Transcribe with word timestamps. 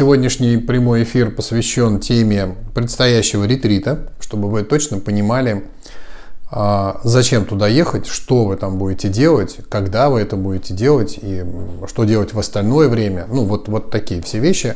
сегодняшний 0.00 0.56
прямой 0.56 1.02
эфир 1.02 1.30
посвящен 1.30 2.00
теме 2.00 2.54
предстоящего 2.74 3.44
ретрита, 3.44 4.10
чтобы 4.18 4.48
вы 4.48 4.62
точно 4.62 4.98
понимали, 4.98 5.64
зачем 6.50 7.44
туда 7.44 7.68
ехать, 7.68 8.06
что 8.06 8.44
вы 8.44 8.56
там 8.56 8.76
будете 8.78 9.08
делать, 9.08 9.58
когда 9.68 10.10
вы 10.10 10.20
это 10.20 10.36
будете 10.36 10.74
делать 10.74 11.18
и 11.20 11.44
что 11.86 12.04
делать 12.04 12.34
в 12.34 12.38
остальное 12.38 12.88
время. 12.88 13.26
Ну, 13.28 13.44
вот, 13.44 13.68
вот 13.68 13.90
такие 13.90 14.20
все 14.22 14.38
вещи. 14.38 14.74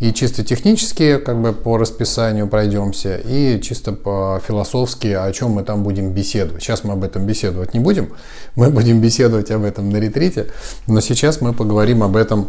И 0.00 0.12
чисто 0.12 0.42
технически, 0.42 1.18
как 1.18 1.40
бы 1.40 1.52
по 1.52 1.76
расписанию 1.76 2.48
пройдемся, 2.48 3.18
и 3.18 3.60
чисто 3.62 3.92
по 3.92 4.40
философски, 4.44 5.06
о 5.06 5.30
чем 5.32 5.52
мы 5.52 5.62
там 5.62 5.84
будем 5.84 6.10
беседовать. 6.10 6.60
Сейчас 6.60 6.82
мы 6.82 6.94
об 6.94 7.04
этом 7.04 7.24
беседовать 7.24 7.72
не 7.72 7.78
будем, 7.78 8.08
мы 8.56 8.70
будем 8.70 9.00
беседовать 9.00 9.52
об 9.52 9.62
этом 9.62 9.90
на 9.90 9.98
ретрите, 9.98 10.48
но 10.88 11.00
сейчас 11.00 11.40
мы 11.40 11.52
поговорим 11.52 12.02
об 12.02 12.16
этом, 12.16 12.48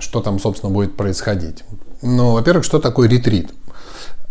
что 0.00 0.20
там, 0.22 0.40
собственно, 0.40 0.72
будет 0.72 0.96
происходить. 0.96 1.62
Ну, 2.00 2.32
во-первых, 2.32 2.64
что 2.64 2.80
такое 2.80 3.08
ретрит? 3.08 3.52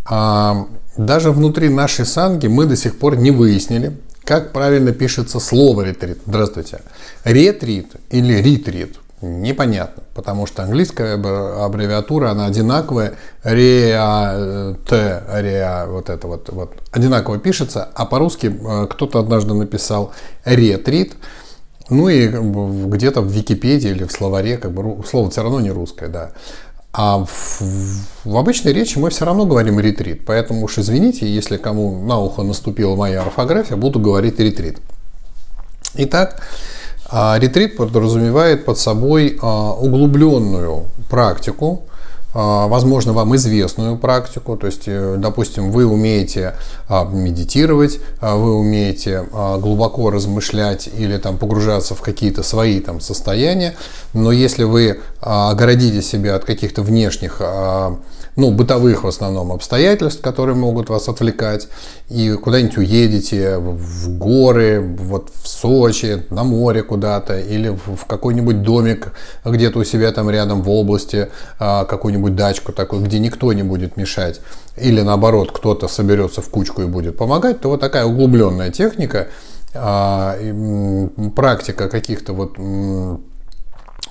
А, 0.05 0.67
даже 0.97 1.31
внутри 1.31 1.69
нашей 1.69 2.05
санги 2.05 2.47
мы 2.47 2.65
до 2.65 2.75
сих 2.75 2.99
пор 2.99 3.17
не 3.17 3.31
выяснили, 3.31 3.97
как 4.23 4.51
правильно 4.51 4.91
пишется 4.91 5.39
слово 5.39 5.81
ретрит. 5.83 6.19
Здравствуйте. 6.25 6.81
Ретрит 7.23 7.95
или 8.09 8.33
ретрит 8.35 8.97
непонятно, 9.21 10.03
потому 10.13 10.45
что 10.47 10.63
английская 10.63 11.13
аббревиатура, 11.13 12.31
она 12.31 12.47
одинаковая, 12.47 13.13
реа, 13.43 14.75
т, 14.87 15.23
реа, 15.31 15.85
вот 15.87 16.09
это 16.09 16.27
вот, 16.27 16.49
вот, 16.49 16.73
одинаково 16.91 17.37
пишется, 17.37 17.87
а 17.93 18.05
по-русски 18.05 18.47
э, 18.47 18.87
кто-то 18.89 19.19
однажды 19.19 19.53
написал 19.53 20.11
ретрит, 20.43 21.13
ну 21.89 22.09
и 22.09 22.27
где-то 22.27 23.21
в 23.21 23.31
Википедии 23.31 23.91
или 23.91 24.05
в 24.05 24.11
словаре, 24.11 24.57
как 24.57 24.71
бы 24.71 25.05
слово 25.05 25.29
все 25.29 25.43
равно 25.43 25.59
не 25.59 25.71
русское, 25.71 26.07
да. 26.07 26.31
А 26.93 27.23
в, 27.23 27.61
в 28.25 28.37
обычной 28.37 28.73
речи 28.73 28.97
мы 28.97 29.09
все 29.09 29.25
равно 29.25 29.45
говорим 29.45 29.79
ретрит. 29.79 30.25
Поэтому 30.25 30.65
уж 30.65 30.77
извините, 30.77 31.25
если 31.25 31.57
кому 31.57 32.03
на 32.05 32.17
ухо 32.17 32.43
наступила 32.43 32.95
моя 32.95 33.21
орфография, 33.21 33.77
буду 33.77 33.99
говорить 33.99 34.39
ретрит. 34.39 34.79
Итак, 35.95 36.41
а, 37.09 37.37
ретрит 37.39 37.77
подразумевает 37.77 38.65
под 38.65 38.77
собой 38.77 39.37
а, 39.41 39.73
углубленную 39.73 40.85
практику, 41.09 41.83
возможно, 42.33 43.13
вам 43.13 43.35
известную 43.35 43.97
практику, 43.97 44.55
то 44.55 44.67
есть, 44.67 44.83
э, 44.85 45.15
допустим, 45.17 45.71
вы 45.71 45.85
умеете 45.85 46.55
а, 46.87 47.05
медитировать, 47.05 47.99
а, 48.21 48.35
вы 48.35 48.55
умеете 48.55 49.25
глубоко 49.31 50.09
размышлять 50.09 50.89
или 50.97 51.17
там 51.17 51.37
погружаться 51.37 51.95
в 51.95 52.01
какие-то 52.01 52.43
свои 52.43 52.79
там 52.79 53.01
состояния, 53.01 53.75
но 54.13 54.31
если 54.31 54.63
вы 54.63 54.99
огородите 55.19 56.01
себя 56.01 56.35
от 56.35 56.45
каких-то 56.45 56.81
внешних 56.81 57.41
ну, 58.41 58.49
бытовых 58.49 59.03
в 59.03 59.07
основном 59.07 59.51
обстоятельств, 59.51 60.19
которые 60.21 60.55
могут 60.55 60.89
вас 60.89 61.07
отвлекать, 61.07 61.67
и 62.09 62.31
куда-нибудь 62.33 62.77
уедете 62.77 63.57
в 63.59 64.17
горы, 64.17 64.81
вот 64.81 65.29
в 65.43 65.47
Сочи, 65.47 66.25
на 66.31 66.43
море 66.43 66.81
куда-то, 66.81 67.37
или 67.37 67.69
в 67.69 68.05
какой-нибудь 68.07 68.63
домик 68.63 69.13
где-то 69.45 69.77
у 69.77 69.83
себя 69.83 70.11
там 70.11 70.27
рядом 70.31 70.63
в 70.63 70.71
области, 70.71 71.29
а, 71.59 71.85
какую-нибудь 71.85 72.35
дачку 72.35 72.71
такую, 72.71 73.03
где 73.03 73.19
никто 73.19 73.53
не 73.53 73.61
будет 73.61 73.95
мешать, 73.95 74.41
или 74.75 75.01
наоборот, 75.01 75.51
кто-то 75.51 75.87
соберется 75.87 76.41
в 76.41 76.49
кучку 76.49 76.81
и 76.81 76.85
будет 76.85 77.17
помогать, 77.17 77.61
то 77.61 77.69
вот 77.69 77.79
такая 77.79 78.05
углубленная 78.05 78.71
техника, 78.71 79.27
а, 79.75 80.35
практика 81.35 81.89
каких-то 81.89 82.33
вот 82.33 82.57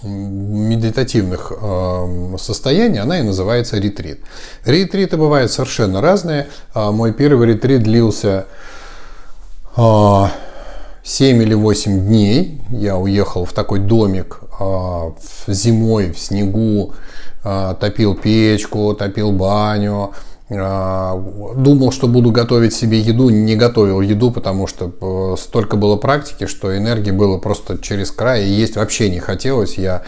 медитативных 0.03 1.53
э, 1.55 2.37
состояний, 2.39 2.99
она 2.99 3.19
и 3.21 3.23
называется 3.23 3.79
ретрит. 3.79 4.21
Ретриты 4.65 5.17
бывают 5.17 5.51
совершенно 5.51 6.01
разные. 6.01 6.49
Э, 6.75 6.91
мой 6.91 7.13
первый 7.13 7.49
ретрит 7.49 7.83
длился 7.83 8.47
э, 9.77 10.25
7 11.03 11.43
или 11.43 11.55
8 11.55 12.07
дней. 12.07 12.63
Я 12.71 12.97
уехал 12.97 13.45
в 13.45 13.53
такой 13.53 13.81
домик 13.81 14.41
э, 14.59 15.11
зимой 15.47 16.13
в 16.13 16.19
снегу, 16.19 16.95
топил 17.43 18.15
печку, 18.15 18.93
топил 18.93 19.33
баню, 19.33 20.13
думал, 20.51 21.93
что 21.93 22.09
буду 22.09 22.33
готовить 22.33 22.75
себе 22.75 22.99
еду, 22.99 23.29
не 23.29 23.55
готовил 23.55 24.01
еду, 24.01 24.33
потому 24.33 24.67
что 24.67 24.91
э, 25.01 25.37
столько 25.41 25.77
было 25.77 25.95
практики, 25.95 26.47
что 26.47 26.77
энергии 26.77 27.13
было 27.13 27.39
просто 27.39 27.79
через 27.79 28.11
край, 28.11 28.45
и 28.45 28.51
есть 28.51 28.75
вообще 28.75 29.11
не 29.11 29.21
хотелось. 29.21 29.79
Я 29.79 30.03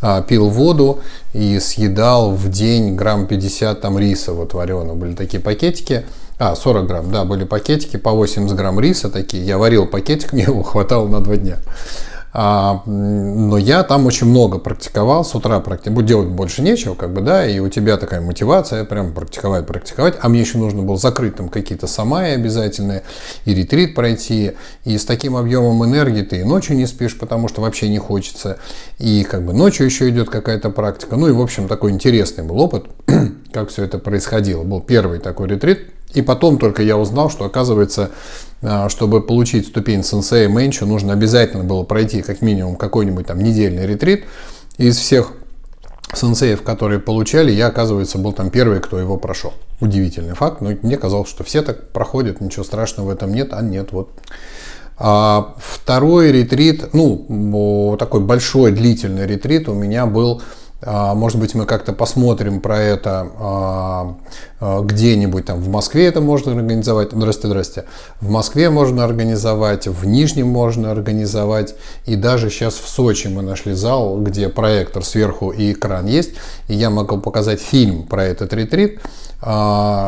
а, 0.00 0.22
пил 0.22 0.48
воду 0.48 1.00
и 1.32 1.58
съедал 1.58 2.30
в 2.30 2.48
день 2.48 2.94
грамм 2.94 3.26
50 3.26 3.80
там 3.80 3.98
риса 3.98 4.32
вот 4.32 4.54
вареного. 4.54 4.94
Были 4.94 5.14
такие 5.14 5.42
пакетики, 5.42 6.04
а, 6.38 6.54
40 6.54 6.86
грамм, 6.86 7.10
да, 7.10 7.24
были 7.24 7.44
пакетики 7.44 7.96
по 7.96 8.12
80 8.12 8.54
грамм 8.56 8.78
риса 8.78 9.10
такие. 9.10 9.44
Я 9.44 9.58
варил 9.58 9.86
пакетик, 9.86 10.32
мне 10.32 10.44
его 10.44 10.62
хватало 10.62 11.08
на 11.08 11.20
два 11.20 11.36
дня. 11.36 11.56
А, 12.32 12.82
но 12.86 13.56
я 13.56 13.82
там 13.82 14.06
очень 14.06 14.26
много 14.26 14.58
практиковал, 14.58 15.24
с 15.24 15.34
утра 15.34 15.60
практиковал, 15.60 16.02
делать 16.02 16.28
больше 16.28 16.62
нечего, 16.62 16.94
как 16.94 17.12
бы, 17.12 17.22
да, 17.22 17.46
и 17.46 17.58
у 17.58 17.68
тебя 17.68 17.96
такая 17.96 18.20
мотивация 18.20 18.84
прям 18.84 19.14
практиковать, 19.14 19.66
практиковать, 19.66 20.16
а 20.20 20.28
мне 20.28 20.40
еще 20.40 20.58
нужно 20.58 20.82
было 20.82 20.96
закрыть 20.98 21.36
там 21.36 21.48
какие-то 21.48 21.86
самаи 21.86 22.34
обязательные, 22.34 23.02
и 23.44 23.54
ретрит 23.54 23.94
пройти, 23.94 24.52
и 24.84 24.98
с 24.98 25.04
таким 25.04 25.36
объемом 25.36 25.84
энергии 25.84 26.22
ты 26.22 26.40
и 26.40 26.44
ночью 26.44 26.76
не 26.76 26.86
спишь, 26.86 27.18
потому 27.18 27.48
что 27.48 27.62
вообще 27.62 27.88
не 27.88 27.98
хочется, 27.98 28.58
и 28.98 29.24
как 29.24 29.44
бы 29.44 29.54
ночью 29.54 29.86
еще 29.86 30.08
идет 30.10 30.28
какая-то 30.28 30.70
практика, 30.70 31.16
ну 31.16 31.28
и 31.28 31.32
в 31.32 31.40
общем 31.40 31.66
такой 31.66 31.92
интересный 31.92 32.44
был 32.44 32.60
опыт, 32.60 32.84
как 33.52 33.70
все 33.70 33.84
это 33.84 33.98
происходило, 33.98 34.64
был 34.64 34.80
первый 34.80 35.18
такой 35.18 35.48
ретрит, 35.48 35.92
и 36.14 36.22
потом 36.22 36.58
только 36.58 36.82
я 36.82 36.96
узнал, 36.96 37.30
что 37.30 37.44
оказывается, 37.44 38.10
а, 38.62 38.88
чтобы 38.88 39.20
получить 39.20 39.66
ступень 39.68 40.02
сенсея 40.02 40.48
Мэнчу, 40.48 40.86
нужно 40.86 41.12
обязательно 41.12 41.64
было 41.64 41.82
пройти 41.84 42.22
как 42.22 42.40
минимум 42.40 42.76
какой-нибудь 42.76 43.26
там 43.26 43.40
недельный 43.40 43.86
ретрит. 43.86 44.24
Из 44.78 44.96
всех 44.96 45.32
сенсеев, 46.14 46.62
которые 46.62 46.98
получали, 47.00 47.52
я, 47.52 47.66
оказывается, 47.66 48.18
был 48.18 48.32
там 48.32 48.50
первый, 48.50 48.80
кто 48.80 48.98
его 48.98 49.16
прошел. 49.16 49.52
Удивительный 49.80 50.34
факт, 50.34 50.60
но 50.60 50.70
мне 50.82 50.96
казалось, 50.96 51.28
что 51.28 51.44
все 51.44 51.62
так 51.62 51.90
проходят, 51.90 52.40
ничего 52.40 52.64
страшного 52.64 53.08
в 53.08 53.10
этом 53.10 53.32
нет, 53.32 53.52
а 53.52 53.60
нет, 53.60 53.92
вот. 53.92 54.10
А 54.96 55.54
второй 55.58 56.32
ретрит, 56.32 56.92
ну, 56.92 57.96
такой 57.98 58.20
большой 58.20 58.72
длительный 58.72 59.26
ретрит 59.26 59.68
у 59.68 59.74
меня 59.74 60.06
был 60.06 60.42
может 60.84 61.40
быть, 61.40 61.54
мы 61.54 61.66
как-то 61.66 61.92
посмотрим 61.92 62.60
про 62.60 62.78
это 62.78 63.28
а, 63.38 64.16
а, 64.60 64.80
где-нибудь 64.82 65.44
там 65.46 65.58
в 65.58 65.68
Москве 65.68 66.06
это 66.06 66.20
можно 66.20 66.52
организовать. 66.52 67.10
Здрасте, 67.10 67.48
здрасте. 67.48 67.84
В 68.20 68.30
Москве 68.30 68.70
можно 68.70 69.04
организовать, 69.04 69.88
в 69.88 70.06
Нижнем 70.06 70.46
можно 70.46 70.92
организовать. 70.92 71.74
И 72.06 72.14
даже 72.14 72.48
сейчас 72.50 72.74
в 72.74 72.88
Сочи 72.88 73.26
мы 73.26 73.42
нашли 73.42 73.72
зал, 73.72 74.20
где 74.20 74.48
проектор 74.48 75.04
сверху 75.04 75.50
и 75.50 75.72
экран 75.72 76.06
есть. 76.06 76.34
И 76.68 76.74
я 76.74 76.90
могу 76.90 77.18
показать 77.18 77.60
фильм 77.60 78.04
про 78.04 78.24
этот 78.24 78.52
ретрит. 78.52 79.00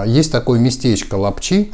Есть 0.07 0.33
такое 0.33 0.59
местечко 0.59 1.15
Лапчи, 1.15 1.73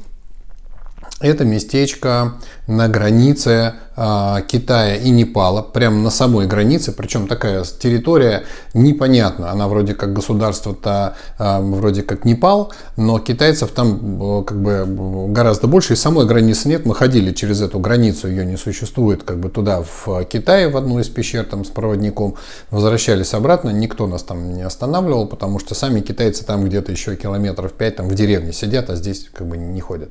это 1.21 1.45
местечко 1.45 2.34
на 2.67 2.89
границе 2.89 3.75
Китая 3.97 4.97
и 4.97 5.09
Непала, 5.09 5.62
прямо 5.62 5.97
на 5.97 6.11
самой 6.11 6.47
границе, 6.47 6.93
причем 6.93 7.27
такая 7.27 7.65
территория 7.65 8.45
непонятна, 8.75 9.51
она 9.51 9.69
вроде 9.69 9.95
как 9.95 10.12
государство-то 10.12 11.15
э, 11.39 11.61
вроде 11.61 12.03
как 12.03 12.27
Непал, 12.27 12.73
но 12.99 13.19
китайцев 13.19 13.71
там 13.71 14.41
э, 14.41 14.45
как 14.45 14.61
бы 14.61 14.84
гораздо 15.33 15.67
больше, 15.67 15.95
и 15.95 15.97
самой 15.97 16.27
границы 16.27 16.69
нет, 16.69 16.84
мы 16.84 16.95
ходили 16.95 17.33
через 17.33 17.62
эту 17.62 17.79
границу, 17.79 18.29
ее 18.29 18.45
не 18.45 18.59
существует, 18.59 19.23
как 19.23 19.41
бы 19.41 19.49
туда 19.49 19.83
в 19.83 20.25
Китае 20.25 20.69
в 20.69 20.77
одну 20.77 20.98
из 20.98 21.09
пещер 21.09 21.45
там 21.45 21.65
с 21.65 21.69
проводником, 21.69 22.34
возвращались 22.71 23.33
обратно, 23.33 23.71
никто 23.71 24.07
нас 24.07 24.22
там 24.22 24.53
не 24.53 24.63
останавливал, 24.63 25.27
потому 25.27 25.59
что 25.59 25.75
сами 25.75 26.01
китайцы 26.01 26.45
там 26.45 26.65
где-то 26.65 26.93
еще 26.93 27.16
километров 27.16 27.72
5 27.72 27.97
там 27.97 28.09
в 28.09 28.15
деревне 28.15 28.53
сидят, 28.53 28.91
а 28.91 28.97
здесь 28.97 29.31
как 29.33 29.47
бы 29.47 29.57
не 29.57 29.81
ходят. 29.81 30.10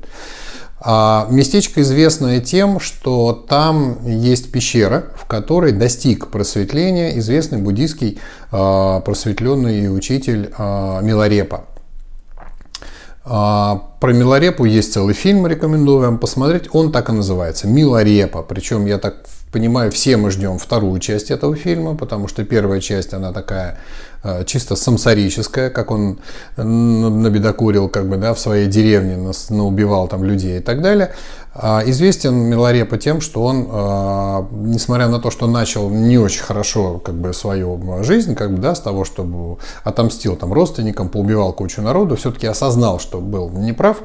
А 0.88 1.28
местечко 1.30 1.82
известное 1.82 2.42
тем, 2.42 2.80
что 2.82 3.32
там 3.34 3.75
есть 4.06 4.52
пещера, 4.52 5.06
в 5.16 5.26
которой 5.26 5.72
достиг 5.72 6.28
просветления 6.28 7.18
известный 7.20 7.60
буддийский 7.60 8.20
а, 8.52 9.00
просветленный 9.02 9.96
учитель 9.96 10.52
а, 10.58 11.02
Миларепа. 11.02 11.66
Про 13.26 14.14
Миларепу 14.14 14.66
есть 14.66 14.94
целый 14.94 15.16
фильм, 15.16 15.48
рекомендую 15.48 15.98
вам 15.98 16.20
посмотреть. 16.20 16.66
Он 16.74 16.92
так 16.92 17.10
и 17.10 17.12
называется– 17.12 17.68
Миларепа. 17.70 18.44
Причем 18.44 18.86
я 18.86 19.00
так 19.00 19.26
понимаю, 19.52 19.90
все 19.90 20.18
мы 20.18 20.32
ждем 20.32 20.60
вторую 20.60 21.00
часть 21.00 21.32
этого 21.32 21.56
фильма, 21.56 21.96
потому 21.96 22.28
что 22.28 22.44
первая 22.44 22.82
часть, 22.82 23.14
она 23.14 23.32
такая 23.32 23.80
чисто 24.46 24.76
самсарическая, 24.76 25.70
как 25.70 25.92
он 25.92 26.20
набедокурил 26.58 27.90
как 27.90 28.08
бы, 28.08 28.18
да, 28.18 28.34
в 28.34 28.40
своей 28.40 28.68
деревне, 28.68 29.32
наубивал 29.50 30.08
там 30.08 30.24
людей 30.24 30.60
и 30.60 30.62
так 30.62 30.82
далее. 30.82 31.12
А, 31.58 31.82
известен 31.86 32.36
Миларепа 32.36 32.98
тем, 32.98 33.22
что 33.22 33.42
он, 33.42 33.68
а, 33.72 34.46
несмотря 34.52 35.08
на 35.08 35.20
то, 35.20 35.32
что 35.32 35.48
начал 35.48 35.90
не 35.90 36.18
очень 36.18 36.44
хорошо 36.44 37.00
как 37.00 37.16
бы, 37.16 37.34
свою 37.34 37.80
жизнь, 38.04 38.36
как 38.36 38.52
бы, 38.52 38.58
да, 38.58 38.76
с 38.76 38.82
того, 38.82 39.06
чтобы 39.06 39.58
отомстил 39.86 40.36
там, 40.36 40.52
родственникам, 40.52 41.08
поубивал 41.08 41.54
кучу 41.54 41.82
народу, 41.82 42.18
все-таки 42.18 42.46
осознал, 42.46 43.00
что 43.00 43.22
был 43.22 43.50
неправ, 43.52 44.02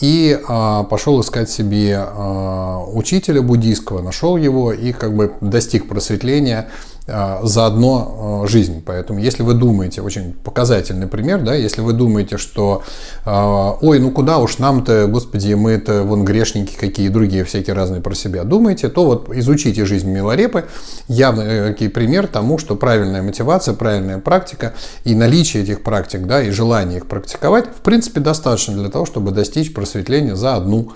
и 0.00 0.36
а, 0.48 0.82
пошел 0.82 1.20
искать 1.20 1.48
себе 1.48 1.96
а, 1.96 2.82
учителя 2.84 3.40
буддийского, 3.40 4.02
нашел 4.02 4.36
его 4.36 4.72
и 4.72 4.92
как 4.92 5.14
бы 5.14 5.32
достиг 5.40 5.88
просветления 5.88 6.70
а, 7.10 7.40
заодно 7.42 8.42
а, 8.44 8.46
жизнь. 8.46 8.82
Поэтому, 8.84 9.18
если 9.18 9.42
вы 9.42 9.54
думаете, 9.54 10.02
очень 10.02 10.32
показательный 10.32 11.06
пример, 11.06 11.42
да, 11.42 11.54
если 11.54 11.80
вы 11.80 11.92
думаете, 11.92 12.38
что 12.38 12.82
а, 13.24 13.76
ой, 13.80 13.98
ну 13.98 14.10
куда 14.10 14.38
уж 14.38 14.58
нам-то, 14.58 15.06
господи, 15.06 15.54
мы 15.54 15.72
это 15.72 16.02
вон 16.02 16.24
грешники 16.24 16.76
какие 16.76 17.08
другие 17.08 17.44
всякие 17.44 17.74
разные 17.74 18.00
про 18.00 18.14
себя 18.14 18.44
думаете, 18.44 18.88
то 18.88 19.04
вот 19.04 19.28
изучите 19.34 19.84
жизнь 19.84 20.08
Милорепы, 20.08 20.66
явный 21.08 21.72
э, 21.72 21.88
пример 21.88 22.26
тому, 22.26 22.58
что 22.58 22.76
правильная 22.76 23.22
мотивация, 23.22 23.74
правильная 23.74 24.18
практика 24.18 24.74
и 25.04 25.14
наличие 25.14 25.62
этих 25.62 25.82
практик, 25.82 26.26
да, 26.26 26.42
и 26.42 26.50
желание 26.50 26.98
их 26.98 27.06
практиковать, 27.06 27.66
в 27.66 27.80
принципе, 27.80 28.20
достаточно 28.20 28.74
для 28.74 28.88
того, 28.88 29.06
чтобы 29.06 29.32
достичь 29.32 29.74
просветления 29.74 30.36
за 30.36 30.56
одну, 30.56 30.92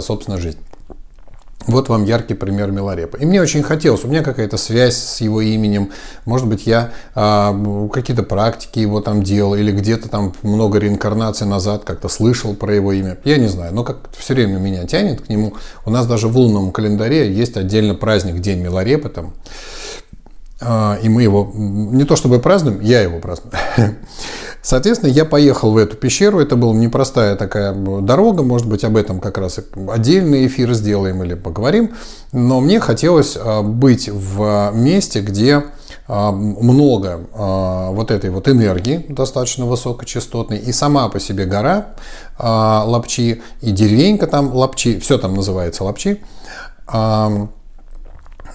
собственно, 0.00 0.38
жизнь. 0.38 0.58
Вот 1.66 1.88
вам 1.88 2.04
яркий 2.04 2.34
пример 2.34 2.70
Миларепа. 2.70 3.16
И 3.16 3.26
мне 3.26 3.42
очень 3.42 3.62
хотелось, 3.62 4.04
у 4.04 4.08
меня 4.08 4.22
какая-то 4.22 4.56
связь 4.56 4.96
с 4.96 5.20
его 5.20 5.42
именем, 5.42 5.90
может 6.24 6.46
быть, 6.46 6.66
я 6.66 6.92
а, 7.14 7.54
какие-то 7.92 8.22
практики 8.22 8.78
его 8.78 9.00
там 9.00 9.22
делал, 9.22 9.54
или 9.54 9.70
где-то 9.70 10.08
там 10.08 10.32
много 10.42 10.78
реинкарнаций 10.78 11.46
назад 11.46 11.84
как-то 11.84 12.08
слышал 12.08 12.54
про 12.54 12.74
его 12.74 12.92
имя. 12.92 13.18
Я 13.24 13.36
не 13.36 13.48
знаю, 13.48 13.74
но 13.74 13.84
как 13.84 14.08
все 14.16 14.34
время 14.34 14.58
меня 14.58 14.86
тянет 14.86 15.20
к 15.20 15.28
нему. 15.28 15.54
У 15.84 15.90
нас 15.90 16.06
даже 16.06 16.28
в 16.28 16.38
лунном 16.38 16.72
календаре 16.72 17.30
есть 17.30 17.56
отдельно 17.56 17.94
праздник 17.94 18.40
День 18.40 18.60
Миларепа 18.60 19.10
там. 19.10 19.34
А, 20.60 20.98
и 21.02 21.08
мы 21.08 21.22
его 21.22 21.52
не 21.54 22.04
то 22.04 22.16
чтобы 22.16 22.38
празднуем, 22.38 22.80
я 22.80 23.02
его 23.02 23.18
праздную. 23.18 23.52
Соответственно, 24.62 25.10
я 25.10 25.24
поехал 25.24 25.72
в 25.72 25.76
эту 25.76 25.96
пещеру. 25.96 26.40
Это 26.40 26.56
была 26.56 26.74
непростая 26.74 27.36
такая 27.36 27.72
дорога. 27.72 28.42
Может 28.42 28.68
быть, 28.68 28.84
об 28.84 28.96
этом 28.96 29.20
как 29.20 29.38
раз 29.38 29.60
отдельный 29.88 30.46
эфир 30.46 30.74
сделаем 30.74 31.22
или 31.22 31.34
поговорим. 31.34 31.94
Но 32.32 32.60
мне 32.60 32.80
хотелось 32.80 33.36
а, 33.40 33.62
быть 33.62 34.08
в 34.08 34.72
месте, 34.74 35.20
где 35.20 35.64
а, 36.06 36.32
много 36.32 37.20
вот 37.34 38.10
этой 38.10 38.30
вот 38.30 38.48
энергии 38.48 39.04
достаточно 39.08 39.66
высокочастотной, 39.66 40.58
и 40.58 40.72
сама 40.72 41.08
по 41.08 41.20
себе 41.20 41.44
гора 41.44 41.88
Лапчи, 42.38 43.42
и 43.60 43.70
деревенька 43.70 44.26
там 44.26 44.54
Лапчи, 44.54 44.98
все 45.00 45.18
там 45.18 45.34
называется 45.34 45.84
Лапчи, 45.84 46.20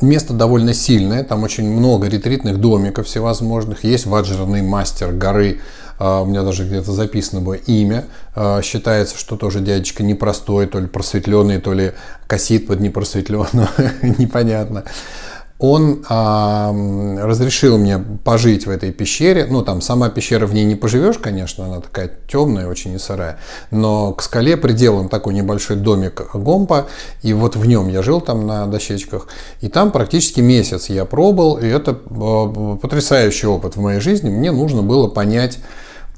Место 0.01 0.33
довольно 0.33 0.73
сильное, 0.73 1.23
там 1.23 1.43
очень 1.43 1.69
много 1.69 2.07
ретритных 2.07 2.59
домиков 2.59 3.05
всевозможных. 3.05 3.83
Есть 3.83 4.05
ваджерный 4.05 4.61
мастер 4.61 5.13
горы, 5.13 5.61
у 5.99 6.25
меня 6.25 6.43
даже 6.43 6.65
где-то 6.65 6.91
записано 6.91 7.41
было 7.41 7.53
имя. 7.53 8.05
А, 8.35 8.61
считается, 8.61 9.17
что 9.17 9.35
тоже 9.37 9.59
дядечка 9.59 10.03
непростой, 10.03 10.67
то 10.67 10.79
ли 10.79 10.87
просветленный, 10.87 11.59
то 11.59 11.73
ли 11.73 11.93
косит 12.27 12.67
под 12.67 12.79
непросветленного, 12.79 13.69
непонятно 14.01 14.83
он 15.65 16.03
а, 16.09 16.73
разрешил 17.21 17.77
мне 17.77 17.97
пожить 17.97 18.67
в 18.67 18.69
этой 18.69 18.91
пещере. 18.91 19.47
Ну, 19.49 19.61
там 19.61 19.79
сама 19.79 20.09
пещера 20.09 20.45
в 20.45 20.53
ней 20.53 20.65
не 20.65 20.75
поживешь, 20.75 21.17
конечно, 21.17 21.63
она 21.65 21.79
такая 21.79 22.11
темная, 22.27 22.67
очень 22.67 22.91
не 22.91 22.99
сырая. 22.99 23.39
Но 23.71 24.11
к 24.11 24.23
скале 24.23 24.57
приделан 24.57 25.07
такой 25.07 25.33
небольшой 25.33 25.77
домик 25.77 26.21
Гомпа, 26.33 26.87
и 27.21 27.31
вот 27.31 27.55
в 27.55 27.65
нем 27.65 27.87
я 27.87 28.01
жил 28.01 28.19
там 28.19 28.45
на 28.45 28.67
дощечках. 28.67 29.27
И 29.61 29.69
там 29.69 29.91
практически 29.91 30.41
месяц 30.41 30.89
я 30.89 31.05
пробыл, 31.05 31.55
и 31.55 31.65
это 31.65 31.97
а, 32.09 32.75
потрясающий 32.75 33.47
опыт 33.47 33.77
в 33.77 33.79
моей 33.79 34.01
жизни. 34.01 34.29
Мне 34.29 34.51
нужно 34.51 34.83
было 34.83 35.07
понять, 35.07 35.59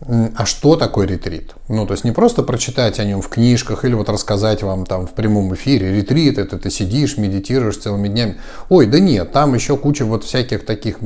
а 0.01 0.45
что 0.45 0.75
такое 0.75 1.07
ретрит? 1.07 1.53
Ну, 1.69 1.87
то 1.87 1.93
есть 1.93 2.03
не 2.03 2.11
просто 2.11 2.43
прочитать 2.43 2.99
о 2.99 3.05
нем 3.05 3.21
в 3.21 3.29
книжках 3.29 3.85
или 3.85 3.93
вот 3.93 4.09
рассказать 4.09 4.61
вам 4.61 4.85
там 4.85 5.07
в 5.07 5.11
прямом 5.11 5.53
эфире. 5.55 5.95
Ретрит– 5.95 6.37
это 6.37 6.57
ты 6.59 6.69
сидишь, 6.69 7.17
медитируешь 7.17 7.77
целыми 7.77 8.09
днями. 8.09 8.35
Ой, 8.67 8.87
да 8.87 8.99
нет, 8.99 9.31
там 9.31 9.55
еще 9.55 9.77
куча 9.77 10.03
вот 10.03 10.25
всяких 10.25 10.65
таких 10.65 10.97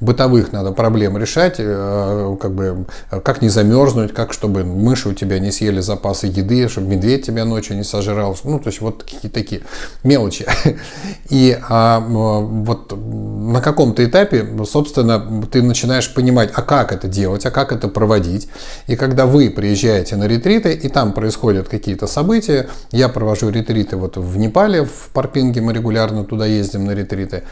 бытовых 0.00 0.52
надо 0.52 0.70
проблем 0.70 1.18
решать, 1.18 1.56
э, 1.58 2.36
как 2.40 2.54
бы, 2.54 2.86
как 3.10 3.42
не 3.42 3.48
замерзнуть, 3.48 4.14
как 4.14 4.32
чтобы 4.32 4.62
мыши 4.64 5.08
у 5.08 5.14
тебя 5.14 5.40
не 5.40 5.50
съели 5.50 5.80
запасы 5.80 6.28
еды, 6.28 6.68
чтобы 6.68 6.86
медведь 6.86 7.26
тебя 7.26 7.44
ночью 7.44 7.76
не 7.76 7.84
сожрал. 7.84 8.38
Ну, 8.44 8.60
то 8.60 8.68
есть 8.68 8.80
вот 8.80 9.04
такие 9.04 9.30
такие 9.30 9.62
мелочи. 10.04 10.46
И 11.28 11.58
а, 11.68 11.98
вот 12.00 12.96
на 12.96 13.60
каком-то 13.60 14.04
этапе, 14.04 14.46
собственно, 14.64 15.44
ты 15.50 15.60
начинаешь 15.60 16.14
понимать, 16.14 16.50
а 16.54 16.62
как 16.62 16.92
это 16.92 17.08
делать, 17.08 17.44
а 17.44 17.50
как 17.50 17.72
это 17.72 17.88
проводить 17.88 18.27
проводить. 18.28 18.48
И 18.86 18.96
когда 18.96 19.26
вы 19.26 19.50
приезжаете 19.50 20.16
на 20.16 20.26
ретриты, 20.26 20.72
и 20.72 20.88
там 20.88 21.12
происходят 21.12 21.68
какие-то 21.68 22.06
события, 22.06 22.68
я 22.92 23.08
провожу 23.08 23.50
ретриты 23.50 23.96
вот 23.96 24.16
в 24.16 24.36
Непале, 24.38 24.84
в 24.84 25.10
Парпинге 25.12 25.60
мы 25.60 25.72
регулярно 25.72 26.24
туда 26.24 26.46
ездим 26.46 26.84
на 26.84 26.92
ретриты, 26.94 27.44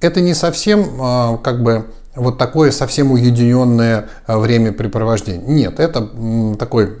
это 0.00 0.20
не 0.20 0.34
совсем 0.34 1.00
а, 1.00 1.36
как 1.38 1.62
бы 1.62 1.86
вот 2.14 2.38
такое 2.38 2.70
совсем 2.70 3.12
уединенное 3.12 4.08
а, 4.26 4.38
времяпрепровождение. 4.38 5.46
Нет, 5.46 5.80
это 5.80 6.08
такой 6.58 6.98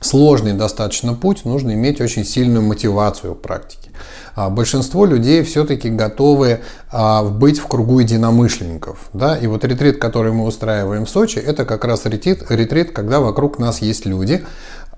сложный 0.00 0.52
достаточно 0.52 1.14
путь, 1.14 1.44
нужно 1.44 1.72
иметь 1.72 2.00
очень 2.00 2.24
сильную 2.24 2.62
мотивацию 2.62 3.34
в 3.34 3.38
практике. 3.38 3.90
А 4.34 4.50
большинство 4.50 5.06
людей 5.06 5.42
все-таки 5.42 5.88
готовы 5.88 6.60
а, 6.90 7.24
быть 7.24 7.58
в 7.58 7.66
кругу 7.66 8.00
единомышленников. 8.00 9.08
Да? 9.14 9.36
И 9.36 9.46
вот 9.46 9.64
ретрит, 9.64 9.98
который 9.98 10.32
мы 10.32 10.44
устраиваем 10.44 11.06
в 11.06 11.10
Сочи, 11.10 11.38
это 11.38 11.64
как 11.64 11.84
раз 11.84 12.04
ретрит, 12.04 12.44
ретрит 12.50 12.92
когда 12.92 13.20
вокруг 13.20 13.58
нас 13.58 13.80
есть 13.80 14.04
люди, 14.04 14.44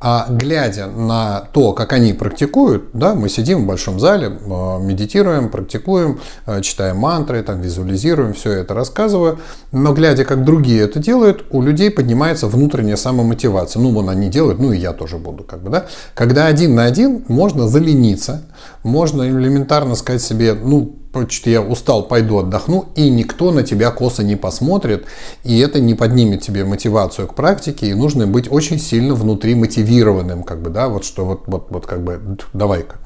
а 0.01 0.27
глядя 0.31 0.87
на 0.87 1.41
то, 1.53 1.73
как 1.73 1.93
они 1.93 2.13
практикуют, 2.13 2.91
да, 2.93 3.15
мы 3.15 3.29
сидим 3.29 3.65
в 3.65 3.67
большом 3.67 3.99
зале, 3.99 4.39
а, 4.49 4.79
медитируем, 4.79 5.49
практикуем, 5.49 6.21
а, 6.47 6.61
читаем 6.61 6.99
мантры, 6.99 7.43
там, 7.43 7.61
визуализируем, 7.61 8.33
все 8.33 8.53
это 8.53 8.75
рассказываю, 8.75 9.41
но 9.73 9.93
глядя, 9.93 10.25
как 10.25 10.45
другие 10.45 10.83
это 10.83 11.01
делают, 11.01 11.45
у 11.51 11.63
людей 11.63 11.91
поднимается 11.91 12.47
внутренняя 12.47 12.97
самомотивация. 12.97 13.83
Ну, 13.83 13.91
вон 13.91 14.09
они 14.09 14.29
делают, 14.29 14.61
ну 14.61 14.73
и 14.73 14.79
я 14.79 14.93
тоже 14.93 15.19
буду, 15.19 15.43
как 15.43 15.63
бы, 15.63 15.71
да. 15.71 15.87
Когда 16.15 16.47
один 16.47 16.77
на 16.77 16.85
один, 16.85 17.25
можно 17.27 17.67
залениться, 17.67 18.43
можно 18.85 19.29
элементарно 19.29 19.97
сказать 19.97 20.23
себе, 20.23 20.55
ну, 20.55 20.95
что 21.29 21.51
я 21.51 21.63
устал, 21.63 22.03
пойду 22.03 22.39
отдохну, 22.39 22.87
и 22.95 23.09
никто 23.11 23.51
на 23.51 23.63
тебя 23.63 23.91
косо 23.91 24.23
не 24.23 24.37
посмотрит, 24.37 25.07
и 25.45 25.59
это 25.59 25.81
не 25.81 25.95
поднимет 25.95 26.43
тебе 26.43 26.65
мотивацию 26.65 27.27
к 27.29 27.35
практике, 27.35 27.89
и 27.89 27.95
нужно 27.95 28.27
быть 28.27 28.51
очень 28.51 28.79
сильно 28.79 29.15
внутри 29.15 29.55
мотивированным, 29.55 30.43
как 30.43 30.63
бы, 30.63 30.71
да, 30.71 30.89
вот 30.89 31.05
что 31.05 31.25
вот, 31.25 31.43
вот, 31.47 31.67
вот 31.71 31.87
как 31.87 32.03
бы, 32.03 32.21
давай-ка. 32.53 32.97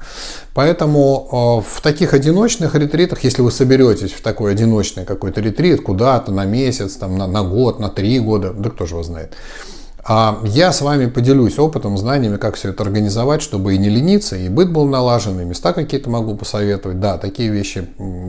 Поэтому 0.53 1.61
э, 1.65 1.69
в 1.69 1.81
таких 1.81 2.13
одиночных 2.13 2.75
ретритах, 2.75 3.23
если 3.23 3.41
вы 3.41 3.51
соберетесь 3.51 4.11
в 4.11 4.21
такой 4.21 4.51
одиночный 4.51 5.05
какой-то 5.05 5.41
ретрит, 5.41 5.81
куда-то 5.81 6.31
на 6.31 6.45
месяц, 6.45 6.95
там, 6.95 7.17
на, 7.17 7.27
на 7.27 7.43
год, 7.43 7.79
на 7.79 7.89
три 7.89 8.19
года, 8.19 8.53
да 8.53 8.69
кто 8.69 8.85
же 8.85 8.95
его 8.95 9.03
знает, 9.03 9.33
а 9.33 9.82
я 10.07 10.71
с 10.73 10.81
вами 10.81 11.05
поделюсь 11.05 11.57
опытом, 11.57 11.97
знаниями, 11.97 12.37
как 12.37 12.55
все 12.55 12.69
это 12.69 12.83
организовать, 12.83 13.41
чтобы 13.41 13.75
и 13.75 13.77
не 13.77 13.89
лениться, 13.89 14.35
и 14.35 14.49
быт 14.49 14.71
был 14.71 14.85
налажен, 14.85 15.39
и 15.39 15.45
места 15.45 15.71
какие-то 15.71 16.09
могу 16.09 16.35
посоветовать. 16.35 16.99
Да, 16.99 17.17
такие 17.17 17.49
вещи 17.49 17.87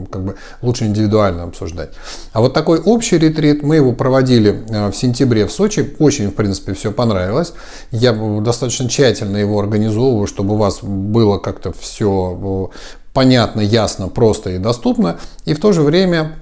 как 0.09 0.23
бы 0.23 0.35
лучше 0.61 0.85
индивидуально 0.85 1.43
обсуждать. 1.43 1.89
А 2.31 2.39
вот 2.39 2.53
такой 2.53 2.79
общий 2.79 3.17
ретрит, 3.17 3.61
мы 3.61 3.75
его 3.75 3.91
проводили 3.91 4.63
э, 4.69 4.89
в 4.89 4.95
сентябре 4.95 5.45
в 5.45 5.51
Сочи. 5.51 5.95
Очень, 5.99 6.29
в 6.29 6.35
принципе, 6.35 6.73
все 6.73 6.91
понравилось. 6.91 7.53
Я 7.91 8.13
достаточно 8.13 8.87
тщательно 8.87 9.37
его 9.37 9.59
организовываю, 9.59 10.27
чтобы 10.27 10.53
у 10.53 10.57
вас 10.57 10.79
было 10.81 11.39
как-то 11.39 11.73
все 11.73 12.71
понятно, 13.13 13.61
ясно, 13.61 14.07
просто 14.09 14.51
и 14.51 14.57
доступно. 14.59 15.17
И 15.45 15.53
в 15.53 15.59
то 15.59 15.71
же 15.71 15.81
время 15.81 16.35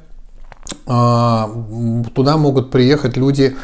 а, 0.72 0.73
туда 0.86 2.38
могут 2.38 2.70
приехать 2.72 3.16
люди, 3.16 3.56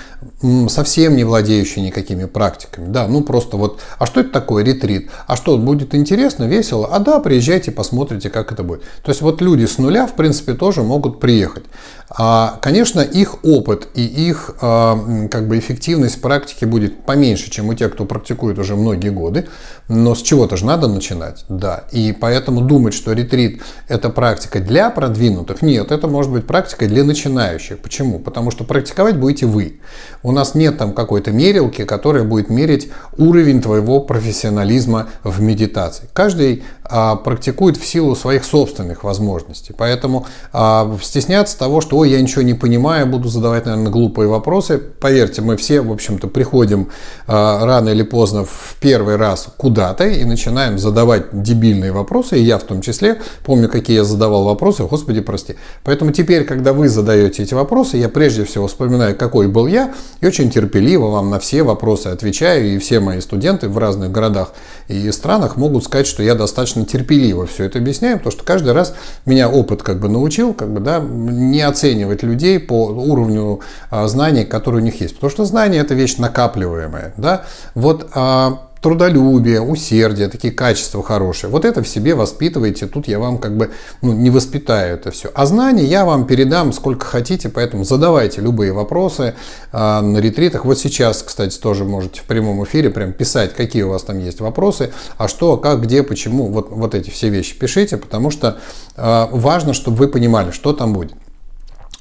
совсем 0.70 1.18
не 1.18 1.24
владеющие 1.24 1.84
никакими 1.84 2.26
практиками. 2.26 2.88
Да, 2.88 3.08
ну 3.08 3.22
просто 3.22 3.58
вот, 3.58 3.82
а 3.98 4.06
что 4.06 4.22
это 4.22 4.30
такое 4.32 4.64
ретрит? 4.64 5.10
А 5.28 5.36
что, 5.36 5.58
будет 5.58 5.94
интересно, 5.94 6.46
весело? 6.46 6.88
А 6.92 7.00
да, 7.00 7.20
приезжайте, 7.20 7.72
посмотрите, 7.72 8.30
как 8.30 8.52
это 8.52 8.64
будет. 8.64 8.84
То 9.04 9.10
есть 9.10 9.22
вот 9.22 9.42
люди 9.42 9.66
с 9.66 9.78
нуля, 9.78 10.08
в 10.08 10.16
принципе, 10.16 10.54
тоже 10.54 10.84
могут 10.84 11.20
приехать. 11.20 11.64
А, 12.10 12.58
конечно, 12.62 13.02
их 13.02 13.44
опыт 13.44 13.90
и 13.94 14.04
их 14.04 14.56
а, 14.62 15.28
как 15.30 15.48
бы 15.48 15.60
эффективность 15.60 16.22
практики 16.22 16.66
будет 16.66 17.04
поменьше, 17.04 17.52
чем 17.52 17.70
у 17.70 17.74
тех, 17.74 17.94
кто 17.94 18.06
практикует 18.06 18.58
уже 18.60 18.76
многие 18.76 19.10
годы. 19.10 19.48
Но 19.90 20.16
с 20.16 20.22
чего-то 20.22 20.56
же 20.56 20.66
надо 20.66 20.88
начинать, 20.88 21.46
да. 21.50 21.84
И 21.92 22.16
поэтому 22.20 22.62
думать, 22.62 22.94
что 22.94 23.12
ретрит– 23.12 23.62
это 23.88 24.10
практика 24.10 24.60
для 24.60 24.90
продвинутых, 24.90 25.62
нет, 25.62 25.92
это 25.92 26.08
может 26.08 26.32
быть 26.32 26.48
практика 26.48 26.88
для 26.88 27.04
начинающих. 27.10 27.80
Почему? 27.80 28.20
Потому 28.20 28.52
что 28.52 28.64
практиковать 28.64 29.18
будете 29.18 29.46
вы. 29.46 29.80
У 30.24 30.32
нас 30.32 30.56
нет 30.56 30.78
там 30.78 30.94
какой-то 30.94 31.32
мерилки, 31.32 31.84
которая 31.86 32.24
будет 32.24 32.50
мерить 32.50 32.90
уровень 33.18 33.62
твоего 33.62 34.00
профессионализма 34.00 35.10
в 35.24 35.42
медитации. 35.42 36.08
Каждый 36.14 36.64
а, 36.92 37.16
практикует 37.16 37.78
в 37.78 37.86
силу 37.86 38.16
своих 38.16 38.44
собственных 38.44 39.04
возможностей. 39.04 39.74
Поэтому 39.78 40.26
а, 40.52 40.98
стесняться 41.04 41.58
того, 41.58 41.82
что 41.82 41.98
ой, 41.98 42.10
я 42.10 42.20
ничего 42.20 42.42
не 42.42 42.56
понимаю, 42.56 43.06
буду 43.06 43.30
задавать, 43.30 43.66
наверное, 43.66 43.92
глупые 43.92 44.28
вопросы. 44.28 44.78
Поверьте, 44.78 45.42
мы 45.42 45.56
все, 45.56 45.82
в 45.82 45.92
общем-то, 45.92 46.28
приходим 46.28 46.90
а, 47.28 47.64
рано 47.64 47.90
или 47.90 48.02
поздно 48.02 48.44
в 48.44 48.76
первый 48.80 49.18
раз 49.18 49.50
куда-то 49.58 50.06
и 50.06 50.24
начинаем 50.24 50.80
задавать 50.80 51.26
дебильные 51.32 51.92
вопросы, 51.92 52.40
и 52.40 52.44
я 52.44 52.58
в 52.58 52.64
том 52.64 52.82
числе. 52.82 53.22
Помню, 53.44 53.70
какие 53.70 53.98
я 53.98 54.04
задавал 54.04 54.44
вопросы, 54.46 54.84
господи, 54.84 55.22
прости. 55.22 55.56
Поэтому 55.84 56.12
теперь, 56.12 56.44
когда 56.44 56.74
вы 56.74 56.90
задаете 57.00 57.44
эти 57.44 57.54
вопросы, 57.54 57.98
я 57.98 58.10
прежде 58.10 58.44
всего 58.44 58.68
вспоминаю, 58.68 59.16
какой 59.16 59.48
был 59.48 59.68
я, 59.68 59.94
и 60.22 60.28
очень 60.28 60.52
терпеливо 60.52 61.10
вам 61.10 61.30
на 61.30 61.40
все 61.40 61.64
вопросы 61.64 62.08
отвечаю, 62.08 62.76
и 62.76 62.78
все 62.78 63.00
мои 63.00 63.22
студенты 63.22 63.70
в 63.70 63.78
разных 63.78 64.12
городах 64.12 64.54
и 64.88 65.12
странах 65.12 65.56
могут 65.56 65.86
сказать, 65.86 66.08
что 66.08 66.24
я 66.24 66.36
достаточно 66.36 66.86
терпеливо 66.86 67.46
все 67.46 67.66
это 67.66 67.80
объясняю, 67.80 68.18
потому 68.18 68.32
что 68.32 68.44
каждый 68.44 68.74
раз 68.74 68.94
меня 69.26 69.50
опыт 69.50 69.82
как 69.82 70.00
бы 70.00 70.10
научил, 70.10 70.54
как 70.54 70.72
бы, 70.74 70.80
да, 70.80 71.00
не 71.00 71.62
оценивать 71.62 72.24
людей 72.24 72.60
по 72.60 72.88
уровню 72.88 73.62
а, 73.90 74.08
знаний, 74.08 74.46
которые 74.46 74.82
у 74.82 74.86
них 74.86 75.00
есть. 75.02 75.16
Потому 75.16 75.32
что 75.32 75.46
знание 75.46 75.82
это 75.82 75.94
вещь 75.94 76.18
накапливаемая, 76.18 77.14
да. 77.18 77.46
Вот 77.76 78.10
а, 78.14 78.69
трудолюбие, 78.82 79.62
усердие, 79.62 80.28
такие 80.28 80.54
качества 80.54 81.04
хорошие. 81.04 81.50
Вот 81.50 81.66
это 81.66 81.84
в 81.84 81.88
себе 81.88 82.16
воспитываете. 82.16 82.88
Тут 82.88 83.08
я 83.08 83.20
вам 83.20 83.38
как 83.38 83.58
бы 83.58 83.72
ну, 84.02 84.14
не 84.14 84.30
воспитаю 84.30 84.96
это 84.96 85.12
все. 85.12 85.30
А 85.34 85.46
знания 85.46 85.84
я 85.84 86.06
вам 86.06 86.26
передам 86.26 86.72
сколько 86.74 87.06
хотите, 87.06 87.50
поэтому 87.50 87.84
задавайте 87.84 88.42
любые 88.42 88.72
вопросы 88.72 89.36
э, 89.72 90.02
на 90.02 90.18
ретритах. 90.20 90.66
Вот 90.66 90.80
сейчас, 90.80 91.24
кстати, 91.24 91.58
тоже 91.58 91.84
можете 91.84 92.22
в 92.22 92.24
прямом 92.24 92.64
эфире 92.64 92.90
прям 92.90 93.14
писать, 93.14 93.54
какие 93.54 93.84
у 93.84 93.90
вас 93.90 94.04
там 94.04 94.20
есть 94.20 94.40
вопросы, 94.40 94.92
а 95.18 95.28
что, 95.28 95.58
как, 95.58 95.82
где, 95.82 96.04
почему. 96.04 96.48
Вот, 96.48 96.70
вот 96.70 96.96
эти 96.96 97.10
все 97.10 97.30
вещи 97.30 97.58
пишите, 97.58 97.98
потому 97.98 98.32
что 98.32 98.60
э, 98.96 99.28
важно, 99.32 99.74
чтобы 99.74 99.98
вы 99.98 100.08
понимали, 100.08 100.52
что 100.52 100.74
там 100.74 100.94
будет. 100.94 101.14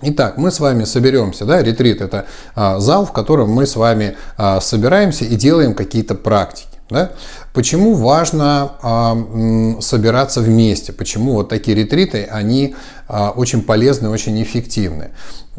Итак, 0.00 0.36
мы 0.36 0.52
с 0.52 0.60
вами 0.60 0.84
соберемся, 0.84 1.44
да, 1.44 1.60
ретрит 1.60 2.00
это 2.00 2.26
а, 2.54 2.78
зал, 2.78 3.04
в 3.04 3.12
котором 3.12 3.50
мы 3.50 3.66
с 3.66 3.74
вами 3.74 4.16
а, 4.36 4.60
собираемся 4.60 5.24
и 5.24 5.34
делаем 5.34 5.74
какие-то 5.74 6.14
практики. 6.14 6.68
Да? 6.88 7.10
Почему 7.58 7.94
важно 7.94 8.74
а, 8.82 9.18
собираться 9.80 10.40
вместе? 10.40 10.92
Почему 10.92 11.32
вот 11.32 11.48
такие 11.48 11.76
ретриты, 11.76 12.22
они 12.22 12.76
а, 13.08 13.32
очень 13.34 13.62
полезны, 13.62 14.10
очень 14.10 14.40
эффективны? 14.40 15.10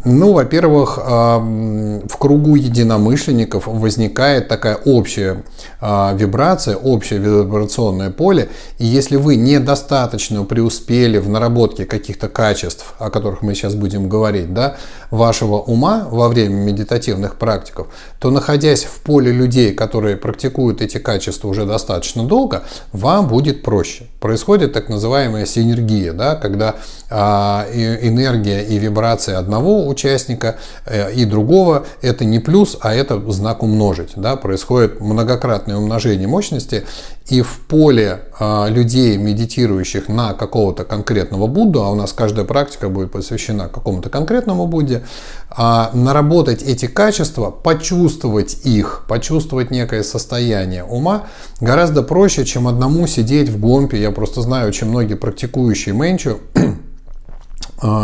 Ну, 0.06 0.34
во-первых, 0.34 0.98
а, 1.02 1.40
в 1.40 2.18
кругу 2.18 2.56
единомышленников 2.56 3.68
возникает 3.68 4.48
такая 4.48 4.78
общая 4.86 5.44
а, 5.82 6.14
вибрация, 6.14 6.78
общее 6.78 7.20
вибрационное 7.20 8.10
поле. 8.10 8.50
И 8.78 8.86
если 8.86 9.18
вы 9.18 9.36
недостаточно 9.36 10.44
преуспели 10.44 11.18
в 11.18 11.28
наработке 11.28 11.86
каких-то 11.86 12.30
качеств, 12.30 12.94
о 13.00 13.10
которых 13.10 13.42
мы 13.42 13.56
сейчас 13.56 13.76
будем 13.76 14.08
говорить, 14.08 14.54
да, 14.54 14.78
вашего 15.12 15.56
ума 15.56 16.08
во 16.10 16.30
время 16.30 16.56
медитативных 16.56 17.36
практиков, 17.36 17.88
то 18.20 18.32
находясь 18.32 18.84
в 18.84 19.02
поле 19.02 19.32
людей, 19.32 19.74
которые 19.74 20.16
практикуют 20.16 20.82
эти 20.82 20.98
качества 20.98 21.48
уже 21.48 21.66
достаточно 21.66 21.89
долго, 22.28 22.64
вам 22.92 23.28
будет 23.28 23.64
проще. 23.64 24.08
Происходит 24.20 24.74
так 24.74 24.90
называемая 24.90 25.46
синергия, 25.46 26.14
да, 26.14 26.36
когда 26.36 26.76
энергия 27.10 28.64
и 28.64 28.78
вибрация 28.78 29.38
одного 29.38 29.88
участника 29.88 30.58
э, 30.86 31.14
и 31.14 31.26
другого 31.26 31.86
это 32.02 32.26
не 32.26 32.40
плюс, 32.40 32.78
а 32.82 32.94
это 32.94 33.20
знак 33.32 33.64
умножить. 33.64 34.12
Да, 34.16 34.36
происходит 34.36 35.02
многократное 35.02 35.78
умножение 35.78 36.28
мощности, 36.28 36.86
и 37.30 37.42
в 37.42 37.60
поле 37.68 38.22
а, 38.40 38.68
людей, 38.68 39.18
медитирующих 39.18 40.10
на 40.10 40.34
какого-то 40.34 40.84
конкретного 40.84 41.48
Будду, 41.48 41.84
а 41.84 41.90
у 41.92 41.96
нас 41.96 42.12
каждая 42.12 42.46
практика 42.46 42.90
будет 42.90 43.12
посвящена 43.12 43.70
какому-то 43.70 44.10
конкретному 44.10 44.66
Будде, 44.66 45.04
а, 45.50 45.92
наработать 45.94 46.64
эти 46.64 46.88
качества, 46.88 47.52
почувствовать 47.52 48.66
их, 48.66 49.06
почувствовать 49.08 49.70
некое 49.70 50.04
состояние 50.04 50.84
ума 50.84 51.26
гораздо 51.62 52.02
проще, 52.02 52.46
чем 52.46 52.68
одному 52.68 53.06
сидеть 53.06 53.50
в 53.50 53.60
гомпе. 53.60 54.02
Я 54.02 54.12
просто 54.12 54.42
знаю, 54.42 54.68
очень 54.68 54.88
многие 54.88 55.16
практикующие 55.16 55.94
менчу 55.94 56.40
а, 56.56 56.60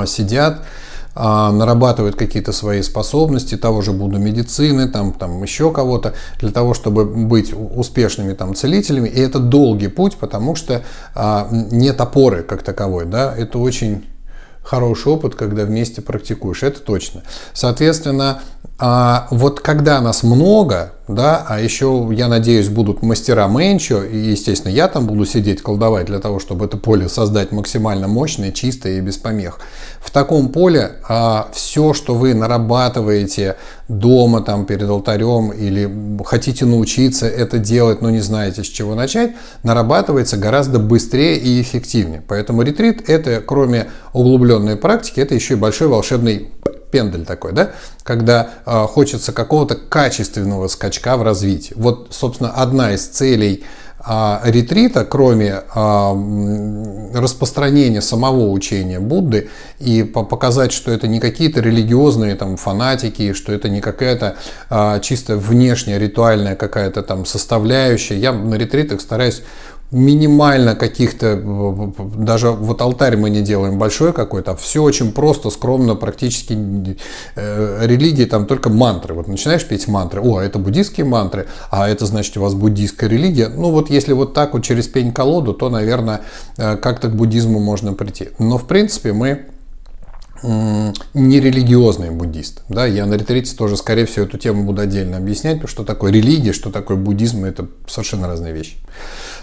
сидят 0.05 0.61
а, 1.17 1.49
нарабатывают 1.53 2.17
какие-то 2.17 2.51
свои 2.51 2.81
способности, 2.81 3.55
того 3.55 3.81
же 3.81 3.93
буду 3.93 4.19
медицины, 4.19 4.89
там, 4.89 5.13
там 5.13 5.41
еще 5.43 5.71
кого-то, 5.71 6.13
для 6.39 6.51
того, 6.51 6.73
чтобы 6.73 7.05
быть 7.05 7.53
успешными 7.53 8.33
там, 8.33 8.53
целителями. 8.53 9.07
И 9.07 9.21
это 9.21 9.39
долгий 9.39 9.87
путь, 9.87 10.17
потому 10.17 10.55
что 10.55 10.83
а, 11.13 11.47
нет 11.49 12.01
опоры 12.01 12.43
как 12.43 12.63
таковой. 12.63 13.05
Да? 13.05 13.33
Это 13.33 13.59
очень 13.59 14.03
хороший 14.61 15.13
опыт, 15.13 15.35
когда 15.35 15.63
вместе 15.63 16.01
практикуешь, 16.01 16.63
это 16.63 16.81
точно. 16.81 17.21
Соответственно, 17.53 18.41
а 18.77 19.27
вот 19.31 19.61
когда 19.61 20.01
нас 20.01 20.21
много, 20.21 20.94
да, 21.07 21.45
а 21.47 21.59
еще, 21.59 22.07
я 22.11 22.27
надеюсь, 22.27 22.67
будут 22.67 23.03
мастера 23.03 23.47
Менчо, 23.47 24.03
и, 24.03 24.17
естественно, 24.17 24.71
я 24.71 24.87
там 24.87 25.05
буду 25.05 25.25
сидеть, 25.25 25.61
колдовать 25.61 26.07
для 26.07 26.19
того, 26.19 26.39
чтобы 26.39 26.65
это 26.65 26.77
поле 26.77 27.07
создать 27.09 27.51
максимально 27.51 28.07
мощное, 28.07 28.51
чистое 28.51 28.97
и 28.97 29.01
без 29.01 29.17
помех. 29.17 29.59
В 29.99 30.09
таком 30.09 30.49
поле 30.49 30.93
а, 31.07 31.47
все, 31.53 31.93
что 31.93 32.15
вы 32.15 32.33
нарабатываете 32.33 33.55
дома, 33.87 34.41
там, 34.41 34.65
перед 34.65 34.89
алтарем, 34.89 35.51
или 35.51 35.91
хотите 36.25 36.65
научиться 36.65 37.27
это 37.27 37.59
делать, 37.59 38.01
но 38.01 38.09
не 38.09 38.21
знаете, 38.21 38.63
с 38.63 38.67
чего 38.67 38.95
начать, 38.95 39.33
нарабатывается 39.61 40.37
гораздо 40.37 40.79
быстрее 40.79 41.37
и 41.37 41.61
эффективнее. 41.61 42.23
Поэтому 42.27 42.63
ретрит– 42.63 43.03
это, 43.09 43.43
кроме 43.45 43.87
углубленной 44.13 44.75
практики, 44.75 45.19
это 45.19 45.35
еще 45.35 45.53
и 45.53 45.57
большой 45.57 45.87
волшебный 45.87 46.49
пендель 46.95 47.25
такой, 47.25 47.51
да, 47.51 47.71
когда 48.03 48.51
э, 48.65 48.85
хочется 48.87 49.33
какого-то 49.33 49.75
качественного 49.75 50.69
скачка 50.69 51.17
в 51.17 51.23
развитии. 51.23 51.73
Вот, 51.75 52.07
собственно, 52.11 52.51
одна 52.51 52.93
из 52.93 53.05
целей 53.05 53.65
э, 53.99 54.37
ретрита, 54.45 55.03
кроме 55.03 55.61
э, 55.75 57.19
распространения 57.19 57.99
самого 57.99 58.49
учения 58.49 59.01
Будды 59.01 59.49
и 59.79 60.03
показать, 60.03 60.71
что 60.71 60.89
это 60.89 61.09
не 61.09 61.19
какие-то 61.19 61.59
религиозные 61.59 62.35
там 62.35 62.55
фанатики, 62.55 63.33
что 63.33 63.51
это 63.51 63.67
не 63.67 63.81
какая-то 63.81 64.37
э, 64.69 64.99
чисто 65.01 65.35
внешняя 65.35 65.99
ритуальная 65.99 66.55
какая-то 66.55 67.03
там 67.03 67.25
составляющая. 67.25 68.17
Я 68.17 68.31
на 68.31 68.55
ретритах 68.55 69.01
стараюсь 69.01 69.41
минимально 69.91 70.75
каких-то, 70.75 71.93
даже 72.17 72.51
вот 72.51 72.81
алтарь 72.81 73.17
мы 73.17 73.29
не 73.29 73.41
делаем 73.41 73.77
большой 73.77 74.13
какой-то, 74.13 74.51
а 74.51 74.55
все 74.55 74.81
очень 74.81 75.11
просто, 75.11 75.49
скромно, 75.49 75.95
практически 75.95 76.97
э, 77.35 77.85
религии 77.85 78.25
там 78.25 78.45
только 78.45 78.69
мантры. 78.69 79.13
Вот 79.13 79.27
начинаешь 79.27 79.65
петь 79.65 79.87
мантры, 79.87 80.21
о, 80.21 80.41
это 80.41 80.59
буддийские 80.59 81.05
мантры, 81.05 81.47
а 81.69 81.87
это 81.87 82.05
значит 82.05 82.35
у 82.37 82.41
вас 82.41 82.55
буддийская 82.55 83.09
религия. 83.09 83.47
Ну 83.47 83.71
вот 83.71 83.89
если 83.89 84.13
вот 84.13 84.33
так 84.33 84.53
вот 84.53 84.63
через 84.63 84.87
пень-колоду, 84.87 85.53
то, 85.53 85.69
наверное, 85.69 86.21
э, 86.57 86.77
как-то 86.77 87.07
к 87.07 87.15
буддизму 87.15 87.59
можно 87.59 87.93
прийти. 87.93 88.29
Но 88.39 88.57
в 88.57 88.65
принципе 88.67 89.13
мы 89.13 89.45
не 90.43 91.39
религиозный 91.39 92.11
буддист. 92.11 92.63
Да, 92.69 92.85
я 92.85 93.05
на 93.05 93.15
ретрите 93.15 93.55
тоже, 93.55 93.77
скорее 93.77 94.05
всего, 94.05 94.25
эту 94.25 94.37
тему 94.37 94.63
буду 94.63 94.81
отдельно 94.81 95.17
объяснять, 95.17 95.67
что 95.67 95.83
такое 95.83 96.11
религия, 96.11 96.53
что 96.53 96.71
такое 96.71 96.97
буддизм, 96.97 97.45
это 97.45 97.67
совершенно 97.87 98.27
разные 98.27 98.53
вещи. 98.53 98.75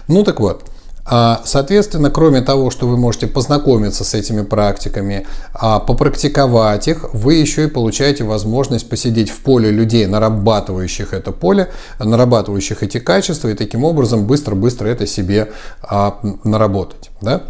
Ну 0.07 0.23
так 0.23 0.39
вот, 0.39 0.63
а, 1.05 1.41
Соответственно, 1.43 2.09
кроме 2.09 2.41
того, 2.41 2.71
что 2.71 2.87
вы 2.87 2.97
можете 2.97 3.27
познакомиться 3.27 4.03
с 4.03 4.13
этими 4.13 4.41
практиками, 4.41 5.25
а, 5.53 5.79
попрактиковать 5.79 6.87
их, 6.87 7.13
вы 7.13 7.35
еще 7.35 7.65
и 7.65 7.67
получаете 7.67 8.23
возможность 8.23 8.89
посидеть 8.89 9.29
в 9.29 9.41
поле 9.41 9.69
людей, 9.69 10.05
нарабатывающих 10.05 11.13
это 11.13 11.31
поле, 11.31 11.69
нарабатывающих 11.99 12.83
эти 12.83 12.99
качества, 12.99 13.49
и 13.49 13.53
таким 13.53 13.83
образом 13.83 14.25
быстро-быстро 14.25 14.87
это 14.87 15.05
себе 15.05 15.51
а, 15.81 16.19
наработать. 16.43 17.11
Да? 17.21 17.43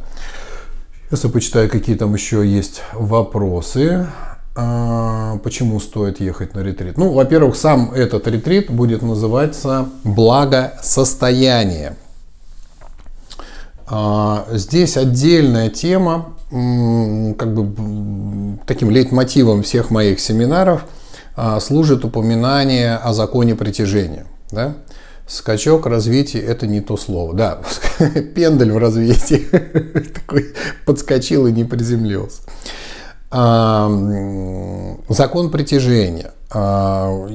Сейчас 1.09 1.25
я 1.25 1.29
почитаю, 1.29 1.69
какие 1.69 1.95
там 1.95 2.13
еще 2.15 2.47
есть 2.47 2.81
вопросы. 2.93 4.07
почему 4.55 5.79
стоит 5.79 6.19
ехать 6.19 6.55
на 6.55 6.61
ретрит? 6.61 6.97
Ну, 6.97 7.11
во-первых, 7.11 7.55
сам 7.55 7.91
этот 7.93 8.27
ретрит 8.27 8.71
будет 8.71 9.03
называться 9.03 9.89
благосостояние. 10.03 11.95
А, 13.87 14.47
здесь 14.51 14.97
отдельная 14.97 15.69
тема, 15.69 16.35
как 16.49 17.53
бы 17.53 18.57
таким 18.65 18.89
лейтмотивом 18.89 19.63
всех 19.63 19.89
моих 19.89 20.19
семинаров 20.19 20.85
а, 21.35 21.59
служит 21.59 22.05
упоминание 22.05 22.95
о 22.95 23.13
законе 23.13 23.55
притяжения. 23.55 24.25
Да? 24.51 24.75
Скачок 25.27 25.85
развития– 25.85 26.39
это 26.41 26.67
не 26.67 26.81
то 26.81 26.97
слово. 26.97 27.33
Да, 27.33 27.61
пендель 28.35 28.71
в 28.71 28.77
развитии. 28.77 29.47
Такой 30.13 30.53
подскочил 30.85 31.47
и 31.47 31.51
не 31.51 31.63
приземлился. 31.63 32.41
Закон 35.09 35.49
притяжения. 35.49 36.33
А, 36.55 37.27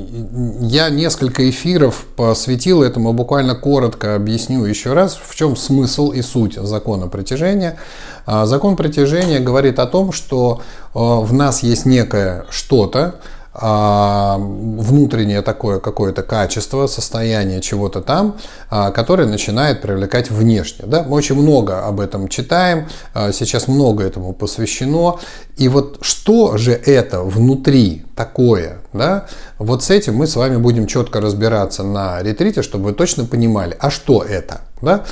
я 0.60 0.90
несколько 0.90 1.50
эфиров 1.50 2.06
посвятил 2.16 2.82
этому, 2.82 3.12
буквально 3.12 3.56
коротко 3.56 4.14
объясню 4.14 4.64
еще 4.64 4.92
раз, 4.92 5.18
в 5.20 5.34
чем 5.34 5.56
смысл 5.56 6.12
и 6.12 6.22
суть 6.22 6.54
закона 6.54 7.08
притяжения. 7.08 7.78
А, 8.26 8.46
закон 8.46 8.76
притяжения 8.76 9.40
говорит 9.40 9.80
о 9.80 9.86
том, 9.86 10.12
что 10.12 10.62
а, 10.94 11.20
в 11.20 11.32
нас 11.32 11.64
есть 11.64 11.84
некое 11.84 12.44
что-то, 12.50 13.16
внутреннее 13.60 15.42
такое 15.42 15.80
какое-то 15.80 16.22
качество, 16.22 16.86
состояние 16.86 17.60
чего-то 17.60 18.00
там, 18.00 18.36
а, 18.70 18.92
которое 18.92 19.26
начинает 19.26 19.82
привлекать 19.82 20.30
внешне. 20.30 20.86
Да? 20.86 21.02
Мы 21.02 21.16
очень 21.16 21.34
много 21.34 21.84
об 21.84 21.98
этом 21.98 22.28
читаем, 22.28 22.88
а, 23.14 23.32
сейчас 23.32 23.66
много 23.66 24.04
этому 24.04 24.32
посвящено. 24.32 25.18
И 25.56 25.68
вот 25.68 25.98
что 26.02 26.56
же 26.56 26.72
это 26.72 27.22
внутри 27.22 28.04
такое, 28.14 28.78
да? 28.92 29.26
вот 29.58 29.82
с 29.82 29.90
этим 29.90 30.14
мы 30.14 30.28
с 30.28 30.36
вами 30.36 30.56
будем 30.56 30.86
четко 30.86 31.20
разбираться 31.20 31.82
на 31.82 32.22
ретрите, 32.22 32.62
чтобы 32.62 32.86
вы 32.86 32.92
точно 32.92 33.24
понимали, 33.24 33.76
а 33.80 33.90
что 33.90 34.22
это. 34.22 34.60
Да? 34.80 35.04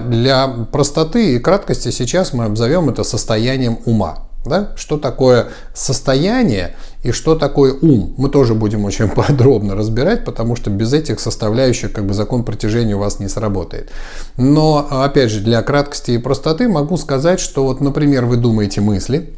Для 0.00 0.48
простоты 0.72 1.34
и 1.34 1.38
краткости 1.38 1.90
сейчас 1.90 2.32
мы 2.32 2.44
обзовем 2.44 2.88
это 2.88 3.04
состоянием 3.04 3.78
ума. 3.84 4.28
Да? 4.44 4.72
Что 4.76 4.98
такое 4.98 5.48
состояние 5.74 6.74
и 7.02 7.10
что 7.10 7.34
такое 7.34 7.74
ум? 7.74 8.14
Мы 8.16 8.28
тоже 8.28 8.54
будем 8.54 8.84
очень 8.84 9.08
подробно 9.14 9.74
разбирать, 9.74 10.24
потому 10.24 10.56
что 10.56 10.70
без 10.70 10.92
этих 10.92 11.20
составляющих 11.20 11.92
как 11.92 12.06
бы 12.06 12.14
закон 12.14 12.44
протяжения 12.44 12.94
у 12.94 12.98
вас 12.98 13.18
не 13.18 13.28
сработает. 13.28 13.90
Но, 14.36 14.86
опять 14.90 15.30
же, 15.30 15.40
для 15.40 15.62
краткости 15.62 16.12
и 16.12 16.18
простоты 16.18 16.68
могу 16.68 16.96
сказать, 16.96 17.40
что 17.40 17.64
вот, 17.64 17.80
например, 17.80 18.26
вы 18.26 18.36
думаете 18.36 18.80
мысли, 18.80 19.34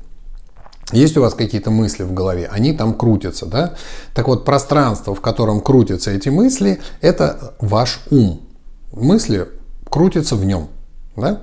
есть 0.92 1.16
у 1.16 1.23
вас 1.23 1.35
какие-то 1.35 1.71
мысли 1.71 2.02
в 2.02 2.12
голове, 2.12 2.49
они 2.52 2.73
там 2.73 2.94
крутятся, 2.94 3.47
да? 3.47 3.75
Так 4.14 4.28
вот, 4.28 4.44
пространство, 4.44 5.14
в 5.14 5.21
котором 5.21 5.61
крутятся 5.61 6.11
эти 6.11 6.28
мысли, 6.28 6.80
это 7.00 7.54
ваш 7.61 8.00
ум. 8.11 8.42
Мысли 8.92 9.49
крутятся 9.88 10.37
в 10.37 10.44
нем, 10.44 10.68
да? 11.16 11.40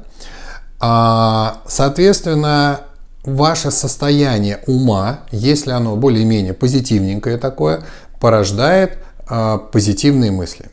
А, 0.79 1.61
соответственно, 1.67 2.81
ваше 3.23 3.71
состояние 3.71 4.59
ума, 4.67 5.21
если 5.31 5.71
оно 5.71 5.95
более-менее 5.95 6.53
позитивненькое 6.53 7.37
такое, 7.37 7.81
порождает 8.19 8.97
э, 9.29 9.59
позитивные 9.71 10.31
мысли. 10.31 10.65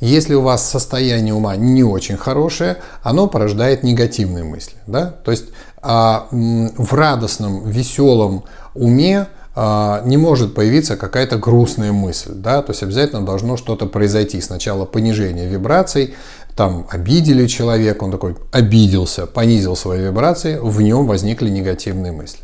Если 0.00 0.34
у 0.34 0.40
вас 0.40 0.68
состояние 0.68 1.34
ума 1.34 1.56
не 1.56 1.84
очень 1.84 2.16
хорошее, 2.16 2.78
оно 3.02 3.26
порождает 3.26 3.82
негативные 3.82 4.44
мысли. 4.44 4.76
Да? 4.86 5.14
То 5.24 5.30
есть 5.30 5.46
э, 5.82 5.88
в 6.30 6.94
радостном, 6.94 7.68
веселом 7.68 8.44
уме 8.74 9.26
э, 9.54 10.00
не 10.04 10.16
может 10.16 10.54
появиться 10.54 10.96
какая-то 10.96 11.36
грустная 11.36 11.92
мысль. 11.92 12.32
Да? 12.34 12.62
То 12.62 12.70
есть 12.70 12.82
обязательно 12.82 13.22
должно 13.22 13.56
что-то 13.56 13.86
произойти. 13.86 14.40
Сначала 14.40 14.84
понижение 14.86 15.46
вибраций, 15.46 16.14
там 16.56 16.86
обидели 16.90 17.46
человека, 17.46 18.04
он 18.04 18.10
такой 18.10 18.36
обиделся, 18.52 19.26
понизил 19.26 19.76
свои 19.76 20.00
вибрации, 20.00 20.58
в 20.60 20.80
нем 20.80 21.06
возникли 21.06 21.48
негативные 21.48 22.12
мысли. 22.12 22.40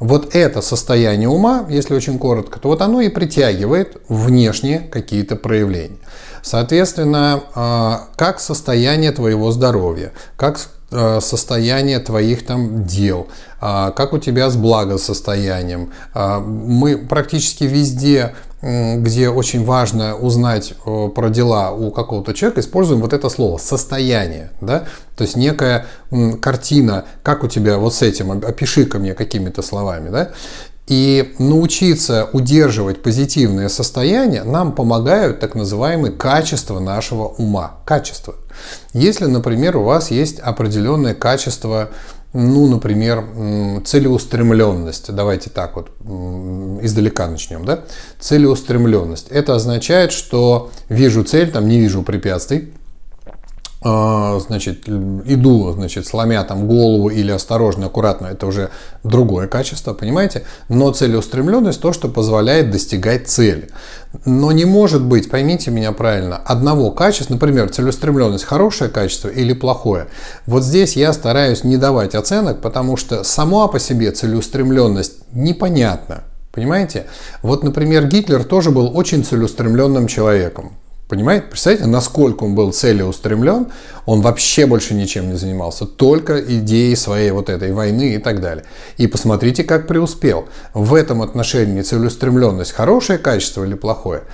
Вот 0.00 0.34
это 0.34 0.60
состояние 0.60 1.28
ума, 1.28 1.66
если 1.68 1.94
очень 1.94 2.18
коротко, 2.18 2.58
то 2.58 2.68
вот 2.68 2.82
оно 2.82 3.00
и 3.00 3.08
притягивает 3.08 3.96
внешние 4.08 4.80
какие-то 4.80 5.36
проявления. 5.36 5.98
Соответственно, 6.42 7.44
а, 7.54 8.08
как 8.16 8.40
состояние 8.40 9.12
твоего 9.12 9.50
здоровья, 9.50 10.12
как 10.36 10.58
состояние 10.90 11.98
твоих 11.98 12.46
там 12.46 12.84
дел, 12.84 13.26
а, 13.60 13.90
как 13.90 14.12
у 14.12 14.18
тебя 14.18 14.48
с 14.50 14.56
благосостоянием. 14.56 15.92
Мы 16.14 16.98
практически 16.98 17.64
везде 17.64 18.34
где 18.64 19.28
очень 19.28 19.62
важно 19.62 20.16
узнать 20.16 20.72
э, 20.86 21.08
про 21.14 21.28
дела 21.28 21.70
у 21.72 21.90
какого-то 21.90 22.32
человека, 22.32 22.62
используем 22.62 23.02
вот 23.02 23.12
это 23.12 23.28
слово 23.28 23.58
«состояние». 23.58 24.52
Да? 24.62 24.84
То 25.16 25.24
есть 25.24 25.36
некая 25.36 25.84
картина, 26.40 27.04
как 27.22 27.44
у 27.44 27.48
тебя 27.48 27.76
вот 27.76 27.92
с 27.94 28.00
этим, 28.00 28.32
опиши-ка 28.32 28.98
мне 28.98 29.12
какими-то 29.12 29.60
словами. 29.60 30.08
Да? 30.08 30.30
И 30.86 31.34
научиться 31.38 32.30
удерживать 32.32 33.02
позитивное 33.02 33.68
состояние 33.68 34.44
нам 34.44 34.72
помогают 34.72 35.40
так 35.40 35.54
называемые 35.54 36.12
качества 36.12 36.78
нашего 36.78 37.24
ума. 37.28 37.76
Качество. 37.84 38.34
Если, 38.92 39.26
например, 39.26 39.76
у 39.76 39.82
вас 39.82 40.10
есть 40.10 40.38
определенное 40.40 41.14
качество 41.14 41.90
ну, 42.34 42.66
например, 42.66 43.24
целеустремленность. 43.84 45.14
Давайте 45.14 45.50
так 45.50 45.76
вот 45.76 45.90
издалека 46.82 47.28
начнем. 47.28 47.64
Да? 47.64 47.84
Целеустремленность. 48.18 49.28
Это 49.28 49.54
означает, 49.54 50.10
что 50.10 50.70
вижу 50.88 51.22
цель, 51.22 51.52
там 51.52 51.68
не 51.68 51.78
вижу 51.78 52.02
препятствий. 52.02 52.72
А, 53.86 54.38
значит, 54.40 54.88
иду, 54.88 55.70
значит, 55.72 56.06
сломя 56.06 56.42
там 56.44 56.66
голову 56.66 57.10
или 57.10 57.30
осторожно, 57.30 57.86
аккуратно, 57.86 58.28
это 58.28 58.46
уже 58.46 58.70
другое 59.02 59.46
качество, 59.46 59.92
понимаете? 59.92 60.44
Но 60.70 60.90
целеустремленность 60.90 61.82
то, 61.82 61.92
что 61.92 62.08
позволяет 62.08 62.70
достигать 62.70 63.28
цели. 63.28 63.68
Но 64.24 64.52
не 64.52 64.64
может 64.64 65.02
быть, 65.02 65.28
поймите 65.28 65.70
меня 65.70 65.92
правильно, 65.92 66.38
одного 66.38 66.92
качества, 66.92 67.34
например, 67.34 67.68
целеустремленность 67.68 68.44
хорошее 68.44 68.88
качество 68.90 69.28
или 69.28 69.52
плохое. 69.52 70.06
Вот 70.46 70.64
здесь 70.64 70.96
я 70.96 71.12
стараюсь 71.12 71.62
не 71.62 71.76
давать 71.76 72.14
оценок, 72.14 72.62
потому 72.62 72.96
что 72.96 73.22
сама 73.22 73.68
по 73.68 73.78
себе 73.78 74.12
целеустремленность 74.12 75.16
непонятна. 75.34 76.24
Понимаете? 76.52 77.04
Вот, 77.42 77.62
например, 77.62 78.06
Гитлер 78.06 78.44
тоже 78.44 78.70
был 78.70 78.96
очень 78.96 79.24
целеустремленным 79.24 80.06
человеком. 80.06 80.72
Понимаете? 81.14 81.46
Представляете, 81.46 81.86
насколько 81.86 82.42
он 82.42 82.56
был 82.56 82.72
целеустремлен, 82.72 83.68
он 84.04 84.20
вообще 84.20 84.66
больше 84.66 84.94
ничем 84.94 85.30
не 85.30 85.36
занимался, 85.36 85.86
только 85.86 86.40
идеей 86.40 86.96
своей 86.96 87.30
вот 87.30 87.48
этой 87.48 87.72
войны 87.72 88.16
и 88.16 88.18
так 88.18 88.40
далее. 88.40 88.64
И 88.96 89.06
посмотрите, 89.06 89.62
как 89.62 89.86
преуспел. 89.86 90.48
В 90.72 90.92
этом 90.92 91.22
отношении 91.22 91.82
целеустремленность 91.82 92.72
хорошее 92.72 93.20
качество 93.20 93.62
или 93.62 93.74
плохое? 93.74 94.24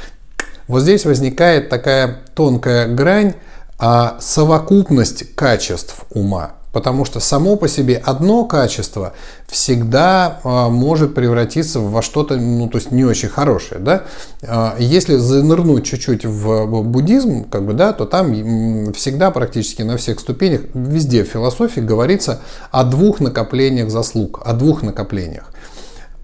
Вот 0.69 0.81
здесь 0.81 1.05
возникает 1.05 1.69
такая 1.69 2.23
тонкая 2.35 2.89
грань, 2.89 3.35
а 3.79 4.17
совокупность 4.19 5.35
качеств 5.35 6.07
ума– 6.11 6.55
Потому 6.73 7.05
что 7.05 7.19
само 7.19 7.57
по 7.57 7.67
себе 7.67 8.01
одно 8.05 8.45
качество 8.45 9.13
всегда 9.49 10.41
э, 10.45 10.69
может 10.69 11.15
превратиться 11.15 11.81
во 11.81 12.01
что-то, 12.01 12.37
ну, 12.37 12.69
то 12.69 12.79
есть 12.79 12.93
не 12.93 13.05
очень 13.05 13.29
хорошее, 13.29 13.81
да. 13.81 14.05
Э, 14.43 14.77
если 14.79 15.17
занырнуть 15.17 15.85
чуть-чуть 15.85 16.25
в 16.25 16.83
буддизм, 16.83 17.45
как 17.51 17.67
бы, 17.67 17.73
да, 17.73 17.93
то 17.93 18.05
там 18.05 18.93
всегда 18.93 19.33
практически 19.33 19.83
на 19.83 19.97
всех 19.97 20.21
ступенях, 20.21 20.61
везде 20.75 21.25
в 21.25 21.29
философии 21.29 21.81
говорится 21.81 22.41
о 22.71 22.85
двух 22.85 23.19
накоплениях 23.19 23.91
заслуг, 23.91 24.41
о 24.45 24.53
двух 24.53 24.83
накоплениях. 24.83 25.53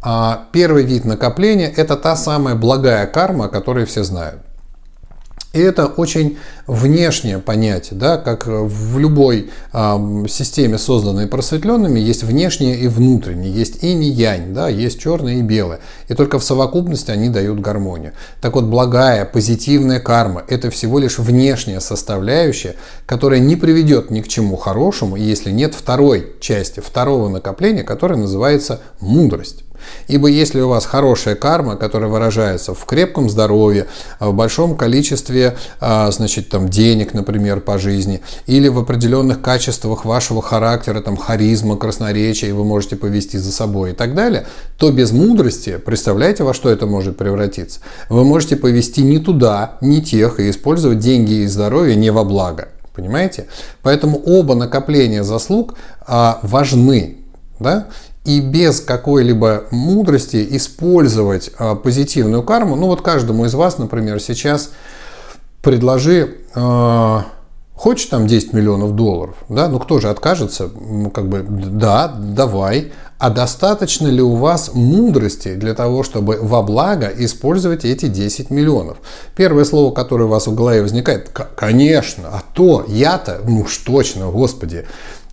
А 0.00 0.44
первый 0.52 0.84
вид 0.84 1.04
накопления– 1.04 1.72
это 1.76 1.96
та 1.96 2.14
самая 2.14 2.54
благая 2.54 3.06
карма, 3.08 3.46
о 3.46 3.48
которой 3.48 3.86
все 3.86 4.04
знают. 4.04 4.40
И 5.52 5.58
это 5.58 5.86
очень 5.86 6.36
внешнее 6.66 7.38
понятие, 7.38 7.98
да, 7.98 8.18
как 8.18 8.46
в 8.46 8.98
любой 8.98 9.50
э, 9.72 10.26
системе, 10.28 10.76
созданной 10.76 11.26
просветленными, 11.28 11.98
есть 11.98 12.24
внешнее 12.24 12.78
и 12.78 12.88
внутреннее, 12.88 13.52
есть 13.52 13.82
инь 13.82 14.02
и 14.02 14.08
янь, 14.08 14.52
да, 14.52 14.68
есть 14.68 15.00
черное 15.00 15.36
и 15.36 15.42
белое. 15.42 15.80
И 16.08 16.14
только 16.14 16.38
в 16.38 16.44
совокупности 16.44 17.10
они 17.10 17.30
дают 17.30 17.60
гармонию. 17.60 18.12
Так 18.40 18.54
вот, 18.54 18.64
благая, 18.64 19.24
позитивная 19.24 20.00
карма– 20.00 20.44
это 20.48 20.70
всего 20.70 20.98
лишь 20.98 21.18
внешняя 21.18 21.80
составляющая, 21.80 22.74
которая 23.06 23.40
не 23.40 23.56
приведет 23.56 24.10
ни 24.10 24.20
к 24.20 24.28
чему 24.28 24.56
хорошему, 24.56 25.16
если 25.16 25.50
нет 25.50 25.74
второй 25.74 26.34
части, 26.40 26.80
второго 26.80 27.28
накопления, 27.30 27.82
которое 27.82 28.16
называется 28.16 28.80
мудрость. 29.00 29.65
Ибо 30.08 30.28
если 30.28 30.60
у 30.60 30.68
вас 30.68 30.86
хорошая 30.86 31.34
карма, 31.34 31.76
которая 31.76 32.08
выражается 32.08 32.74
в 32.74 32.84
крепком 32.84 33.28
здоровье, 33.28 33.86
в 34.20 34.32
большом 34.32 34.76
количестве 34.76 35.56
а, 35.80 36.10
значит, 36.10 36.48
там, 36.48 36.68
денег, 36.68 37.14
например, 37.14 37.60
по 37.60 37.78
жизни, 37.78 38.20
или 38.46 38.68
в 38.68 38.78
определенных 38.78 39.42
качествах 39.42 40.04
вашего 40.04 40.42
характера, 40.42 41.00
там, 41.00 41.16
харизма, 41.16 41.76
красноречия, 41.76 42.54
вы 42.54 42.64
можете 42.64 42.96
повести 42.96 43.36
за 43.36 43.52
собой 43.52 43.90
и 43.90 43.94
так 43.94 44.14
далее, 44.14 44.46
то 44.78 44.90
без 44.90 45.12
мудрости, 45.12 45.78
представляете, 45.78 46.44
во 46.44 46.54
что 46.54 46.70
это 46.70 46.86
может 46.86 47.16
превратиться? 47.16 47.80
Вы 48.08 48.24
можете 48.24 48.56
повести 48.56 49.02
не 49.02 49.18
туда, 49.18 49.78
не 49.80 50.02
тех, 50.02 50.40
и 50.40 50.50
использовать 50.50 50.98
деньги 50.98 51.34
и 51.34 51.46
здоровье 51.46 51.96
не 51.96 52.10
во 52.10 52.24
благо. 52.24 52.68
Понимаете? 52.94 53.46
Поэтому 53.82 54.18
оба 54.24 54.54
накопления 54.54 55.22
заслуг 55.22 55.74
а, 56.06 56.38
важны. 56.42 57.18
Да? 57.60 57.86
И 58.26 58.40
без 58.40 58.80
какой-либо 58.80 59.64
мудрости 59.70 60.44
использовать 60.50 61.52
а, 61.58 61.76
позитивную 61.76 62.42
карму. 62.42 62.74
Ну 62.74 62.88
вот 62.88 63.00
каждому 63.00 63.44
из 63.44 63.54
вас, 63.54 63.78
например, 63.78 64.20
сейчас 64.20 64.72
предложи, 65.62 66.34
э, 66.54 67.18
хочешь 67.74 68.06
там 68.06 68.26
10 68.26 68.52
миллионов 68.52 68.94
долларов, 68.94 69.36
да, 69.48 69.68
ну 69.68 69.78
кто 69.78 69.98
же 69.98 70.10
откажется, 70.10 70.68
ну 70.68 71.10
как 71.10 71.28
бы, 71.28 71.44
да, 71.48 72.06
давай, 72.08 72.92
а 73.18 73.30
достаточно 73.30 74.08
ли 74.08 74.22
у 74.22 74.34
вас 74.34 74.72
мудрости 74.74 75.54
для 75.54 75.74
того, 75.74 76.02
чтобы 76.02 76.38
во 76.40 76.62
благо 76.62 77.08
использовать 77.16 77.84
эти 77.84 78.06
10 78.06 78.50
миллионов? 78.50 78.98
Первое 79.34 79.64
слово, 79.64 79.92
которое 79.92 80.24
у 80.24 80.28
вас 80.28 80.46
в 80.46 80.54
голове 80.54 80.82
возникает, 80.82 81.30
конечно, 81.30 82.28
а 82.28 82.42
то, 82.54 82.84
я-то, 82.86 83.40
ну 83.46 83.62
уж 83.62 83.76
точно, 83.78 84.26
господи, 84.30 84.86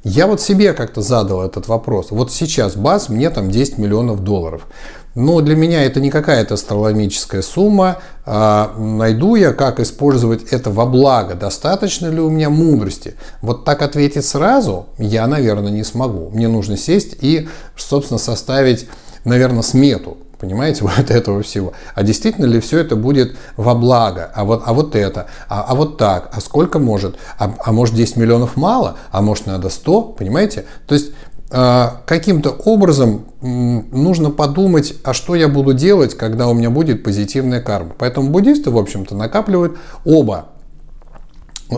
я 0.04 0.28
вот 0.28 0.42
себе 0.42 0.74
как-то 0.74 1.02
задал 1.02 1.44
этот 1.44 1.68
вопрос. 1.68 2.08
Вот 2.12 2.32
сейчас 2.32 2.76
баз 2.76 3.10
мне 3.10 3.30
там 3.30 3.50
10 3.50 3.78
миллионов 3.78 4.24
долларов. 4.24 4.68
Но 5.16 5.42
для 5.42 5.56
меня 5.56 5.84
это 5.84 6.00
не 6.02 6.10
какая-то 6.10 6.56
астрономическая 6.56 7.42
сумма. 7.42 8.00
А 8.26 8.74
найду 8.78 9.36
я, 9.36 9.54
как 9.54 9.80
использовать 9.80 10.44
это 10.52 10.72
во 10.72 10.86
благо. 10.86 11.36
Достаточно 11.36 12.08
ли 12.08 12.20
у 12.20 12.30
меня 12.30 12.50
мудрости? 12.50 13.16
Вот 13.42 13.64
так 13.64 13.82
ответить 13.82 14.26
сразу 14.26 14.88
я, 14.98 15.28
наверное, 15.28 15.72
не 15.72 15.84
смогу. 15.84 16.30
Мне 16.32 16.48
нужно 16.48 16.76
сесть 16.76 17.16
и, 17.22 17.48
собственно, 17.78 18.18
составить, 18.18 18.88
наверное, 19.24 19.62
смету 19.62 20.18
понимаете, 20.44 20.84
вот 20.98 21.10
этого 21.10 21.42
всего. 21.42 21.72
А 21.96 22.04
действительно 22.04 22.46
ли 22.46 22.60
все 22.60 22.80
это 22.80 22.98
будет 22.98 23.36
во 23.56 23.74
благо? 23.76 24.30
А 24.36 24.44
вот, 24.44 24.64
а 24.66 24.74
вот 24.74 24.96
это, 24.96 25.28
а, 25.48 25.64
а 25.70 25.76
вот 25.76 25.98
так, 25.98 26.30
а 26.34 26.42
сколько 26.42 26.80
может? 26.80 27.16
А, 27.40 27.54
а 27.64 27.72
может 27.72 27.96
10 27.96 28.18
миллионов 28.18 28.58
мало? 28.58 28.98
А 29.12 29.22
может 29.22 29.46
надо 29.46 29.70
100, 29.70 30.02
понимаете? 30.02 30.66
То 30.86 30.96
есть 30.96 31.12
а, 31.50 32.02
каким-то 32.06 32.50
образом 32.50 33.26
нужно 33.42 34.32
подумать, 34.32 34.96
а 35.06 35.14
что 35.14 35.36
я 35.36 35.48
буду 35.48 35.74
делать, 35.74 36.16
когда 36.16 36.50
у 36.50 36.54
меня 36.54 36.70
будет 36.70 37.04
позитивная 37.04 37.62
карма. 37.62 37.94
Поэтому 37.98 38.30
буддисты, 38.30 38.70
в 38.70 38.78
общем-то, 38.78 39.16
накапливают 39.16 39.78
оба 40.04 40.48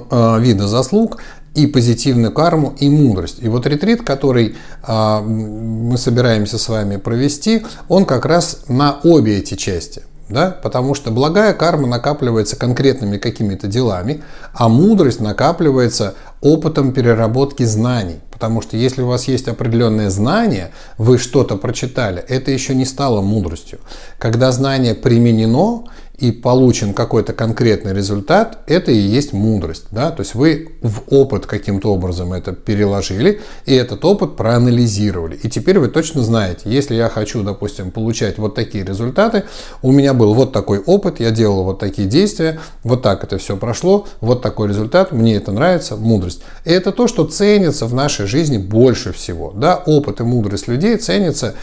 а, 0.09 0.39
вида 0.39 0.67
заслуг 0.67 1.19
и 1.55 1.67
позитивную 1.67 2.31
карму, 2.31 2.75
и 2.79 2.89
мудрость. 2.89 3.37
И 3.41 3.47
вот 3.47 3.65
ретрит, 3.65 4.03
который 4.03 4.55
а, 4.83 5.21
мы 5.21 5.97
собираемся 5.97 6.57
с 6.57 6.69
вами 6.69 6.97
провести, 6.97 7.65
он 7.87 8.05
как 8.05 8.25
раз 8.25 8.63
на 8.67 8.99
обе 9.03 9.39
эти 9.39 9.55
части. 9.55 10.03
Да? 10.27 10.49
Потому 10.51 10.95
что 10.95 11.11
благая 11.11 11.53
карма 11.53 11.87
накапливается 11.87 12.55
конкретными 12.55 13.17
какими-то 13.17 13.67
делами, 13.67 14.23
а 14.53 14.69
мудрость 14.69 15.21
накапливается 15.21 16.15
опытом 16.41 16.93
переработки 16.93 17.63
знаний. 17.63 18.19
Потому 18.31 18.61
что 18.61 18.75
если 18.75 19.01
у 19.01 19.07
вас 19.07 19.29
есть 19.29 19.47
определенное 19.47 20.09
знание, 20.09 20.71
вы 20.97 21.17
что-то 21.17 21.55
прочитали, 21.55 22.23
это 22.27 22.51
еще 22.51 22.75
не 22.75 22.85
стало 22.85 23.21
мудростью. 23.21 23.79
Когда 24.17 24.51
знание 24.51 24.93
применено, 24.93 25.85
и 26.17 26.31
получен 26.31 26.93
какой-то 26.93 27.33
конкретный 27.33 27.93
результат, 27.93 28.59
это 28.67 28.91
и 28.91 28.97
есть 28.97 29.33
мудрость. 29.33 29.85
Да? 29.91 30.11
То 30.11 30.21
есть 30.21 30.35
вы 30.35 30.69
в 30.81 31.03
опыт 31.09 31.45
каким-то 31.45 31.93
образом 31.93 32.33
это 32.33 32.53
переложили, 32.53 33.41
и 33.65 33.73
этот 33.73 34.05
опыт 34.05 34.35
проанализировали. 34.35 35.35
И 35.35 35.49
теперь 35.49 35.79
вы 35.79 35.87
точно 35.87 36.21
знаете, 36.23 36.61
если 36.65 36.95
я 36.95 37.09
хочу, 37.09 37.43
допустим, 37.43 37.91
получать 37.91 38.37
вот 38.37 38.55
такие 38.55 38.85
результаты, 38.85 39.43
у 39.81 39.91
меня 39.91 40.13
был 40.13 40.33
вот 40.33 40.53
такой 40.53 40.79
опыт, 40.79 41.19
я 41.19 41.31
делал 41.31 41.63
вот 41.63 41.79
такие 41.79 42.07
действия, 42.07 42.59
вот 42.83 43.01
так 43.01 43.23
это 43.23 43.37
все 43.37 43.57
прошло, 43.57 44.07
вот 44.21 44.41
такой 44.41 44.69
результат, 44.69 45.11
мне 45.11 45.35
это 45.35 45.51
нравится, 45.51 45.95
мудрость. 45.95 46.41
И 46.63 46.69
это 46.71 46.91
то, 46.91 47.07
что 47.07 47.25
ценится 47.25 47.85
в 47.85 47.93
нашей 47.93 48.25
жизни 48.25 48.57
больше 48.57 49.11
всего. 49.11 49.51
Да? 49.55 49.75
Опыт 49.85 50.21
и 50.21 50.23
мудрость 50.23 50.67
людей 50.67 50.97
ценится 50.97 51.55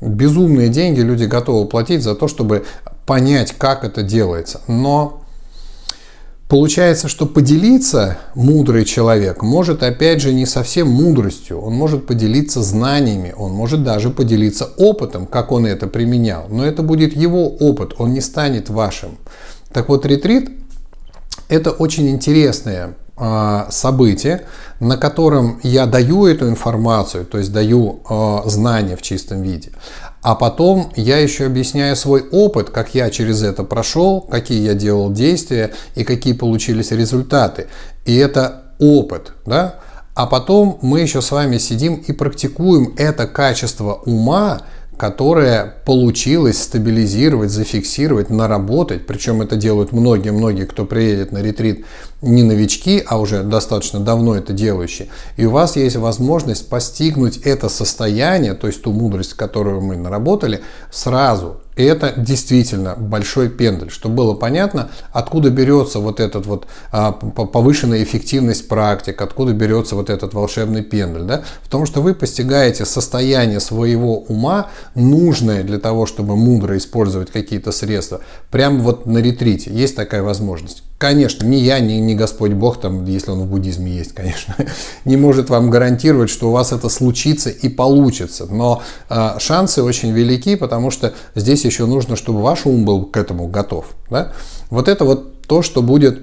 безумные 0.00 0.68
деньги 0.68 1.00
люди 1.00 1.24
готовы 1.24 1.68
платить 1.68 2.02
за 2.02 2.14
то, 2.14 2.26
чтобы 2.26 2.64
понять, 3.06 3.52
как 3.56 3.84
это 3.84 4.02
делается. 4.02 4.60
Но 4.66 5.22
получается, 6.48 7.08
что 7.08 7.26
поделиться 7.26 8.18
мудрый 8.34 8.84
человек 8.84 9.42
может, 9.42 9.82
опять 9.82 10.20
же, 10.20 10.32
не 10.32 10.46
совсем 10.46 10.88
мудростью. 10.88 11.60
Он 11.60 11.74
может 11.74 12.06
поделиться 12.06 12.62
знаниями, 12.62 13.34
он 13.36 13.52
может 13.52 13.82
даже 13.82 14.10
поделиться 14.10 14.70
опытом, 14.76 15.26
как 15.26 15.52
он 15.52 15.66
это 15.66 15.86
применял. 15.86 16.46
Но 16.48 16.64
это 16.64 16.82
будет 16.82 17.16
его 17.16 17.48
опыт, 17.48 17.94
он 17.98 18.12
не 18.12 18.20
станет 18.20 18.68
вашим. 18.68 19.18
Так 19.72 19.88
вот, 19.88 20.04
ретрит– 20.06 20.50
это 21.48 21.70
очень 21.70 22.08
интересное 22.08 22.94
а, 23.22 23.66
событие, 23.70 24.46
на 24.80 24.96
котором 24.96 25.60
я 25.62 25.84
даю 25.84 26.26
эту 26.26 26.48
информацию, 26.48 27.26
то 27.26 27.36
есть 27.36 27.52
даю 27.52 28.00
э, 28.08 28.48
знания 28.48 28.96
в 28.96 29.02
чистом 29.02 29.42
виде. 29.42 29.72
А 30.22 30.34
потом 30.34 30.92
я 30.96 31.18
еще 31.18 31.46
объясняю 31.46 31.96
свой 31.96 32.22
опыт, 32.30 32.70
как 32.70 32.94
я 32.94 33.10
через 33.10 33.42
это 33.42 33.64
прошел, 33.64 34.20
какие 34.20 34.62
я 34.62 34.74
делал 34.74 35.10
действия 35.10 35.72
и 35.94 36.04
какие 36.04 36.34
получились 36.34 36.90
результаты. 36.90 37.68
И 38.04 38.14
это 38.16 38.74
опыт, 38.78 39.32
да? 39.46 39.76
А 40.14 40.26
потом 40.26 40.78
мы 40.82 41.00
еще 41.00 41.22
с 41.22 41.30
вами 41.30 41.56
сидим 41.56 41.94
и 41.94 42.12
практикуем 42.12 42.94
это 42.98 43.26
качество 43.26 44.02
ума, 44.04 44.62
которое 45.00 45.76
получилось 45.86 46.62
стабилизировать, 46.62 47.50
зафиксировать, 47.50 48.28
наработать. 48.28 49.06
Причем 49.06 49.40
это 49.40 49.56
делают 49.56 49.92
многие-многие, 49.92 50.66
кто 50.66 50.84
приедет 50.84 51.32
на 51.32 51.38
ретрит, 51.38 51.86
не 52.20 52.42
новички, 52.42 53.02
а 53.06 53.18
уже 53.18 53.42
достаточно 53.42 53.98
давно 53.98 54.34
это 54.34 54.52
делающие. 54.52 55.08
И 55.38 55.46
у 55.46 55.52
вас 55.52 55.76
есть 55.76 55.96
возможность 55.96 56.68
постигнуть 56.68 57.38
это 57.38 57.70
состояние, 57.70 58.52
то 58.52 58.66
есть 58.66 58.82
ту 58.82 58.92
мудрость, 58.92 59.32
которую 59.32 59.80
мы 59.80 59.96
наработали, 59.96 60.60
сразу, 60.90 61.62
и 61.80 61.82
это 61.82 62.12
действительно 62.14 62.94
большой 62.94 63.48
пендель, 63.48 63.90
чтобы 63.90 64.16
было 64.16 64.34
понятно, 64.34 64.90
откуда 65.12 65.48
берется 65.48 65.98
вот 65.98 66.20
этот 66.20 66.44
вот 66.44 66.66
а, 66.92 67.12
повышенная 67.12 68.02
эффективность 68.02 68.68
практик, 68.68 69.20
откуда 69.22 69.54
берется 69.54 69.96
вот 69.96 70.10
этот 70.10 70.34
волшебный 70.34 70.82
пендель. 70.82 71.22
Да? 71.22 71.42
В 71.62 71.70
том, 71.70 71.86
что 71.86 72.02
вы 72.02 72.14
постигаете 72.14 72.84
состояние 72.84 73.60
своего 73.60 74.18
ума, 74.18 74.68
нужное 74.94 75.62
для 75.62 75.78
того, 75.78 76.04
чтобы 76.04 76.36
мудро 76.36 76.76
использовать 76.76 77.30
какие-то 77.30 77.72
средства, 77.72 78.20
прямо 78.50 78.80
вот 78.80 79.06
на 79.06 79.18
ретрите. 79.18 79.72
Есть 79.72 79.96
такая 79.96 80.22
возможность. 80.22 80.82
Конечно, 81.00 81.46
ни 81.46 81.56
я, 81.56 81.80
ни, 81.80 81.94
ни 81.94 82.12
Господь 82.12 82.52
Бог, 82.52 82.78
там, 82.78 83.06
если 83.06 83.30
он 83.30 83.40
в 83.40 83.46
буддизме 83.46 83.90
есть, 83.90 84.12
конечно, 84.12 84.54
не 85.06 85.16
может 85.16 85.48
вам 85.48 85.70
гарантировать, 85.70 86.28
что 86.28 86.50
у 86.50 86.52
вас 86.52 86.72
это 86.72 86.90
случится 86.90 87.48
и 87.48 87.70
получится. 87.70 88.44
Но 88.44 88.82
э, 89.08 89.38
шансы 89.38 89.82
очень 89.82 90.10
велики, 90.10 90.56
потому 90.56 90.90
что 90.90 91.14
здесь 91.34 91.64
еще 91.64 91.86
нужно, 91.86 92.16
чтобы 92.16 92.42
ваш 92.42 92.66
ум 92.66 92.84
был 92.84 93.06
к 93.06 93.16
этому 93.16 93.46
готов. 93.46 93.86
Да? 94.10 94.32
Вот 94.68 94.88
это 94.88 95.06
вот 95.06 95.40
то, 95.46 95.62
что 95.62 95.80
будет 95.80 96.20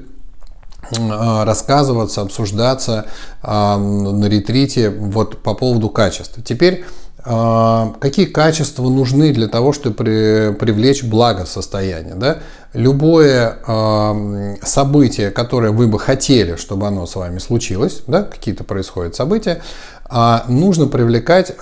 рассказываться, 0.91 2.21
обсуждаться 2.21 3.07
э, 3.41 3.47
на 3.47 4.25
ретрите 4.25 4.91
вот 4.91 5.41
по 5.41 5.55
поводу 5.55 5.89
качества. 5.89 6.43
Теперь 6.43 6.83
а, 6.83 7.06
какие 7.27 8.25
качества 8.25 8.87
нужны 8.87 9.33
для 9.33 9.47
того, 9.47 9.73
чтобы 9.73 9.95
при, 9.95 10.53
привлечь 10.53 11.03
благосостояние. 11.03 12.15
Да? 12.15 12.37
Любое 12.73 13.57
э, 13.67 14.55
событие, 14.63 15.31
которое 15.31 15.71
вы 15.71 15.87
бы 15.87 15.99
хотели, 15.99 16.55
чтобы 16.55 16.87
оно 16.87 17.05
с 17.05 17.15
вами 17.15 17.39
случилось, 17.39 18.03
да, 18.07 18.23
какие-то 18.23 18.63
происходят 18.63 19.15
события, 19.15 19.61
э, 20.09 20.39
нужно 20.47 20.87
привлекать, 20.87 21.53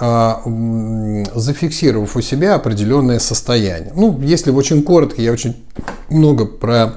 зафиксировав 1.34 2.16
у 2.16 2.22
себя 2.22 2.54
определенное 2.56 3.18
состояние. 3.18 3.92
Ну, 3.96 4.20
если 4.22 4.52
очень 4.52 4.84
коротко, 4.84 5.22
я 5.22 5.32
очень 5.32 5.56
много 6.10 6.46
про 6.46 6.96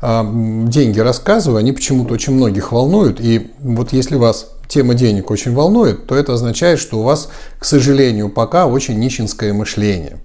деньги 0.00 1.00
рассказываю, 1.00 1.58
они 1.58 1.72
почему-то 1.72 2.14
очень 2.14 2.32
многих 2.32 2.70
волнуют. 2.70 3.20
И 3.20 3.50
вот 3.58 3.92
если 3.92 4.14
вас 4.14 4.46
тема 4.68 4.94
денег 4.94 5.30
очень 5.30 5.54
волнует, 5.54 6.06
то 6.06 6.14
это 6.14 6.34
означает, 6.34 6.78
что 6.78 7.00
у 7.00 7.02
вас, 7.02 7.30
к 7.58 7.64
сожалению, 7.64 8.28
пока 8.28 8.66
очень 8.66 8.98
нищенское 8.98 9.52
мышление. 9.52 10.20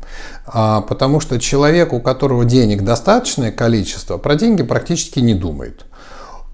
А, 0.45 0.81
потому 0.81 1.19
что 1.19 1.39
человек, 1.39 1.93
у 1.93 2.01
которого 2.01 2.45
денег 2.45 2.83
достаточное 2.83 3.51
количество, 3.51 4.17
про 4.17 4.35
деньги 4.35 4.63
практически 4.63 5.19
не 5.19 5.33
думает. 5.33 5.85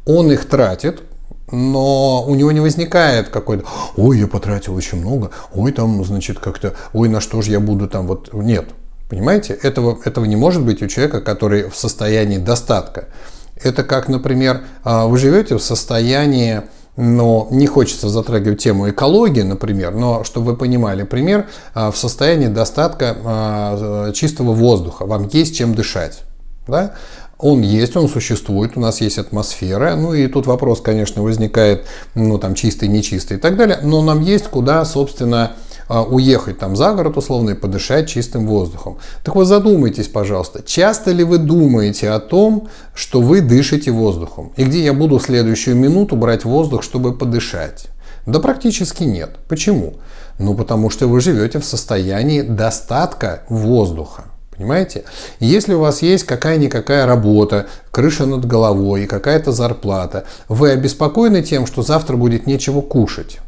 Он 0.05 0.31
их 0.31 0.45
тратит, 0.45 1.01
но 1.51 2.23
у 2.25 2.35
него 2.35 2.51
не 2.51 2.59
возникает 2.59 3.29
какой-то, 3.29 3.65
ой, 3.97 4.19
я 4.19 4.27
потратил 4.27 4.75
очень 4.75 4.99
много, 4.99 5.31
ой, 5.53 5.71
там, 5.71 6.03
значит, 6.05 6.39
как-то, 6.39 6.75
ой, 6.93 7.09
на 7.09 7.19
что 7.21 7.41
же 7.41 7.51
я 7.51 7.59
буду 7.59 7.87
там, 7.87 8.07
вот, 8.07 8.33
нет. 8.33 8.69
Понимаете, 9.09 9.53
этого, 9.53 9.97
этого 10.05 10.25
не 10.25 10.35
может 10.35 10.63
быть 10.63 10.83
у 10.83 10.87
человека, 10.87 11.21
который 11.21 11.67
в 11.67 11.75
состоянии 11.75 12.37
достатка. 12.37 13.05
Это 13.61 13.83
как, 13.83 14.07
например, 14.07 14.61
а, 14.83 15.07
вы 15.07 15.17
живете 15.17 15.55
в 15.55 15.63
состоянии, 15.63 16.61
но 16.95 17.47
не 17.51 17.67
хочется 17.67 18.09
затрагивать 18.09 18.61
тему 18.61 18.89
экологии, 18.89 19.41
например, 19.41 19.93
но 19.93 20.23
чтобы 20.23 20.47
вы 20.47 20.57
понимали 20.57 21.03
пример, 21.03 21.47
а, 21.73 21.91
в 21.91 21.97
состоянии 21.97 22.47
достатка 22.47 23.17
а, 23.23 24.11
чистого 24.11 24.53
воздуха, 24.53 25.05
вам 25.05 25.29
есть 25.31 25.55
чем 25.55 25.75
дышать. 25.75 26.23
Да? 26.67 26.93
Он 27.37 27.61
есть, 27.61 27.95
он 27.95 28.09
существует, 28.09 28.73
у 28.75 28.81
нас 28.81 28.99
есть 28.99 29.17
атмосфера, 29.17 29.95
ну 29.95 30.13
и 30.13 30.27
тут 30.27 30.45
вопрос, 30.45 30.81
конечно, 30.81 31.23
возникает, 31.23 31.85
ну 32.13 32.37
там 32.37 32.53
чистый, 32.53 32.89
нечистый 32.89 33.37
и 33.37 33.39
так 33.39 33.55
далее, 33.55 33.79
но 33.81 34.01
нам 34.01 34.21
есть 34.21 34.47
куда, 34.47 34.83
собственно, 34.83 35.53
уехать 35.89 36.59
там 36.59 36.75
за 36.75 36.93
город 36.93 37.17
условно 37.17 37.51
и 37.51 37.55
подышать 37.55 38.07
чистым 38.07 38.47
воздухом. 38.47 38.97
Так 39.23 39.35
вот 39.35 39.45
задумайтесь, 39.45 40.07
пожалуйста, 40.07 40.61
часто 40.63 41.11
ли 41.11 41.23
вы 41.23 41.39
думаете 41.39 42.11
о 42.11 42.19
том, 42.19 42.67
что 42.93 43.21
вы 43.21 43.41
дышите 43.41 43.91
воздухом? 43.91 44.51
И 44.55 44.63
где 44.63 44.83
я 44.83 44.93
буду 44.93 45.17
в 45.17 45.23
следующую 45.23 45.75
минуту 45.75 46.15
брать 46.15 46.45
воздух, 46.45 46.83
чтобы 46.83 47.13
подышать? 47.13 47.87
Да 48.25 48.39
практически 48.39 49.03
нет. 49.03 49.37
Почему? 49.47 49.95
Ну 50.37 50.53
потому 50.53 50.89
что 50.89 51.07
вы 51.07 51.19
живете 51.19 51.59
в 51.59 51.65
состоянии 51.65 52.41
достатка 52.41 53.43
воздуха. 53.49 54.25
Понимаете? 54.55 55.05
Если 55.39 55.73
у 55.73 55.79
вас 55.79 56.01
есть 56.01 56.25
какая-никакая 56.25 57.05
работа, 57.05 57.67
крыша 57.91 58.25
над 58.25 58.45
головой 58.45 59.03
и 59.03 59.07
какая-то 59.07 59.53
зарплата, 59.53 60.25
вы 60.49 60.71
обеспокоены 60.71 61.41
тем, 61.41 61.65
что 61.65 61.81
завтра 61.81 62.17
будет 62.17 62.45
нечего 62.45 62.81
кушать. 62.81 63.39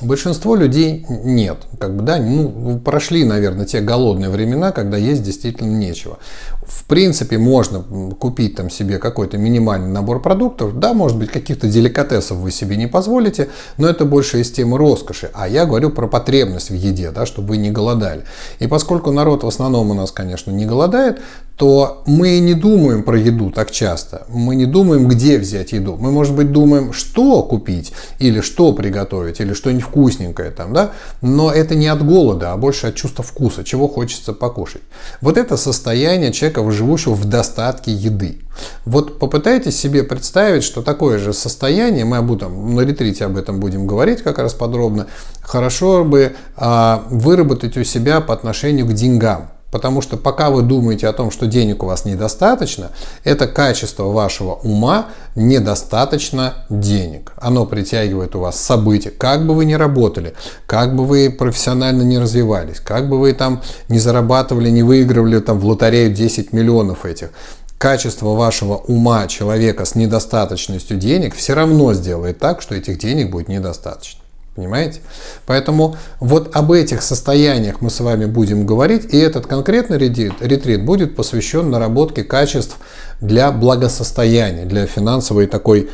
Большинство 0.00 0.54
людей 0.54 1.04
нет. 1.08 1.58
Как 1.78 1.94
бы, 1.94 2.02
да, 2.02 2.16
ну, 2.18 2.78
прошли, 2.78 3.24
наверное, 3.24 3.66
те 3.66 3.80
голодные 3.80 4.30
времена, 4.30 4.72
когда 4.72 4.96
есть 4.96 5.22
действительно 5.22 5.76
нечего. 5.76 6.18
В 6.62 6.84
принципе, 6.84 7.36
можно 7.36 7.82
купить 8.18 8.56
там 8.56 8.70
себе 8.70 8.98
какой-то 8.98 9.36
минимальный 9.36 9.88
набор 9.88 10.22
продуктов. 10.22 10.78
Да, 10.78 10.94
может 10.94 11.18
быть, 11.18 11.30
каких-то 11.30 11.68
деликатесов 11.68 12.38
вы 12.38 12.50
себе 12.50 12.76
не 12.76 12.86
позволите, 12.86 13.48
но 13.76 13.88
это 13.88 14.04
больше 14.04 14.40
из 14.40 14.50
темы 14.50 14.78
роскоши. 14.78 15.30
А 15.34 15.48
я 15.48 15.66
говорю 15.66 15.90
про 15.90 16.06
потребность 16.06 16.70
в 16.70 16.74
еде, 16.74 17.10
да, 17.10 17.26
чтобы 17.26 17.48
вы 17.48 17.56
не 17.58 17.70
голодали. 17.70 18.24
И 18.58 18.66
поскольку 18.66 19.10
народ 19.10 19.42
в 19.42 19.48
основном 19.48 19.90
у 19.90 19.94
нас, 19.94 20.12
конечно, 20.12 20.50
не 20.50 20.64
голодает, 20.64 21.20
то 21.60 22.02
мы 22.06 22.38
не 22.38 22.54
думаем 22.54 23.02
про 23.02 23.18
еду 23.18 23.50
так 23.50 23.70
часто. 23.70 24.22
Мы 24.28 24.56
не 24.56 24.64
думаем, 24.64 25.06
где 25.08 25.36
взять 25.36 25.72
еду. 25.72 25.98
Мы, 26.00 26.10
может 26.10 26.34
быть, 26.34 26.52
думаем, 26.52 26.94
что 26.94 27.42
купить, 27.42 27.92
или 28.18 28.40
что 28.40 28.72
приготовить, 28.72 29.40
или 29.40 29.52
что-нибудь 29.52 29.84
вкусненькое 29.84 30.52
там, 30.52 30.72
да? 30.72 30.92
Но 31.20 31.52
это 31.52 31.74
не 31.74 31.86
от 31.88 32.02
голода, 32.02 32.52
а 32.52 32.56
больше 32.56 32.86
от 32.86 32.94
чувства 32.94 33.22
вкуса, 33.22 33.62
чего 33.62 33.88
хочется 33.88 34.32
покушать. 34.32 34.80
Вот 35.20 35.36
это 35.36 35.58
состояние 35.58 36.32
человека, 36.32 36.70
живущего 36.70 37.12
в 37.12 37.26
достатке 37.26 37.92
еды. 37.92 38.38
Вот 38.86 39.18
попытайтесь 39.18 39.78
себе 39.78 40.02
представить, 40.02 40.64
что 40.64 40.80
такое 40.80 41.18
же 41.18 41.34
состояние, 41.34 42.06
мы 42.06 42.16
об 42.16 42.32
этом, 42.32 42.74
на 42.74 42.80
ретрите 42.80 43.26
об 43.26 43.36
этом 43.36 43.60
будем 43.60 43.86
говорить 43.86 44.22
как 44.22 44.38
раз 44.38 44.54
подробно, 44.54 45.08
хорошо 45.42 46.04
бы 46.04 46.32
а, 46.56 47.04
выработать 47.10 47.76
у 47.76 47.84
себя 47.84 48.22
по 48.22 48.32
отношению 48.32 48.86
к 48.86 48.94
деньгам. 48.94 49.50
Потому 49.70 50.02
что 50.02 50.16
пока 50.16 50.50
вы 50.50 50.62
думаете 50.62 51.06
о 51.06 51.12
том, 51.12 51.30
что 51.30 51.46
денег 51.46 51.82
у 51.82 51.86
вас 51.86 52.04
недостаточно, 52.04 52.90
это 53.24 53.46
качество 53.46 54.04
вашего 54.04 54.54
ума 54.54 55.06
недостаточно 55.36 56.54
денег. 56.68 57.32
Оно 57.36 57.66
притягивает 57.66 58.34
у 58.34 58.40
вас 58.40 58.58
события. 58.60 59.10
Как 59.10 59.46
бы 59.46 59.54
вы 59.54 59.64
ни 59.64 59.74
работали, 59.74 60.34
как 60.66 60.96
бы 60.96 61.04
вы 61.04 61.30
профессионально 61.30 62.02
не 62.02 62.18
развивались, 62.18 62.80
как 62.80 63.08
бы 63.08 63.18
вы 63.18 63.32
там 63.32 63.62
не 63.88 63.98
зарабатывали, 63.98 64.70
не 64.70 64.82
выигрывали 64.82 65.38
там 65.38 65.58
в 65.58 65.66
лотерею 65.66 66.12
10 66.12 66.52
миллионов 66.52 67.06
этих, 67.06 67.30
качество 67.78 68.34
вашего 68.34 68.74
ума 68.74 69.26
человека 69.26 69.84
с 69.86 69.94
недостаточностью 69.94 70.98
денег 70.98 71.34
все 71.34 71.54
равно 71.54 71.94
сделает 71.94 72.38
так, 72.38 72.60
что 72.60 72.74
этих 72.74 72.98
денег 72.98 73.30
будет 73.30 73.48
недостаточно. 73.48 74.19
Понимаете? 74.60 75.00
Поэтому 75.46 75.96
вот 76.18 76.54
об 76.54 76.70
этих 76.70 77.00
состояниях 77.00 77.80
мы 77.80 77.88
с 77.88 77.98
вами 78.00 78.26
будем 78.26 78.66
говорить, 78.66 79.06
и 79.10 79.16
этот 79.16 79.46
конкретный 79.46 79.96
ретрит, 79.96 80.84
будет 80.84 81.16
посвящен 81.16 81.70
наработке 81.70 82.24
качеств 82.24 82.76
для 83.22 83.52
благосостояния, 83.52 84.66
для 84.66 84.84
финансовой 84.84 85.46
такой 85.46 85.88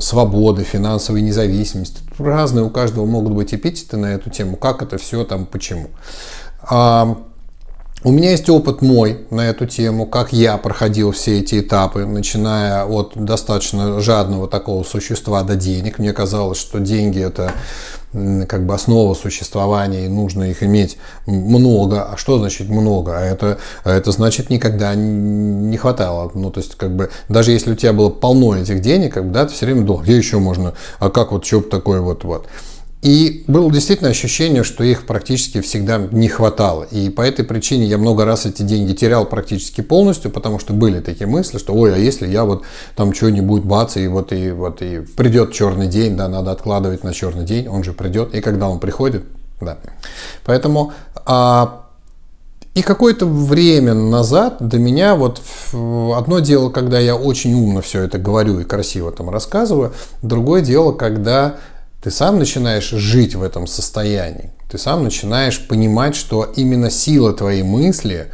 свободы, 0.00 0.64
финансовой 0.64 1.22
независимости. 1.22 2.00
Разные 2.18 2.64
у 2.64 2.70
каждого 2.70 3.06
могут 3.06 3.34
быть 3.34 3.54
эпитеты 3.54 3.96
на 3.96 4.06
эту 4.06 4.30
тему, 4.30 4.56
как 4.56 4.82
это 4.82 4.98
все 4.98 5.22
там, 5.22 5.46
почему. 5.46 5.90
У 8.04 8.12
меня 8.12 8.30
есть 8.30 8.48
опыт 8.48 8.80
мой 8.80 9.26
на 9.30 9.48
эту 9.48 9.66
тему, 9.66 10.06
как 10.06 10.32
я 10.32 10.56
проходил 10.56 11.10
все 11.10 11.40
эти 11.40 11.58
этапы, 11.58 12.06
начиная 12.06 12.84
от 12.84 13.12
достаточно 13.16 14.00
жадного 14.00 14.46
такого 14.46 14.84
существа 14.84 15.42
до 15.42 15.56
денег. 15.56 15.98
Мне 15.98 16.12
казалось, 16.12 16.58
что 16.58 16.78
деньги 16.78 17.20
это 17.20 17.52
как 18.12 18.66
бы 18.66 18.74
основа 18.74 19.14
существования, 19.14 20.06
и 20.06 20.08
нужно 20.08 20.44
их 20.44 20.62
иметь 20.62 20.96
много. 21.26 22.04
А 22.04 22.16
что 22.16 22.38
значит 22.38 22.68
много? 22.68 23.18
А 23.18 23.20
это, 23.20 23.58
а 23.82 23.90
это 23.90 24.12
значит 24.12 24.48
никогда 24.48 24.94
не 24.94 25.76
хватало. 25.76 26.30
Ну, 26.34 26.52
то 26.52 26.60
есть, 26.60 26.76
как 26.76 26.94
бы, 26.94 27.10
даже 27.28 27.50
если 27.50 27.72
у 27.72 27.74
тебя 27.74 27.92
было 27.92 28.10
полно 28.10 28.56
этих 28.56 28.80
денег, 28.80 29.14
как 29.14 29.26
бы, 29.26 29.32
да, 29.32 29.44
ты 29.44 29.52
все 29.52 29.66
время 29.66 29.82
думал, 29.82 30.02
где 30.02 30.16
еще 30.16 30.38
можно, 30.38 30.74
а 31.00 31.10
как 31.10 31.32
вот, 31.32 31.44
что 31.44 31.62
такое 31.62 32.00
вот, 32.00 32.22
вот. 32.22 32.46
И 33.00 33.44
было 33.46 33.70
действительно 33.70 34.10
ощущение, 34.10 34.64
что 34.64 34.82
их 34.82 35.06
практически 35.06 35.60
всегда 35.60 35.98
не 35.98 36.28
хватало. 36.28 36.82
И 36.82 37.10
по 37.10 37.22
этой 37.22 37.44
причине 37.44 37.86
я 37.86 37.96
много 37.96 38.24
раз 38.24 38.44
эти 38.44 38.62
деньги 38.62 38.92
терял 38.92 39.24
практически 39.24 39.82
полностью, 39.82 40.32
потому 40.32 40.58
что 40.58 40.72
были 40.72 40.98
такие 40.98 41.26
мысли, 41.26 41.58
что 41.58 41.74
ой, 41.74 41.94
а 41.94 41.96
если 41.96 42.26
я 42.26 42.44
вот 42.44 42.64
там 42.96 43.14
что-нибудь 43.14 43.62
бац, 43.62 43.96
и 43.96 44.08
вот 44.08 44.32
и 44.32 44.50
вот 44.50 44.82
и 44.82 44.98
придет 45.16 45.52
черный 45.52 45.86
день, 45.86 46.16
да, 46.16 46.28
надо 46.28 46.50
откладывать 46.50 47.04
на 47.04 47.14
черный 47.14 47.44
день, 47.44 47.68
он 47.68 47.84
же 47.84 47.92
придет, 47.92 48.34
и 48.34 48.40
когда 48.40 48.68
он 48.68 48.80
приходит, 48.80 49.24
да. 49.60 49.78
Поэтому 50.44 50.92
а, 51.24 51.84
и 52.74 52.82
какое-то 52.82 53.26
время 53.26 53.94
назад 53.94 54.56
до 54.60 54.78
меня 54.78 55.14
вот 55.14 55.40
одно 55.72 56.40
дело, 56.40 56.70
когда 56.70 56.98
я 56.98 57.14
очень 57.14 57.54
умно 57.54 57.80
все 57.80 58.02
это 58.02 58.18
говорю 58.18 58.58
и 58.58 58.64
красиво 58.64 59.12
там 59.12 59.30
рассказываю, 59.30 59.92
другое 60.22 60.62
дело, 60.62 60.92
когда 60.92 61.56
ты 62.02 62.10
сам 62.10 62.38
начинаешь 62.38 62.90
жить 62.90 63.34
в 63.34 63.42
этом 63.42 63.66
состоянии. 63.66 64.50
Ты 64.70 64.78
сам 64.78 65.02
начинаешь 65.02 65.66
понимать, 65.66 66.14
что 66.14 66.44
именно 66.44 66.90
сила 66.90 67.32
твоей 67.32 67.62
мысли 67.62 68.30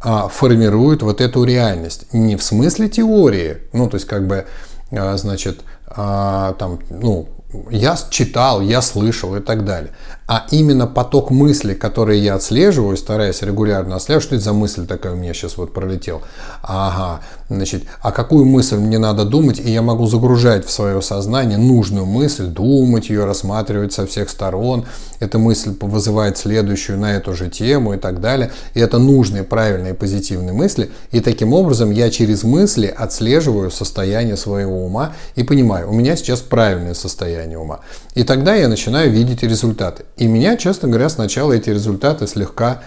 а, 0.00 0.28
формирует 0.28 1.02
вот 1.02 1.20
эту 1.20 1.44
реальность. 1.44 2.12
Не 2.12 2.36
в 2.36 2.42
смысле 2.42 2.88
теории, 2.88 3.58
ну, 3.72 3.88
то 3.88 3.96
есть, 3.96 4.06
как 4.06 4.26
бы, 4.26 4.46
а, 4.92 5.16
значит, 5.16 5.60
а, 5.86 6.54
там, 6.54 6.78
ну, 6.90 7.28
я 7.70 7.96
читал, 8.10 8.60
я 8.60 8.82
слышал 8.82 9.34
и 9.34 9.40
так 9.40 9.64
далее. 9.64 9.92
А 10.26 10.46
именно 10.50 10.86
поток 10.86 11.30
мыслей, 11.30 11.74
которые 11.74 12.22
я 12.22 12.34
отслеживаю, 12.34 12.96
стараясь 12.98 13.40
регулярно 13.40 13.96
отслеживать, 13.96 14.24
что 14.24 14.34
это 14.34 14.44
за 14.44 14.52
мысль 14.52 14.86
такая 14.86 15.14
у 15.14 15.16
меня 15.16 15.32
сейчас 15.32 15.56
вот 15.56 15.72
пролетел. 15.72 16.20
Ага, 16.62 17.22
значит, 17.48 17.84
а 18.00 18.12
какую 18.12 18.44
мысль 18.44 18.76
мне 18.76 18.98
надо 18.98 19.24
думать, 19.24 19.58
и 19.58 19.70
я 19.70 19.82
могу 19.82 20.06
загружать 20.06 20.66
в 20.66 20.70
свое 20.70 21.00
сознание 21.00 21.58
нужную 21.58 22.06
мысль, 22.06 22.46
думать 22.46 23.08
ее, 23.08 23.24
рассматривать 23.24 23.92
со 23.92 24.06
всех 24.06 24.28
сторон. 24.28 24.84
Эта 25.20 25.38
мысль 25.38 25.74
вызывает 25.80 26.36
следующую 26.36 26.98
на 26.98 27.16
эту 27.16 27.34
же 27.34 27.48
тему 27.48 27.94
и 27.94 27.98
так 27.98 28.20
далее. 28.20 28.50
И 28.74 28.80
это 28.80 28.98
нужные, 28.98 29.44
правильные, 29.44 29.94
позитивные 29.94 30.52
мысли. 30.52 30.90
И 31.10 31.20
таким 31.20 31.52
образом 31.52 31.90
я 31.90 32.10
через 32.10 32.44
мысли 32.44 32.86
отслеживаю 32.86 33.70
состояние 33.70 34.36
своего 34.36 34.84
ума 34.84 35.14
и 35.34 35.42
понимаю, 35.42 35.90
у 35.90 35.94
меня 35.94 36.16
сейчас 36.16 36.40
правильное 36.40 36.94
состояние 36.94 37.58
ума. 37.58 37.80
И 38.14 38.24
тогда 38.24 38.54
я 38.54 38.68
начинаю 38.68 39.10
видеть 39.10 39.42
результаты. 39.42 40.04
И 40.16 40.26
меня, 40.26 40.56
честно 40.56 40.88
говоря, 40.88 41.08
сначала 41.08 41.52
эти 41.52 41.70
результаты 41.70 42.26
слегка 42.26 42.82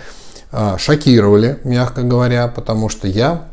а, 0.52 0.78
шокировали, 0.78 1.60
мягко 1.64 2.02
говоря, 2.02 2.48
потому 2.48 2.90
что 2.90 3.08
я 3.08 3.51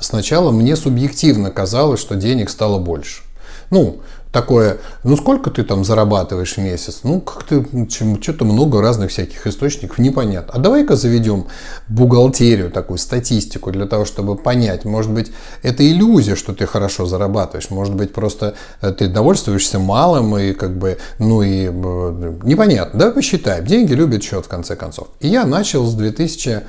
сначала 0.00 0.50
мне 0.50 0.76
субъективно 0.76 1.50
казалось, 1.50 2.00
что 2.00 2.16
денег 2.16 2.50
стало 2.50 2.78
больше. 2.78 3.22
Ну, 3.70 4.00
такое, 4.32 4.78
ну 5.04 5.16
сколько 5.16 5.50
ты 5.50 5.62
там 5.62 5.84
зарабатываешь 5.84 6.56
в 6.56 6.58
месяц? 6.58 7.00
Ну, 7.04 7.20
как-то 7.20 7.64
что-то 7.88 8.44
много 8.44 8.80
разных 8.80 9.10
всяких 9.10 9.46
источников, 9.46 9.98
непонятно. 9.98 10.52
А 10.54 10.58
давай-ка 10.58 10.96
заведем 10.96 11.46
бухгалтерию, 11.88 12.70
такую 12.70 12.98
статистику 12.98 13.70
для 13.70 13.86
того, 13.86 14.04
чтобы 14.04 14.36
понять, 14.36 14.84
может 14.84 15.12
быть, 15.12 15.32
это 15.62 15.88
иллюзия, 15.88 16.34
что 16.34 16.54
ты 16.54 16.66
хорошо 16.66 17.06
зарабатываешь, 17.06 17.70
может 17.70 17.94
быть, 17.94 18.12
просто 18.12 18.54
э, 18.80 18.92
ты 18.92 19.08
довольствуешься 19.08 19.78
малым 19.78 20.36
и 20.36 20.52
как 20.52 20.76
бы, 20.76 20.98
ну 21.18 21.42
и 21.42 21.66
э, 21.66 22.34
непонятно. 22.42 22.98
Давай 22.98 23.14
посчитаем. 23.14 23.64
Деньги 23.64 23.92
любят 23.92 24.22
счет 24.22 24.46
в 24.46 24.48
конце 24.48 24.76
концов. 24.76 25.08
И 25.20 25.28
я 25.28 25.44
начал 25.44 25.86
с 25.86 25.94
2000 25.94 26.62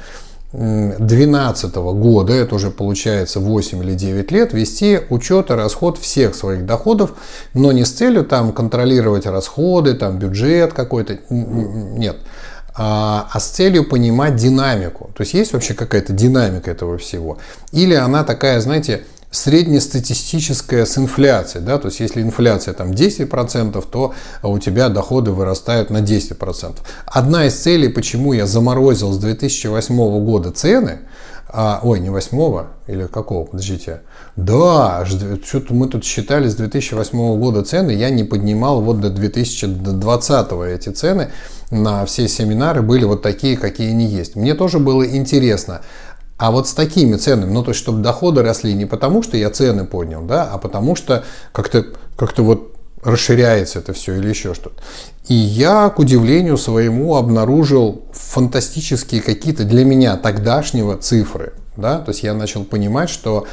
2012 0.53 1.75
года, 1.75 2.31
это 2.31 2.53
уже 2.53 2.69
получается 2.69 3.39
8 3.39 3.83
или 3.83 3.95
9 3.95 4.31
лет, 4.31 4.53
вести 4.53 4.99
учет 5.09 5.49
и 5.49 5.53
расход 5.53 5.97
всех 5.97 6.35
своих 6.35 6.67
доходов, 6.67 7.13
но 7.55 7.71
не 7.71 7.85
с 7.85 7.91
целью 7.91 8.23
там 8.23 8.53
контролировать 8.53 9.25
расходы, 9.25 9.95
там 9.95 10.19
бюджет 10.19 10.73
какой-то, 10.73 11.17
нет, 11.29 12.17
а, 12.75 13.29
а 13.31 13.39
с 13.39 13.49
целью 13.49 13.89
понимать 13.89 14.35
динамику. 14.35 15.09
То 15.15 15.21
есть 15.21 15.33
есть 15.33 15.53
вообще 15.53 15.73
какая-то 15.73 16.13
динамика 16.13 16.69
этого 16.69 16.99
всего? 16.99 17.39
Или 17.71 17.95
она 17.95 18.23
такая, 18.23 18.59
знаете, 18.61 19.05
среднестатистическая 19.34 20.86
с 20.86 20.98
инфляцией. 20.98 21.65
Да? 21.65 21.80
То 21.80 21.88
есть 21.88 22.00
если 22.00 22.22
инфляция 22.22 22.74
там 22.74 22.91
10%, 22.91 23.84
то 23.91 24.13
у 24.43 24.60
тебя 24.60 24.89
доходы 24.89 25.32
вырастают 25.32 25.89
на 25.89 25.98
10%. 25.98 26.78
Одна 27.08 27.48
из 27.48 27.56
целей, 27.56 27.89
почему 27.89 28.34
я 28.34 28.46
заморозил 28.46 29.12
с 29.12 29.17
2008 29.17 30.24
года 30.24 30.52
цены, 30.52 31.00
а, 31.56 31.80
ой, 31.84 32.00
не 32.00 32.10
8 32.10 32.65
или 32.88 33.06
какого, 33.06 33.46
подождите. 33.46 34.02
Да, 34.36 35.06
что-то 35.06 35.74
мы 35.74 35.88
тут 35.88 36.04
считали 36.04 36.48
с 36.48 36.56
2008 36.56 37.39
года 37.39 37.63
цены, 37.63 37.91
я 37.91 38.10
не 38.10 38.24
поднимал 38.24 38.82
вот 38.82 39.02
до 39.02 39.10
2020 39.10 40.52
эти 40.74 40.89
цены 40.89 41.30
на 41.74 42.06
все 42.06 42.28
семинары 42.28 42.82
были 42.82 43.04
вот 43.04 43.22
такие, 43.22 43.58
какие 43.58 43.89
они 43.89 44.06
есть. 44.06 44.36
Мне 44.36 44.54
тоже 44.54 44.80
было 44.80 45.04
интересно, 45.04 45.82
а 46.38 46.52
вот 46.52 46.67
с 46.67 46.74
такими 46.74 47.15
ценами, 47.15 47.52
ну 47.52 47.63
то 47.63 47.72
есть, 47.72 47.80
чтобы 47.80 48.02
доходы 48.02 48.41
росли 48.41 48.74
не 48.74 48.86
потому, 48.86 49.24
что 49.24 49.38
я 49.38 49.50
цены 49.50 49.86
поднял, 49.86 50.24
да, 50.24 50.50
а 50.52 50.58
потому 50.58 50.96
что 50.96 51.24
как-то 51.52 51.86
как 52.17 52.38
вот 52.39 52.74
расширяется 53.04 53.80
это 53.80 53.93
все 53.93 54.15
или 54.15 54.30
еще 54.30 54.54
что-то. 54.54 54.82
И 55.28 55.34
я, 55.34 55.89
к 55.89 56.00
удивлению 56.00 56.58
своему, 56.58 57.15
обнаружил 57.15 58.04
фантастические 58.12 59.22
какие-то 59.22 59.63
для 59.63 59.86
меня 59.86 60.17
тогдашнего 60.17 60.98
цифры. 60.98 61.54
Да? 61.76 62.00
То 62.00 62.12
есть 62.12 62.24
я 62.24 62.34
начал 62.34 62.63
понимать, 62.63 63.10
что 63.10 63.46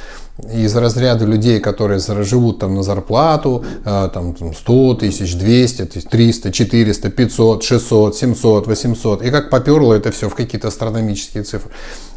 из 0.53 0.75
разряда 0.77 1.25
людей, 1.25 1.61
которые 1.61 2.01
живут 2.01 2.61
там 2.61 2.75
на 2.75 2.83
зарплату, 2.83 3.65
э, 3.85 4.09
там 4.13 4.35
100 4.55 4.95
тысяч, 4.95 5.35
200, 5.37 5.85
300, 5.85 6.53
400, 6.53 7.11
500, 7.11 7.63
600, 7.63 8.17
700, 8.17 8.67
800, 8.67 9.23
и 9.23 9.31
как 9.31 9.51
поперло 9.51 9.95
это 9.95 10.11
все 10.13 10.29
в 10.29 10.35
какие-то 10.35 10.69
астрономические 10.69 11.43
цифры. 11.45 11.71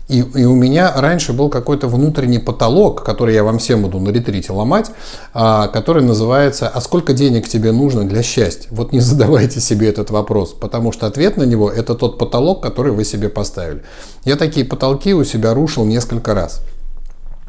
И, 0.10 0.20
и 0.20 0.44
у 0.44 0.56
меня 0.56 0.94
раньше 0.96 1.32
был 1.32 1.50
какой-то 1.50 1.88
внутренний 1.88 2.40
потолок, 2.40 3.04
который 3.04 3.34
я 3.34 3.44
вам 3.44 3.58
всем 3.58 3.84
буду 3.84 4.00
на 4.00 4.10
ретрите 4.10 4.52
ломать, 4.52 4.92
а, 5.34 5.68
который 5.68 6.04
называется 6.04 6.68
«А 6.68 6.82
сколько 6.82 7.14
денег 7.14 7.48
тебе 7.48 7.72
нужно 7.72 8.04
для 8.04 8.22
счастья?» 8.22 8.68
Вот 8.72 8.92
не 8.92 9.00
задавайте 9.02 9.62
себе 9.62 9.88
этот 9.88 10.12
вопрос, 10.12 10.54
потому 10.54 10.92
что 10.92 11.08
ответ 11.08 11.38
на 11.38 11.44
него– 11.44 11.72
это 11.72 11.96
тот 11.96 12.18
потолок, 12.18 12.62
который 12.62 12.92
вы 12.92 13.06
себе 13.06 13.30
поставили. 13.30 13.84
Я 14.26 14.36
такие 14.36 14.66
потолки 14.66 15.14
у 15.14 15.24
себя 15.24 15.54
рушил 15.54 15.86
несколько 15.86 16.34
раз. 16.34 16.62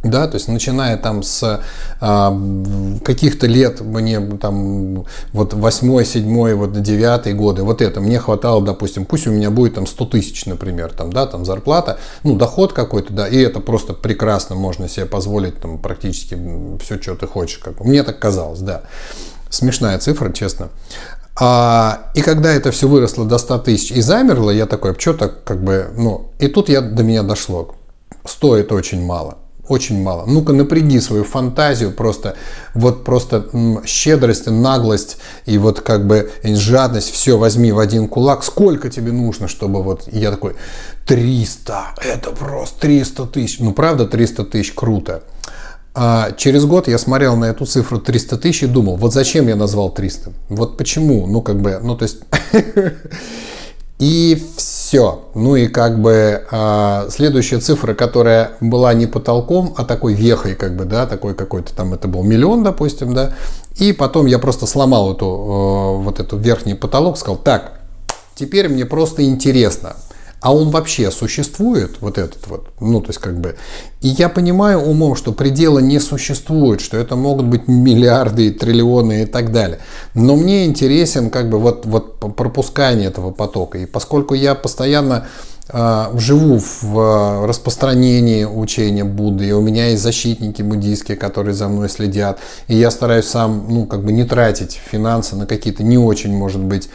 Да, 0.05 0.29
то 0.29 0.35
есть 0.35 0.49
начиная 0.49 0.99
там 0.99 1.23
с 1.23 1.63
а, 1.99 2.39
каких-то 3.03 3.47
лет 3.47 3.81
мне 3.81 4.21
там 4.21 5.07
вот 5.33 5.55
восьмой, 5.55 6.05
седьмой, 6.05 6.53
вот 6.55 6.83
девятый 6.83 7.33
годы, 7.33 7.63
вот 7.63 7.81
это 7.81 8.03
мне 8.03 8.19
хватало, 8.19 8.63
допустим, 8.63 9.07
пусть 9.07 9.27
у 9.27 9.33
меня 9.33 9.51
будет 9.51 9.77
там 9.77 9.87
100 9.87 10.05
тысяч, 10.05 10.45
например, 10.45 10.93
там, 10.93 11.11
да, 11.11 11.27
там 11.27 11.47
зарплата, 11.47 11.99
ну, 12.23 12.37
доход 12.37 12.75
какой-то, 12.75 13.15
да, 13.15 13.27
и 13.27 13.39
это 13.39 13.61
просто 13.61 13.95
прекрасно, 13.95 14.55
можно 14.57 14.91
себе 14.91 15.07
позволить 15.07 15.59
там 15.59 15.79
практически 15.79 16.39
все, 16.83 17.01
что 17.01 17.15
ты 17.15 17.27
хочешь, 17.27 17.57
как 17.57 17.81
мне 17.81 18.03
так 18.03 18.19
казалось, 18.19 18.61
да. 18.61 18.83
Смешная 19.49 19.99
цифра, 19.99 20.31
честно. 20.33 20.69
А, 21.41 22.11
и 22.15 22.21
когда 22.21 22.53
это 22.53 22.73
все 22.73 22.89
выросло 22.89 23.25
до 23.25 23.39
100 23.39 23.59
тысяч 23.61 23.91
и 23.91 24.03
замерло, 24.03 24.51
я 24.51 24.67
такой, 24.67 24.93
«А 24.93 25.01
что 25.01 25.15
так 25.15 25.45
как 25.45 25.65
бы, 25.65 25.89
ну, 25.97 26.31
и 26.39 26.49
тут 26.49 26.69
я, 26.69 26.83
до 26.83 27.03
меня 27.03 27.23
дошло, 27.23 27.75
стоит 28.27 28.71
очень 28.71 29.03
мало 29.03 29.39
очень 29.69 30.03
мало. 30.03 30.25
Ну-ка 30.27 30.53
напряги 30.53 31.01
свою 31.01 31.25
фантазию, 31.25 31.93
просто 31.93 32.37
вот 32.75 33.05
просто 33.05 33.47
щедрость, 33.87 34.47
наглость 34.47 35.19
и 35.47 35.59
вот 35.59 35.81
как 35.81 36.07
бы 36.07 36.31
жадность, 36.43 37.11
все 37.11 37.39
возьми 37.39 37.73
в 37.73 37.79
один 37.79 38.09
кулак. 38.09 38.45
Сколько 38.45 38.91
тебе 38.91 39.13
нужно, 39.13 39.49
чтобы 39.49 39.83
вот... 39.83 40.09
я 40.13 40.31
такой, 40.31 40.55
300, 41.07 41.95
это 42.03 42.31
просто 42.31 42.81
300 42.81 43.27
тысяч. 43.27 43.59
Ну 43.59 43.73
правда 43.73 44.07
300 44.07 44.45
тысяч, 44.45 44.73
круто. 44.73 45.23
А 45.97 46.33
через 46.33 46.65
год 46.65 46.89
я 46.89 46.99
смотрел 46.99 47.37
на 47.37 47.45
эту 47.45 47.67
цифру 47.67 48.01
300 48.01 48.37
тысяч 48.39 48.65
и 48.65 48.67
думал, 48.67 48.97
вот 48.97 49.13
зачем 49.13 49.47
я 49.47 49.55
назвал 49.55 49.91
300? 49.91 50.33
Вот 50.49 50.77
почему? 50.77 51.27
Ну 51.27 51.41
как 51.41 51.61
бы, 51.61 51.79
ну 51.83 51.97
то 51.97 52.05
есть... 52.05 52.19
И 54.01 54.43
все. 54.57 54.84
Ну 55.35 55.57
и 55.57 55.67
как 55.67 56.01
бы 56.01 56.45
э, 56.51 57.07
следующая 57.11 57.59
цифра, 57.59 57.95
которая 57.95 58.53
была 58.61 58.95
не 58.95 59.07
потолком, 59.07 59.75
а 59.77 59.85
такой 59.85 60.15
вехой, 60.15 60.55
как 60.55 60.77
бы, 60.77 60.85
да, 60.85 61.07
такой 61.07 61.35
какой-то 61.35 61.75
там, 61.75 61.95
это 61.95 62.09
был 62.09 62.23
миллион, 62.23 62.63
допустим, 62.63 63.15
да. 63.15 63.35
И 63.77 63.93
потом 63.93 64.27
я 64.27 64.39
просто 64.39 64.67
сломал 64.67 65.13
эту, 65.15 65.27
э, 65.27 66.03
вот 66.03 66.21
эту 66.21 66.37
верхний 66.37 66.75
потолок, 66.75 67.19
сказал, 67.19 67.37
так, 67.37 67.81
теперь 68.35 68.69
мне 68.69 68.85
просто 68.87 69.25
интересно, 69.25 69.97
а 70.45 70.55
он 70.55 70.69
вообще 70.69 71.11
существует, 71.11 71.93
вот 72.01 72.19
этот 72.19 72.47
вот, 72.49 72.67
ну, 72.79 73.01
то 73.01 73.09
есть 73.09 73.19
как 73.19 73.41
бы, 73.41 73.57
и 74.03 74.09
я 74.09 74.29
понимаю 74.29 74.79
умом, 74.79 75.17
что 75.17 75.33
предела 75.33 75.79
не 75.79 75.99
существует, 75.99 76.83
что 76.83 76.99
это 76.99 77.17
могут 77.17 77.47
быть 77.47 77.67
миллиарды, 77.67 78.51
триллионы 78.51 79.23
и 79.23 79.25
так 79.25 79.53
далее, 79.53 79.79
но 80.13 80.37
мне 80.37 80.67
интересен 80.67 81.31
как 81.31 81.49
бы 81.49 81.59
вот, 81.59 81.87
вот 81.87 82.19
пропускание 82.37 83.09
этого 83.09 83.31
потока, 83.31 83.79
и 83.79 83.87
поскольку 83.87 84.35
я 84.35 84.55
постоянно 84.55 85.27
э, 85.71 86.11
живу 86.19 86.61
в 86.83 87.47
распространении 87.47 88.45
учения 88.45 89.05
Будды, 89.05 89.47
и 89.47 89.53
у 89.53 89.63
меня 89.63 89.89
есть 89.93 90.03
защитники 90.03 90.61
буддийские, 90.61 91.17
которые 91.17 91.55
за 91.55 91.69
мной 91.69 91.89
следят, 91.89 92.39
и 92.69 92.77
я 92.77 92.91
стараюсь 92.91 93.29
сам, 93.29 93.65
ну, 93.71 93.87
как 93.87 94.05
бы 94.05 94.13
не 94.13 94.25
тратить 94.25 94.79
финансы 94.91 95.37
на 95.37 95.47
какие-то 95.47 95.83
не 95.83 95.97
очень, 95.97 96.37
может 96.37 96.61
быть, 96.61 96.91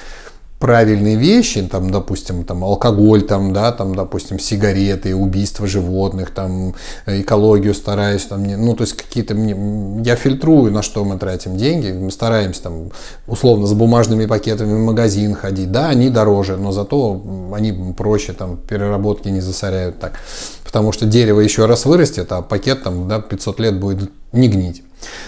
правильные 0.60 1.15
вещи, 1.15 1.62
там, 1.62 1.89
допустим, 1.89 2.43
там, 2.43 2.65
алкоголь, 2.65 3.22
там, 3.22 3.54
да, 3.54 3.72
там, 3.72 3.95
допустим, 3.95 4.39
сигареты, 4.39 5.15
убийство 5.15 5.65
животных, 5.65 6.32
там, 6.32 6.76
экологию 7.06 7.74
стараюсь, 7.74 8.26
там, 8.26 8.43
не, 8.43 8.58
ну, 8.58 8.76
то 8.76 8.84
есть 8.84 8.98
какие-то, 8.98 9.36
я 9.36 10.15
фильтрую, 10.17 10.74
на 10.74 10.82
что 10.82 11.06
мы 11.06 11.17
тратим 11.17 11.56
деньги, 11.56 11.91
мы 11.91 12.12
стараемся, 12.12 12.63
там, 12.63 12.91
условно, 13.26 13.67
с 13.67 13.74
бумажными 13.74 14.26
пакетами 14.26 14.74
в 14.74 14.80
магазин 14.80 15.34
ходить, 15.34 15.72
да, 15.72 15.88
они 15.88 16.10
дороже, 16.10 16.58
но 16.58 16.74
зато 16.74 17.22
они 17.54 17.93
проще, 17.93 18.34
там, 18.34 18.58
переработки 18.58 19.30
не 19.30 19.39
засоряют 19.39 20.00
так, 20.00 20.19
потому 20.65 20.91
что 20.91 21.06
дерево 21.06 21.39
еще 21.39 21.67
раз 21.67 21.86
вырастет, 21.86 22.34
а 22.34 22.41
пакет, 22.41 22.84
там, 22.84 23.08
да, 23.08 23.22
500 23.22 23.60
лет 23.62 23.80
будет 23.80 24.12
не 24.34 24.50
гнить. 24.50 24.84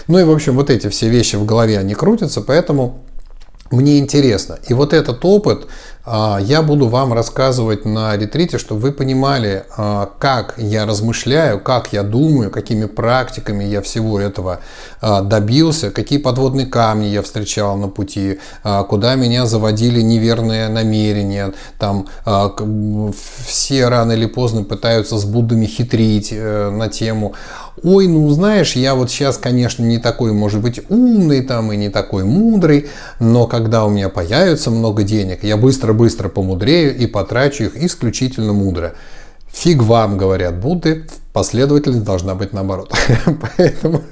Ну 0.08 0.18
и, 0.18 0.24
в 0.24 0.30
общем, 0.30 0.56
вот 0.56 0.68
эти 0.68 0.88
все 0.88 1.08
вещи 1.08 1.36
в 1.36 1.46
голове, 1.46 1.78
они 1.78 1.94
крутятся, 1.94 2.42
поэтому 2.42 3.00
мне 3.72 3.98
интересно. 3.98 4.58
И 4.68 4.74
вот 4.74 4.92
этот 4.92 5.24
опыт 5.24 5.66
я 6.04 6.62
буду 6.62 6.88
вам 6.88 7.12
рассказывать 7.12 7.84
на 7.84 8.16
ретрите, 8.16 8.58
чтобы 8.58 8.80
вы 8.80 8.92
понимали, 8.92 9.64
а, 9.76 10.10
как 10.18 10.54
я 10.56 10.84
размышляю, 10.84 11.60
как 11.60 11.92
я 11.92 12.02
думаю, 12.02 12.50
какими 12.50 12.86
практиками 12.86 13.62
я 13.62 13.80
всего 13.82 14.18
этого 14.18 14.60
а, 15.00 15.22
добился, 15.22 15.90
какие 15.90 16.18
подводные 16.18 16.66
камни 16.66 17.06
я 17.06 17.22
встречал 17.22 17.76
на 17.76 17.88
пути, 17.88 18.40
куда 18.88 19.14
меня 19.14 19.46
заводили 19.46 20.00
неверные 20.00 20.68
намерения. 20.68 21.52
Там 21.78 22.08
все 23.46 23.88
рано 23.88 24.12
или 24.12 24.26
поздно 24.26 24.64
пытаются 24.64 25.18
с 25.18 25.24
Буддами 25.24 25.66
хитрить 25.66 26.28
э, 26.32 26.70
на 26.70 26.88
тему 26.88 27.34
ой, 27.82 28.06
ну 28.06 28.28
знаешь, 28.30 28.76
я 28.76 28.94
вот 28.94 29.10
сейчас, 29.10 29.38
конечно, 29.38 29.82
не 29.82 29.98
такой, 29.98 30.32
может 30.32 30.60
быть, 30.60 30.80
умный 30.88 31.42
там 31.42 31.72
и 31.72 31.76
не 31.76 31.88
такой 31.88 32.24
мудрый, 32.24 32.88
но 33.18 33.46
когда 33.46 33.84
у 33.84 33.90
меня 33.90 34.08
появится 34.08 34.70
много 34.70 35.02
денег, 35.02 35.42
я 35.42 35.56
быстро-быстро 35.92 36.28
помудрею 36.28 36.96
и 36.96 37.06
потрачу 37.06 37.64
их 37.64 37.76
исключительно 37.76 38.52
мудро. 38.52 38.94
Фиг 39.48 39.82
вам, 39.82 40.16
говорят 40.16 40.58
Будды, 40.58 41.04
последовательность 41.32 42.04
должна 42.04 42.34
быть 42.34 42.52
наоборот. 42.52 42.92
Поэтому 43.56 44.02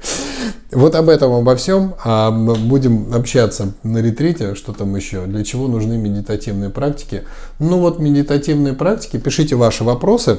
вот 0.72 0.94
об 0.94 1.08
этом, 1.08 1.32
обо 1.32 1.54
всем 1.56 1.94
а 2.04 2.30
будем 2.30 3.14
общаться 3.14 3.72
на 3.84 3.98
ретрите, 3.98 4.54
что 4.54 4.72
там 4.72 4.94
еще, 4.96 5.26
для 5.26 5.44
чего 5.44 5.68
нужны 5.68 5.96
медитативные 5.96 6.70
практики. 6.70 7.22
Ну 7.58 7.78
вот 7.78 8.00
медитативные 8.00 8.74
практики, 8.74 9.18
пишите 9.18 9.54
ваши 9.56 9.84
вопросы, 9.84 10.38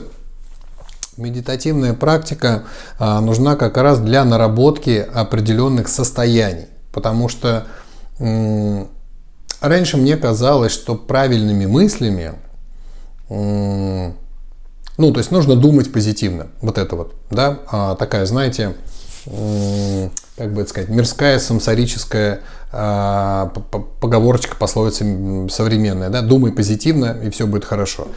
Медитативная 1.15 1.93
практика 1.93 2.63
а, 2.97 3.21
нужна 3.21 3.55
как 3.55 3.77
раз 3.77 3.99
для 3.99 4.25
наработки 4.25 5.07
определенных 5.13 5.87
состояний, 5.87 6.65
потому 6.91 7.29
что 7.29 7.67
раньше 9.63 9.97
мне 9.97 10.17
казалось, 10.17 10.71
что 10.71 10.95
правильными 10.95 11.65
мыслями, 11.65 12.33
ну, 13.29 14.13
то 14.97 15.17
есть 15.17 15.31
нужно 15.31 15.55
думать 15.55 15.91
позитивно, 15.91 16.47
вот 16.61 16.77
это 16.77 16.95
вот, 16.95 17.15
да, 17.31 17.59
а, 17.71 17.95
такая, 17.95 18.25
знаете, 18.25 18.75
как 19.25 20.53
бы 20.53 20.61
это 20.61 20.69
сказать, 20.69 20.89
мирская 20.89 21.39
самсарическая 21.39 22.41
а, 22.71 23.51
поговорочка, 24.01 24.55
пословица 24.55 25.05
современная, 25.49 26.09
да, 26.09 26.21
думай 26.21 26.51
позитивно, 26.51 27.17
и 27.23 27.29
все 27.29 27.47
будет 27.47 27.65
хорошо. 27.65 28.07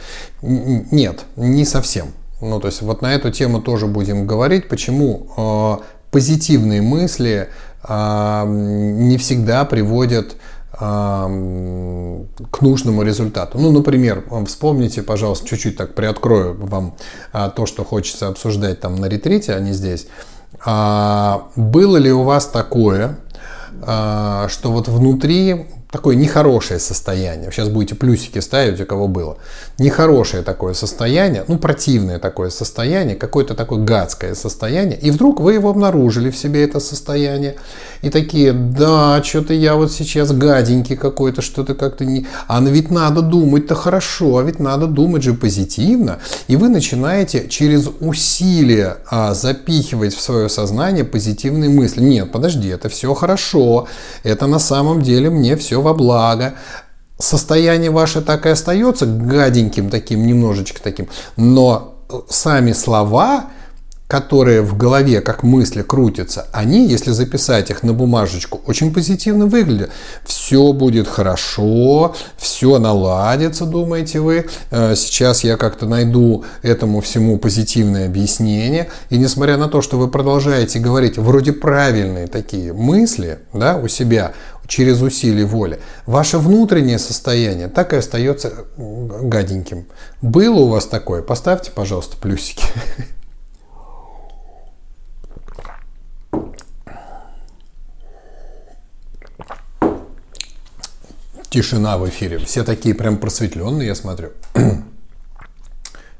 Нет, 0.41 1.21
не 1.35 1.65
совсем. 1.65 2.07
Ну, 2.41 2.59
то 2.59 2.67
есть 2.67 2.81
вот 2.81 3.01
на 3.01 3.15
эту 3.15 3.31
тему 3.31 3.61
тоже 3.61 3.87
будем 3.87 4.27
говорить, 4.27 4.67
почему 4.67 5.27
э, 5.37 5.83
позитивные 6.11 6.81
мысли 6.81 7.49
э, 7.87 8.43
не 8.47 9.17
всегда 9.17 9.65
приводят 9.65 10.33
э, 10.33 10.35
к 10.79 12.61
нужному 12.61 13.01
результату. 13.01 13.57
Ну, 13.57 13.71
например, 13.71 14.23
вспомните, 14.45 15.01
пожалуйста, 15.01 15.47
чуть-чуть 15.47 15.75
так 15.75 15.95
приоткрою 15.95 16.55
вам 16.59 16.95
э, 17.33 17.49
то, 17.55 17.65
что 17.65 17.83
хочется 17.83 18.27
обсуждать 18.27 18.79
там 18.79 18.95
на 18.95 19.07
ретрите, 19.07 19.53
а 19.53 19.59
не 19.59 19.73
здесь. 19.73 20.07
А, 20.63 21.47
было 21.55 21.97
ли 21.97 22.11
у 22.11 22.23
вас 22.23 22.45
такое, 22.47 23.17
а, 23.81 24.47
что 24.49 24.71
вот 24.71 24.87
внутри 24.87 25.65
такое 25.91 26.15
нехорошее 26.15 26.79
состояние. 26.79 27.49
Сейчас 27.51 27.69
будете 27.69 27.95
плюсики 27.95 28.39
ставить, 28.39 28.79
у 28.81 28.85
кого 28.85 29.07
было. 29.07 29.37
Нехорошее 29.79 30.43
такое 30.43 30.73
состояние, 30.73 31.45
ну 31.47 31.57
противное 31.57 32.19
такое 32.19 32.49
состояние, 32.49 33.15
какое-то 33.15 33.55
такое 33.55 33.79
гадское 33.79 34.35
состояние. 34.35 34.99
И 34.99 35.11
вдруг 35.11 35.39
вы 35.39 35.53
его 35.53 35.69
обнаружили 35.69 36.29
в 36.29 36.37
себе, 36.37 36.63
это 36.63 36.79
состояние. 36.79 37.55
И 38.01 38.09
такие, 38.09 38.51
да, 38.51 39.23
что-то 39.23 39.53
я 39.53 39.75
вот 39.75 39.91
сейчас 39.91 40.31
гаденький 40.31 40.97
какой-то, 40.97 41.41
что-то 41.41 41.73
как-то 41.73 42.03
не... 42.03 42.27
А 42.47 42.59
ведь 42.61 42.91
надо 42.91 43.21
думать-то 43.21 43.75
хорошо, 43.75 44.37
а 44.37 44.43
ведь 44.43 44.59
надо 44.59 44.87
думать 44.87 45.23
же 45.23 45.33
позитивно. 45.33 46.19
И 46.47 46.57
вы 46.57 46.67
начинаете 46.67 47.47
через 47.47 47.89
усилие 48.01 48.97
а, 49.09 49.33
запихивать 49.33 50.13
в 50.13 50.21
свое 50.21 50.49
сознание 50.49 51.05
позитивные 51.05 51.69
мысли. 51.69 52.01
Нет, 52.01 52.31
подожди, 52.31 52.67
это 52.67 52.89
все 52.89 53.13
хорошо, 53.13 53.87
это 54.23 54.47
на 54.47 54.59
самом 54.59 55.01
деле 55.01 55.29
мне 55.29 55.55
все 55.55 55.76
во 55.81 55.93
благо, 55.93 56.55
состояние 57.19 57.91
ваше 57.91 58.21
так 58.21 58.45
и 58.45 58.49
остается 58.49 59.05
гаденьким 59.05 59.89
таким, 59.89 60.25
немножечко 60.25 60.81
таким, 60.81 61.07
но 61.35 61.95
сами 62.29 62.71
слова 62.73 63.47
которые 64.07 64.61
в 64.61 64.77
голове 64.77 65.21
как 65.21 65.43
мысли 65.43 65.81
крутятся, 65.81 66.47
они, 66.53 66.87
если 66.87 67.11
записать 67.11 67.69
их 67.69 67.83
на 67.83 67.93
бумажечку, 67.93 68.61
очень 68.65 68.93
позитивно 68.93 69.47
выглядят. 69.47 69.91
Все 70.25 70.71
будет 70.71 71.07
хорошо, 71.07 72.15
все 72.37 72.79
наладится, 72.79 73.65
думаете 73.65 74.21
вы. 74.21 74.45
Э, 74.71 74.95
сейчас 74.95 75.43
я 75.43 75.57
как-то 75.57 75.85
найду 75.85 76.45
этому 76.61 77.01
всему 77.01 77.37
позитивное 77.37 78.07
объяснение. 78.07 78.89
И 79.09 79.17
несмотря 79.17 79.57
на 79.57 79.67
то, 79.67 79.81
что 79.81 79.97
вы 79.97 80.07
продолжаете 80.07 80.79
говорить 80.79 81.17
вроде 81.17 81.51
правильные 81.51 82.27
такие 82.27 82.71
мысли 82.71 83.39
да, 83.51 83.75
у 83.75 83.89
себя, 83.89 84.31
через 84.67 85.01
усилие 85.01 85.45
воли, 85.45 85.79
ваше 86.05 86.37
внутреннее 86.37 86.99
состояние 86.99 87.67
так 87.67 87.93
и 87.93 87.97
остается 87.97 88.65
гаденьким. 88.77 89.85
Было 90.21 90.59
у 90.59 90.67
вас 90.67 90.85
такое? 90.85 91.21
Поставьте, 91.21 91.71
пожалуйста, 91.71 92.17
плюсики. 92.17 92.65
Тишина 101.49 101.97
в 101.97 102.07
эфире. 102.09 102.37
Все 102.39 102.63
такие 102.63 102.93
прям 102.93 103.17
просветленные, 103.17 103.87
я 103.87 103.95
смотрю. 103.95 104.31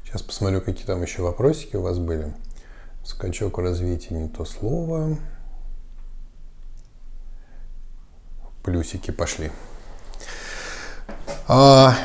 Сейчас 0.04 0.22
посмотрю, 0.22 0.62
какие 0.62 0.86
там 0.86 1.02
еще 1.02 1.22
вопросики 1.22 1.76
у 1.76 1.82
вас 1.82 1.98
были. 1.98 2.32
Скачок 3.04 3.58
развития 3.58 4.14
не 4.14 4.28
то 4.28 4.44
слово. 4.46 5.18
Плюсики 8.68 9.10
пошли. 9.10 9.50
А, 11.46 11.96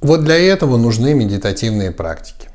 вот 0.00 0.24
для 0.24 0.38
этого 0.38 0.78
нужны 0.78 1.12
медитативные 1.12 1.90
практики. 1.90 2.48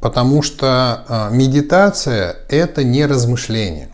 Потому 0.00 0.42
что 0.42 1.04
а, 1.08 1.30
медитация– 1.30 2.36
это 2.48 2.84
не 2.84 3.04
размышление. 3.06 3.88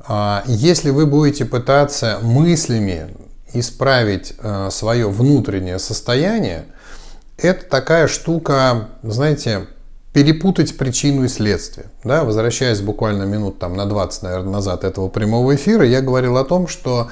А, 0.00 0.42
если 0.44 0.90
вы 0.90 1.06
будете 1.06 1.46
пытаться 1.46 2.18
мыслями 2.20 3.16
исправить 3.54 4.34
а, 4.40 4.68
свое 4.68 5.08
внутреннее 5.08 5.78
состояние, 5.78 6.66
это 7.38 7.64
такая 7.64 8.06
штука, 8.06 8.90
знаете, 9.02 9.66
перепутать 10.12 10.76
причину 10.76 11.24
и 11.24 11.28
следствие. 11.28 11.86
Да, 12.04 12.24
возвращаясь 12.24 12.80
буквально 12.80 13.24
минут 13.24 13.58
там, 13.58 13.76
на 13.76 13.86
20 13.86 14.22
наверное, 14.22 14.52
назад 14.52 14.84
этого 14.84 15.08
прямого 15.08 15.54
эфира, 15.54 15.84
я 15.84 16.00
говорил 16.00 16.36
о 16.38 16.44
том, 16.44 16.66
что 16.66 17.08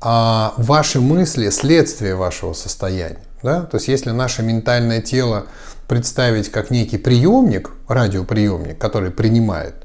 а, 0.00 0.52
ваши 0.56 1.00
мысли– 1.00 1.48
следствие 1.50 2.14
вашего 2.14 2.52
состояния. 2.52 3.24
Да? 3.42 3.62
То 3.62 3.76
есть 3.76 3.88
если 3.88 4.10
наше 4.10 4.42
ментальное 4.42 5.00
тело 5.00 5.46
представить 5.88 6.50
как 6.50 6.70
некий 6.70 6.98
приемник, 6.98 7.70
радиоприемник, 7.88 8.78
который 8.78 9.10
принимает, 9.10 9.83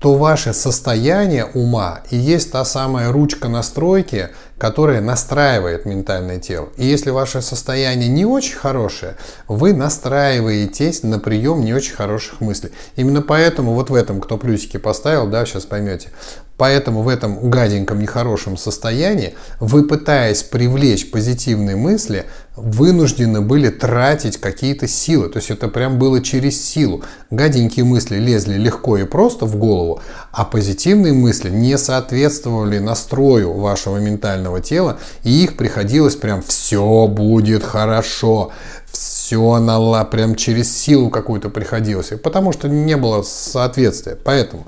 то 0.00 0.14
ваше 0.14 0.52
состояние 0.52 1.44
ума 1.44 2.02
и 2.10 2.16
есть 2.16 2.52
та 2.52 2.64
самая 2.64 3.10
ручка 3.10 3.48
настройки, 3.48 4.28
которая 4.56 5.00
настраивает 5.00 5.86
ментальное 5.86 6.38
тело. 6.38 6.68
И 6.76 6.86
если 6.86 7.10
ваше 7.10 7.42
состояние 7.42 8.08
не 8.08 8.24
очень 8.24 8.56
хорошее, 8.56 9.16
вы 9.48 9.72
настраиваетесь 9.72 11.02
на 11.02 11.18
прием 11.18 11.64
не 11.64 11.74
очень 11.74 11.94
хороших 11.94 12.40
мыслей. 12.40 12.70
Именно 12.96 13.22
поэтому 13.22 13.74
вот 13.74 13.90
в 13.90 13.94
этом, 13.94 14.20
кто 14.20 14.36
плюсики 14.36 14.76
поставил, 14.76 15.26
да, 15.26 15.44
сейчас 15.44 15.66
поймете, 15.66 16.10
Поэтому 16.58 17.02
в 17.02 17.08
этом 17.08 17.50
гаденьком 17.50 18.00
нехорошем 18.00 18.56
состоянии 18.56 19.34
вы, 19.60 19.84
пытаясь 19.84 20.42
привлечь 20.42 21.08
позитивные 21.10 21.76
мысли, 21.76 22.26
вынуждены 22.56 23.40
были 23.40 23.68
тратить 23.68 24.38
какие-то 24.38 24.88
силы. 24.88 25.28
То 25.28 25.38
есть 25.38 25.50
это 25.50 25.68
прям 25.68 26.00
было 26.00 26.20
через 26.20 26.60
силу. 26.60 27.04
Гаденькие 27.30 27.84
мысли 27.84 28.16
лезли 28.16 28.54
легко 28.54 28.98
и 28.98 29.04
просто 29.04 29.46
в 29.46 29.54
голову, 29.54 30.00
а 30.32 30.44
позитивные 30.44 31.12
мысли 31.12 31.48
не 31.48 31.78
соответствовали 31.78 32.78
настрою 32.78 33.52
вашего 33.52 33.98
ментального 33.98 34.60
тела, 34.60 34.98
и 35.22 35.44
их 35.44 35.56
приходилось 35.56 36.16
прям 36.16 36.42
«все 36.42 37.06
будет 37.06 37.62
хорошо», 37.62 38.50
все 38.90 39.58
нала, 39.58 40.02
прям 40.04 40.34
через 40.34 40.76
силу 40.76 41.10
какую-то 41.10 41.50
приходилось, 41.50 42.08
потому 42.20 42.52
что 42.52 42.68
не 42.68 42.96
было 42.96 43.22
соответствия. 43.22 44.16
Поэтому 44.16 44.66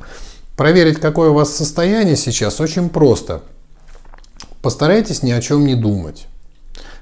Проверить, 0.60 1.00
какое 1.00 1.30
у 1.30 1.32
вас 1.32 1.56
состояние 1.56 2.16
сейчас, 2.16 2.60
очень 2.60 2.90
просто. 2.90 3.40
Постарайтесь 4.60 5.22
ни 5.22 5.30
о 5.30 5.40
чем 5.40 5.64
не 5.64 5.74
думать. 5.74 6.26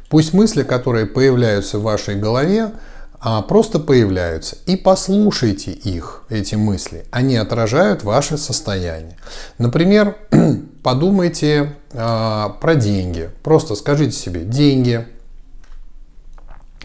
Пусть 0.09 0.32
мысли, 0.32 0.62
которые 0.62 1.06
появляются 1.06 1.80
в 1.80 1.82
вашей 1.82 2.14
голове, 2.14 2.70
а, 3.18 3.42
просто 3.42 3.80
появляются. 3.80 4.59
И 4.66 4.76
послушайте 4.76 5.72
их, 5.72 6.22
эти 6.28 6.54
мысли. 6.54 7.04
Они 7.11 7.34
отражают 7.34 8.04
ваше 8.04 8.38
состояние. 8.38 9.16
Например, 9.59 10.16
подумайте 10.84 11.74
а, 11.92 12.50
про 12.61 12.76
деньги. 12.76 13.28
Просто 13.42 13.74
скажите 13.74 14.12
себе 14.12 14.42
«деньги». 14.42 15.04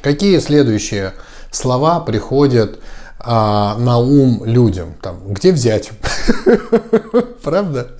Какие 0.01 0.39
следующие 0.39 1.13
слова 1.51 1.99
приходят 1.99 2.79
а, 3.23 3.77
на 3.77 3.97
ум 3.97 4.43
людям. 4.45 4.95
Там, 5.01 5.19
где 5.33 5.51
взять? 5.51 5.91
Правда? 7.43 7.91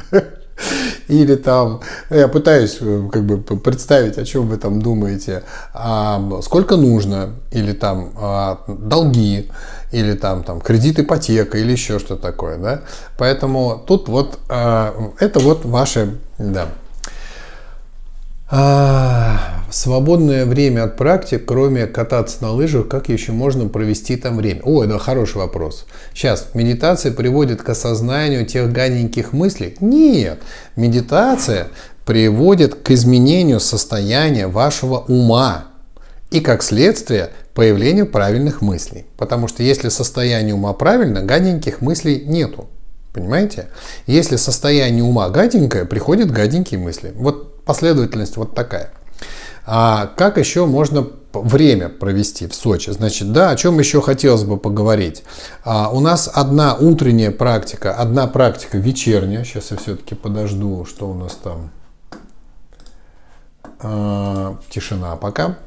Или 1.07 1.35
там, 1.35 1.81
я 2.09 2.27
пытаюсь 2.27 2.77
э, 2.79 3.09
как 3.11 3.23
бы 3.23 3.37
представить, 3.57 4.17
о 4.17 4.25
чем 4.25 4.47
вы 4.47 4.57
там 4.57 4.81
думаете, 4.81 5.43
а, 5.73 6.21
сколько 6.41 6.77
нужно, 6.77 7.31
или 7.51 7.73
там 7.73 8.11
а, 8.15 8.63
долги, 8.67 9.49
или 9.91 10.13
там, 10.13 10.43
там 10.43 10.61
кредит 10.61 10.99
ипотека, 10.99 11.57
или 11.57 11.71
еще 11.71 11.99
что 11.99 12.15
такое, 12.15 12.57
да. 12.57 12.81
Поэтому 13.17 13.83
тут 13.85 14.07
вот 14.07 14.39
а, 14.49 15.11
это 15.19 15.39
вот 15.39 15.65
ваши, 15.65 16.17
да, 16.37 16.69
а, 18.55 19.63
свободное 19.71 20.45
время 20.45 20.83
от 20.83 20.95
практик, 20.95 21.43
кроме 21.43 21.87
кататься 21.87 22.37
на 22.41 22.51
лыжах, 22.51 22.87
как 22.87 23.09
еще 23.09 23.31
можно 23.31 23.67
провести 23.67 24.15
там 24.15 24.37
время? 24.37 24.61
О, 24.63 24.83
это 24.83 24.99
хороший 24.99 25.37
вопрос. 25.37 25.87
Сейчас, 26.13 26.49
медитация 26.53 27.11
приводит 27.11 27.63
к 27.63 27.69
осознанию 27.69 28.45
тех 28.45 28.71
гаденьких 28.71 29.33
мыслей? 29.33 29.75
Нет, 29.79 30.39
медитация 30.75 31.69
приводит 32.05 32.75
к 32.75 32.91
изменению 32.91 33.59
состояния 33.59 34.45
вашего 34.45 34.99
ума 34.99 35.65
и, 36.29 36.39
как 36.39 36.61
следствие, 36.61 37.31
появлению 37.55 38.05
правильных 38.05 38.61
мыслей. 38.61 39.07
Потому 39.17 39.47
что 39.47 39.63
если 39.63 39.89
состояние 39.89 40.53
ума 40.53 40.73
правильно, 40.73 41.23
гаденьких 41.23 41.81
мыслей 41.81 42.21
нету. 42.23 42.69
Понимаете? 43.13 43.69
Если 44.05 44.35
состояние 44.35 45.03
ума 45.03 45.29
гаденькое, 45.29 45.85
приходят 45.85 46.29
гаденькие 46.29 46.79
мысли. 46.79 47.13
Вот 47.15 47.52
последовательность 47.65 48.37
вот 48.37 48.55
такая. 48.55 48.91
А 49.65 50.07
как 50.17 50.37
еще 50.37 50.65
можно 50.65 51.07
время 51.33 51.89
провести 51.89 52.47
в 52.47 52.53
Сочи. 52.53 52.91
Значит, 52.91 53.31
да, 53.31 53.49
о 53.49 53.55
чем 53.55 53.79
еще 53.79 54.01
хотелось 54.01 54.43
бы 54.43 54.57
поговорить. 54.57 55.23
А, 55.63 55.89
у 55.89 55.99
нас 55.99 56.29
одна 56.31 56.75
утренняя 56.75 57.31
практика, 57.31 57.93
одна 57.95 58.27
практика 58.27 58.77
вечерняя. 58.77 59.43
Сейчас 59.43 59.71
я 59.71 59.77
все-таки 59.77 60.15
подожду, 60.15 60.85
что 60.85 61.09
у 61.09 61.13
нас 61.13 61.37
там. 61.41 61.71
А, 63.79 64.57
тишина 64.69 65.15
пока. 65.15 65.57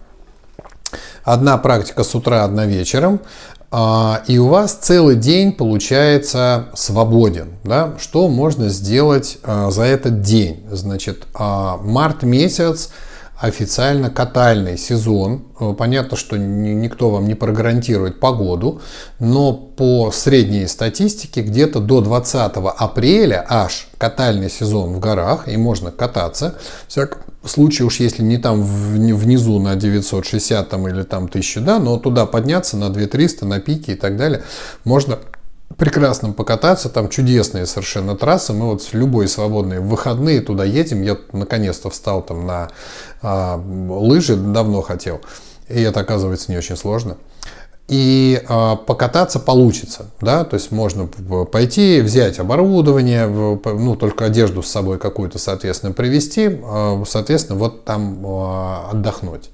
Одна 1.24 1.59
практика 1.59 2.05
с 2.05 2.14
утра, 2.14 2.44
одна 2.44 2.66
вечером. 2.66 3.20
А, 3.70 4.22
и 4.26 4.38
у 4.38 4.48
вас 4.48 4.74
целый 4.74 5.16
день 5.16 5.52
получается 5.52 6.66
свободен. 6.74 7.54
Да? 7.64 7.94
Что 7.98 8.28
можно 8.28 8.68
сделать 8.68 9.38
а, 9.42 9.70
за 9.70 9.82
этот 9.82 10.22
день? 10.22 10.64
Значит, 10.70 11.26
а, 11.34 11.76
март 11.78 12.22
месяц 12.22 12.90
официально 13.38 14.10
катальный 14.10 14.78
сезон. 14.78 15.44
Э, 15.60 15.74
понятно, 15.76 16.16
что 16.16 16.38
никто 16.38 17.10
вам 17.10 17.26
не 17.26 17.34
прогарантирует 17.34 18.18
погоду, 18.18 18.80
но 19.18 19.52
по 19.52 20.10
средней 20.10 20.66
статистике 20.66 21.42
где-то 21.42 21.80
до 21.80 22.00
20 22.00 22.52
апреля 22.78 23.44
аж 23.48 23.88
катальный 23.98 24.50
сезон 24.50 24.94
в 24.94 25.00
горах, 25.00 25.48
и 25.48 25.56
можно 25.56 25.90
кататься. 25.90 26.54
Всяк 27.47 27.55
случай 27.55 27.84
уж 27.84 28.01
если 28.01 28.22
не 28.22 28.38
там 28.38 28.62
внизу 28.62 29.61
на 29.61 29.76
960 29.76 30.68
там, 30.68 30.88
или 30.88 31.03
там 31.03 31.24
1000, 31.24 31.61
да, 31.61 31.78
но 31.78 31.97
туда 31.97 32.26
подняться 32.26 32.76
на 32.76 32.90
2300, 32.90 33.47
на 33.47 33.61
пике 33.61 33.92
и 33.92 33.94
так 33.94 34.16
далее, 34.16 34.42
можно 34.84 35.18
прекрасно 35.76 36.32
покататься, 36.32 36.88
там 36.88 37.09
чудесные 37.09 37.66
совершенно 37.66 38.16
трассы. 38.16 38.53
Мы 38.53 38.66
вот 38.66 38.82
в 38.82 38.94
любой 38.94 39.28
свободные 39.28 39.80
выходные 39.80 40.40
туда 40.40 40.64
едем. 40.64 41.03
Я 41.03 41.16
наконец-то 41.32 41.88
встал 41.90 42.22
там 42.22 42.47
на 42.47 42.68
а, 43.22 43.57
лыжи, 43.57 44.36
давно 44.36 44.82
хотел. 44.82 45.20
И 45.68 45.80
это 45.80 46.01
оказывается 46.01 46.51
не 46.51 46.59
очень 46.59 46.76
сложно. 46.76 47.16
И 47.89 48.43
а, 48.49 48.74
покататься 48.74 49.39
получится, 49.39 50.07
да, 50.20 50.43
то 50.45 50.55
есть 50.55 50.72
можно 50.72 51.07
пойти, 51.07 52.01
взять 52.01 52.41
оборудование, 52.41 53.28
ну, 53.28 53.95
только 53.95 54.24
одежду 54.24 54.64
с 54.64 54.68
собой 54.68 54.99
какую-то, 54.99 55.39
соответственно, 55.39 55.93
привезти, 55.93 56.59
а, 56.64 57.05
соответственно, 57.07 57.59
вот 57.59 57.84
там 57.84 58.26
а, 58.26 58.89
отдохнуть. 58.91 59.51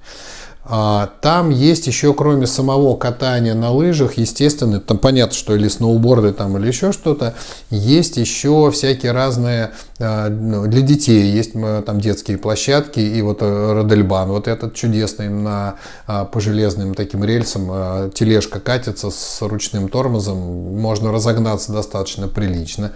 А, 0.65 1.09
там 1.19 1.49
есть 1.49 1.87
еще, 1.87 2.13
кроме 2.13 2.47
самого 2.47 2.95
катания 2.95 3.53
на 3.53 3.71
лыжах, 3.71 4.13
естественно, 4.17 4.79
там 4.79 4.97
понятно, 4.97 5.35
что 5.35 5.55
или 5.55 5.67
сноуборды 5.67 6.31
там, 6.31 6.57
или 6.57 6.67
еще 6.67 6.93
что-то, 6.93 7.35
есть 7.69 8.15
еще 8.15 8.71
всякие 8.71 9.11
разные 9.11 9.71
а, 9.99 10.29
ну, 10.29 10.65
для 10.67 10.81
детей, 10.81 11.31
есть 11.31 11.51
там 11.85 11.99
детские 11.99 12.37
площадки, 12.37 13.01
и 13.01 13.21
вот 13.21 13.39
э, 13.41 13.73
Родельбан, 13.73 14.29
вот 14.29 14.47
этот 14.47 14.73
чудесный 14.73 15.27
на, 15.27 15.75
а, 16.07 16.23
по 16.23 16.39
железным 16.39 16.93
таким 16.93 17.25
рельсам, 17.25 18.11
тележка 18.11 18.61
катится 18.61 19.11
с 19.11 19.41
ручным 19.41 19.89
тормозом, 19.89 20.37
можно 20.79 21.11
разогнаться 21.11 21.73
достаточно 21.73 22.29
прилично. 22.29 22.93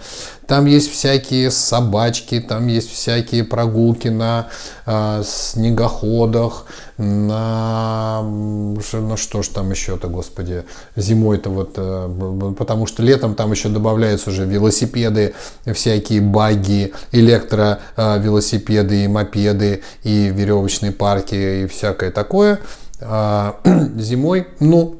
Там 0.48 0.68
есть 0.68 0.90
всякие 0.90 1.52
собачки, 1.52 2.40
там 2.40 2.68
есть 2.68 2.90
всякие 2.94 3.44
прогулки 3.44 4.08
на 4.08 4.48
снегоходах, 5.24 6.66
на, 6.98 8.22
ну 8.24 9.18
что 9.18 9.44
ж 9.44 9.48
там 9.50 9.72
еще-то, 9.72 10.08
господи, 10.08 10.64
зимой-то 10.96 11.50
вот, 11.50 11.74
э, 11.78 12.54
потому 12.58 12.88
что 12.88 13.04
летом 13.04 13.36
там 13.36 13.52
еще 13.52 13.70
добавляются 13.70 14.32
уже 14.32 14.46
велосипеды, 14.46 15.34
всякие 15.66 16.22
баги, 16.22 16.94
электровелосипеды 17.12 19.04
и 19.04 19.08
мопеды, 19.08 19.84
и 20.04 20.30
веревочные 20.30 20.92
парки, 20.92 21.64
и 21.64 21.68
всякое 21.68 22.12
такое. 22.12 22.60
А, 23.02 23.60
зимой, 23.96 24.48
ну, 24.60 24.98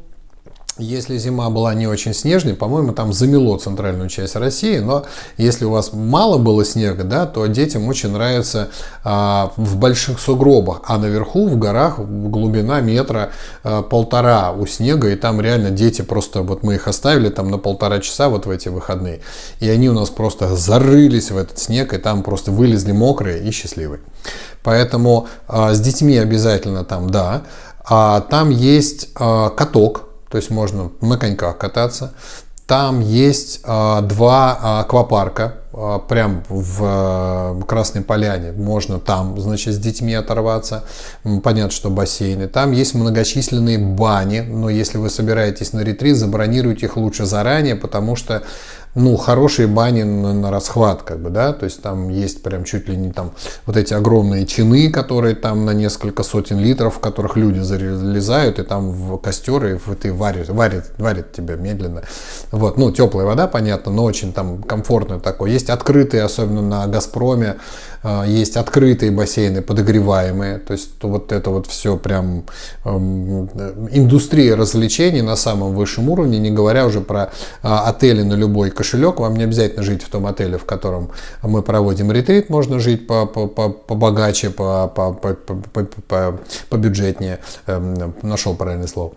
если 0.78 1.18
зима 1.18 1.50
была 1.50 1.74
не 1.74 1.88
очень 1.88 2.14
снежной, 2.14 2.54
по-моему, 2.54 2.94
там 2.94 3.14
замело 3.14 3.58
центральную 3.58 4.10
часть 4.10 4.36
России, 4.36 4.80
но 4.80 5.06
если 5.38 5.66
у 5.66 5.72
вас 5.72 5.94
мало 5.94 6.38
было 6.38 6.64
снега, 6.66 7.04
да, 7.04 7.26
то 7.26 7.46
детям 7.48 7.88
очень 7.88 8.12
нравится 8.12 8.70
а, 9.04 9.52
в 9.58 9.78
больших 9.78 10.20
сугробах, 10.20 10.82
а 10.86 10.98
наверху 10.98 11.48
в 11.48 11.58
горах 11.58 12.00
глубина 12.00 12.82
метра 12.82 13.32
а, 13.64 13.82
полтора 13.82 14.52
у 14.52 14.66
снега, 14.66 15.10
и 15.10 15.16
там 15.16 15.42
реально 15.42 15.72
дети 15.72 16.02
просто, 16.02 16.42
вот 16.42 16.64
мы 16.64 16.76
их 16.76 16.88
оставили 16.88 17.30
там 17.30 17.50
на 17.50 17.58
полтора 17.58 18.00
часа 18.00 18.30
вот 18.30 18.46
в 18.46 18.50
эти 18.50 18.70
выходные, 18.70 19.22
и 19.60 19.70
они 19.70 19.90
у 19.90 19.94
нас 19.94 20.10
просто 20.10 20.56
зарылись 20.56 21.32
в 21.32 21.38
этот 21.38 21.60
снег, 21.60 21.94
и 21.94 21.98
там 21.98 22.24
просто 22.24 22.52
вылезли 22.52 22.92
мокрые 22.92 23.48
и 23.48 23.52
счастливые. 23.52 24.02
Поэтому 24.64 25.28
а, 25.48 25.74
с 25.74 25.80
детьми 25.80 26.18
обязательно 26.18 26.84
там, 26.84 27.10
да, 27.10 27.44
а 27.90 28.22
там 28.22 28.50
есть 28.50 29.10
а, 29.16 29.50
каток, 29.50 30.07
то 30.30 30.38
есть 30.38 30.50
можно 30.50 30.92
на 31.02 31.18
коньках 31.18 31.58
кататься. 31.58 32.14
Там 32.68 33.00
есть 33.00 33.62
а, 33.64 34.02
два 34.02 34.82
аквапарка, 34.82 35.56
а, 35.72 36.00
прям 36.00 36.44
в 36.50 36.82
а, 36.84 37.62
Красной 37.62 38.02
Поляне. 38.02 38.52
Можно 38.52 39.00
там, 39.00 39.40
значит, 39.40 39.76
с 39.76 39.78
детьми 39.78 40.14
оторваться. 40.14 40.84
Понятно, 41.44 41.72
что 41.72 41.90
бассейны. 41.90 42.50
Там 42.50 42.74
есть 42.74 42.94
многочисленные 42.94 43.78
бани, 43.78 44.42
но 44.42 44.70
если 44.70 44.98
вы 44.98 45.10
собираетесь 45.10 45.72
на 45.72 45.80
ретрит, 45.80 46.18
забронируйте 46.18 46.88
их 46.88 46.98
лучше 46.98 47.26
заранее, 47.26 47.78
потому 47.78 48.18
что 48.18 48.44
ну, 48.96 49.16
хорошие 49.16 49.68
бани 49.68 50.04
на, 50.04 50.34
на 50.34 50.50
расхват, 50.50 51.04
как 51.04 51.20
бы, 51.20 51.30
да, 51.30 51.54
то 51.54 51.66
есть 51.66 51.82
там 51.82 52.10
есть 52.10 52.42
прям 52.42 52.64
чуть 52.64 52.90
ли 52.90 52.98
не 52.98 53.12
там 53.12 53.32
вот 53.66 53.78
эти 53.78 53.94
огромные 53.94 54.46
чины, 54.46 54.90
которые 54.90 55.36
там 55.36 55.66
на 55.66 55.72
несколько 55.72 56.24
сотен 56.24 56.60
литров, 56.60 56.96
в 56.96 57.00
которых 57.00 57.36
люди 57.36 57.60
залезают, 57.60 58.60
и 58.60 58.64
там 58.64 58.92
в 58.92 59.18
костер, 59.18 59.66
и 59.66 59.78
ты 59.96 60.12
варит, 60.12 60.50
варит, 60.50 60.86
варит 60.98 61.32
тебя 61.32 61.56
медленно. 61.56 62.02
Вот, 62.52 62.78
ну, 62.78 62.92
теплая 62.92 63.26
вода, 63.26 63.48
понятно, 63.48 63.92
но 63.92 64.04
очень 64.04 64.34
там 64.34 64.64
комфортно 64.64 65.20
такое. 65.20 65.52
Есть 65.52 65.70
открытые, 65.70 66.24
особенно 66.24 66.62
на 66.62 66.88
Газпроме, 66.88 67.58
есть 68.28 68.58
открытые 68.58 69.12
бассейны, 69.12 69.62
подогреваемые, 69.62 70.60
то 70.60 70.74
есть 70.74 70.92
вот 71.02 71.32
это 71.32 71.50
вот 71.50 71.68
все 71.68 71.98
прям 71.98 72.46
эм, 72.86 73.50
индустрия 73.92 74.56
развлечений 74.56 75.22
на 75.22 75.36
самом 75.36 75.76
высшем 75.76 76.10
уровне, 76.10 76.40
не 76.40 76.52
говоря 76.52 76.86
уже 76.86 77.02
про 77.02 77.32
а, 77.62 77.90
отели 77.90 78.22
на 78.22 78.36
любой 78.36 78.70
кошелек, 78.72 79.20
вам 79.20 79.36
не 79.36 79.44
обязательно 79.44 79.84
жить 79.84 80.04
в 80.04 80.10
том 80.10 80.26
отеле, 80.26 80.58
в 80.58 80.66
котором 80.66 81.12
мы 81.44 81.62
проводим 81.62 82.12
ретрит, 82.12 82.50
можно 82.50 82.80
жить 82.80 83.08
по, 83.08 83.26
по, 83.26 83.48
по, 83.48 83.70
побогаче, 83.70 84.52
по, 84.52 84.88
по, 84.88 85.14
по, 85.14 85.34
по, 85.34 85.84
по, 85.84 86.40
по 86.70 86.78
бюджетнее, 86.78 87.40
эм, 87.66 88.14
нашел 88.22 88.56
правильное 88.56 88.88
слово. 88.88 89.14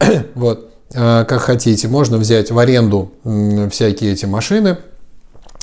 вот, 0.34 0.70
а, 0.94 1.24
как 1.24 1.40
хотите, 1.40 1.88
можно 1.88 2.18
взять 2.18 2.50
в 2.50 2.58
аренду 2.58 3.12
всякие 3.70 4.12
эти 4.12 4.26
машины, 4.26 4.76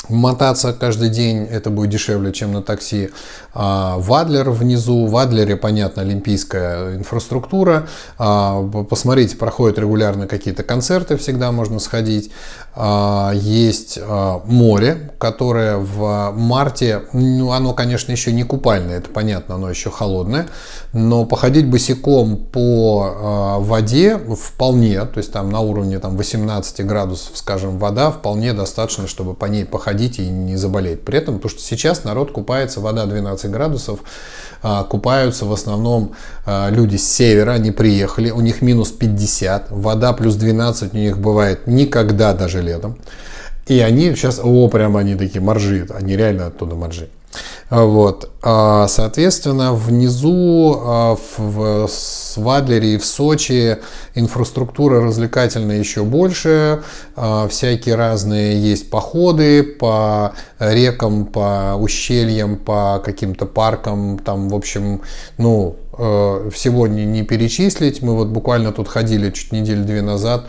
мотаться 0.09 0.73
каждый 0.73 1.09
день, 1.09 1.45
это 1.45 1.69
будет 1.69 1.89
дешевле, 1.89 2.31
чем 2.31 2.53
на 2.53 2.61
такси. 2.61 3.09
А, 3.53 3.97
Вадлер 3.97 4.49
внизу, 4.49 5.05
в 5.05 5.15
Адлере, 5.15 5.55
понятно, 5.55 6.01
олимпийская 6.01 6.95
инфраструктура. 6.95 7.87
А, 8.17 8.61
посмотрите, 8.89 9.37
проходят 9.37 9.77
регулярно 9.77 10.27
какие-то 10.27 10.63
концерты, 10.63 11.17
всегда 11.17 11.51
можно 11.51 11.79
сходить. 11.79 12.31
А, 12.73 13.31
есть 13.33 13.99
море, 14.45 15.11
которое 15.19 15.77
в 15.77 16.31
марте, 16.35 17.03
ну, 17.13 17.51
оно, 17.51 17.73
конечно, 17.73 18.11
еще 18.11 18.31
не 18.31 18.43
купальное, 18.43 18.97
это 18.97 19.09
понятно, 19.09 19.55
оно 19.55 19.69
еще 19.69 19.91
холодное, 19.91 20.47
но 20.93 21.25
походить 21.25 21.67
босиком 21.67 22.37
по 22.37 23.57
воде 23.59 24.17
вполне, 24.17 25.01
то 25.05 25.17
есть 25.17 25.31
там 25.31 25.49
на 25.49 25.59
уровне 25.59 25.99
там, 25.99 26.15
18 26.15 26.85
градусов, 26.85 27.37
скажем, 27.37 27.77
вода, 27.77 28.11
вполне 28.11 28.53
достаточно, 28.53 29.07
чтобы 29.07 29.33
по 29.33 29.45
ней 29.45 29.65
походить 29.65 29.90
и 30.19 30.27
не 30.27 30.57
заболеть. 30.57 31.01
При 31.01 31.17
этом, 31.17 31.35
потому 31.35 31.49
что 31.49 31.61
сейчас 31.61 32.03
народ 32.03 32.31
купается, 32.31 32.79
вода 32.81 33.05
12 33.05 33.41
15 33.41 33.51
градусов, 33.51 33.99
а, 34.61 34.83
купаются 34.83 35.45
в 35.45 35.53
основном 35.53 36.13
а, 36.45 36.69
люди 36.69 36.97
с 36.97 37.09
севера, 37.09 37.51
они 37.51 37.71
приехали, 37.71 38.29
у 38.31 38.41
них 38.41 38.61
минус 38.61 38.91
50, 38.91 39.71
вода 39.71 40.13
плюс 40.13 40.35
12 40.35 40.93
у 40.93 40.97
них 40.97 41.17
бывает 41.17 41.67
никогда 41.67 42.33
даже 42.33 42.61
летом. 42.61 42.97
И 43.67 43.79
они 43.79 44.15
сейчас, 44.15 44.39
о, 44.43 44.67
прямо 44.67 44.99
они 44.99 45.15
такие 45.15 45.41
моржи, 45.41 45.87
они 45.93 46.15
реально 46.17 46.47
оттуда 46.47 46.75
моржи. 46.75 47.09
Вот. 47.71 48.29
А, 48.43 48.87
соответственно, 48.89 49.73
внизу 49.73 51.17
в 51.37 51.87
Свадлере 51.87 52.95
и 52.95 52.97
в 52.97 53.05
Сочи 53.05 53.77
инфраструктура 54.13 55.01
развлекательная 55.01 55.79
еще 55.79 56.03
больше. 56.03 56.83
Всякие 57.49 57.95
разные 57.95 58.61
есть 58.61 58.89
походы 58.89 59.63
по 59.63 60.33
рекам, 60.59 61.25
по 61.25 61.77
ущельям, 61.79 62.57
по 62.57 63.01
каким-то 63.03 63.45
паркам. 63.45 64.19
Там, 64.19 64.49
в 64.49 64.55
общем, 64.55 65.01
ну, 65.37 65.77
э, 65.97 66.49
всего 66.53 66.87
не, 66.87 67.05
не 67.05 67.23
перечислить. 67.23 68.01
Мы 68.01 68.15
вот 68.15 68.27
буквально 68.27 68.73
тут 68.73 68.89
ходили 68.89 69.31
чуть 69.31 69.53
неделю 69.53 69.85
две 69.85 70.01
назад. 70.01 70.45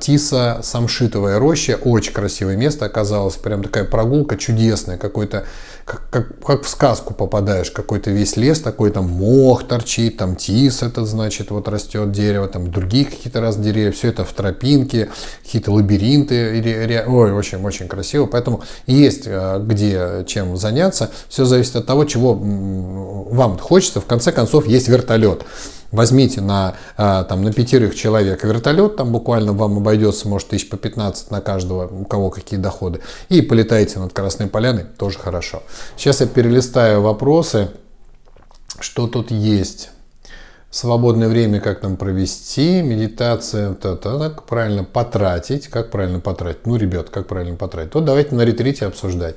Тиса, 0.00 0.60
Самшитовая 0.62 1.38
роща. 1.38 1.78
Очень 1.82 2.12
красивое 2.12 2.56
место 2.56 2.84
оказалось. 2.84 3.36
Прям 3.36 3.62
такая 3.62 3.84
прогулка 3.84 4.36
чудесная. 4.36 4.98
Какой-то 4.98 5.46
как, 5.84 6.02
как, 6.10 6.40
как 6.44 6.62
в 6.64 6.68
сказку 6.68 7.14
попадаешь, 7.14 7.70
какой-то 7.70 8.10
весь 8.10 8.36
лес 8.36 8.60
такой, 8.60 8.90
там 8.90 9.08
мох 9.08 9.66
торчит, 9.66 10.16
там 10.16 10.36
тис 10.36 10.82
этот 10.82 11.06
значит, 11.06 11.50
вот 11.50 11.68
растет 11.68 12.12
дерево, 12.12 12.48
там 12.48 12.70
другие 12.70 13.04
какие-то 13.04 13.40
раз 13.40 13.56
деревья, 13.56 13.92
все 13.92 14.08
это 14.08 14.24
в 14.24 14.32
тропинке, 14.32 15.10
какие-то 15.42 15.72
лабиринты, 15.72 17.04
ой, 17.06 17.32
очень-очень 17.32 17.88
красиво, 17.88 18.26
поэтому 18.26 18.62
есть 18.86 19.24
э, 19.26 19.60
где 19.64 20.24
чем 20.26 20.56
заняться, 20.56 21.10
все 21.28 21.44
зависит 21.44 21.76
от 21.76 21.86
того, 21.86 22.04
чего 22.04 22.34
вам 22.34 23.58
хочется, 23.58 24.00
в 24.00 24.06
конце 24.06 24.32
концов, 24.32 24.66
есть 24.66 24.88
вертолет. 24.88 25.44
Возьмите 25.92 26.40
на, 26.40 26.74
э, 26.96 27.24
там, 27.28 27.42
на 27.42 27.52
пятерых 27.52 27.96
человек 27.96 28.44
вертолет, 28.44 28.96
там 28.96 29.10
буквально 29.10 29.52
вам 29.52 29.78
обойдется, 29.78 30.28
может, 30.28 30.48
тысяч 30.48 30.68
по 30.68 30.76
15 30.76 31.30
на 31.30 31.40
каждого, 31.40 31.86
у 31.86 32.04
кого 32.04 32.30
какие 32.30 32.60
доходы, 32.60 33.00
и 33.28 33.42
полетаете 33.42 33.98
над 33.98 34.12
Красной 34.12 34.46
Поляной, 34.46 34.84
тоже 34.84 35.18
хорошо. 35.18 35.62
Сейчас 35.96 36.20
я 36.20 36.26
перелистаю 36.26 37.02
вопросы, 37.02 37.70
что 38.78 39.08
тут 39.08 39.30
есть. 39.30 39.90
Свободное 40.70 41.28
время 41.28 41.60
как 41.60 41.82
нам 41.82 41.96
провести, 41.96 42.80
медитация, 42.80 43.74
то, 43.74 43.96
то, 43.96 44.18
как 44.20 44.44
правильно 44.44 44.84
потратить, 44.84 45.66
как 45.66 45.90
правильно 45.90 46.20
потратить. 46.20 46.64
Ну, 46.64 46.76
ребят, 46.76 47.10
как 47.10 47.26
правильно 47.26 47.56
потратить. 47.56 47.90
То 47.90 48.00
давайте 48.00 48.36
на 48.36 48.42
ретрите 48.42 48.86
обсуждать. 48.86 49.34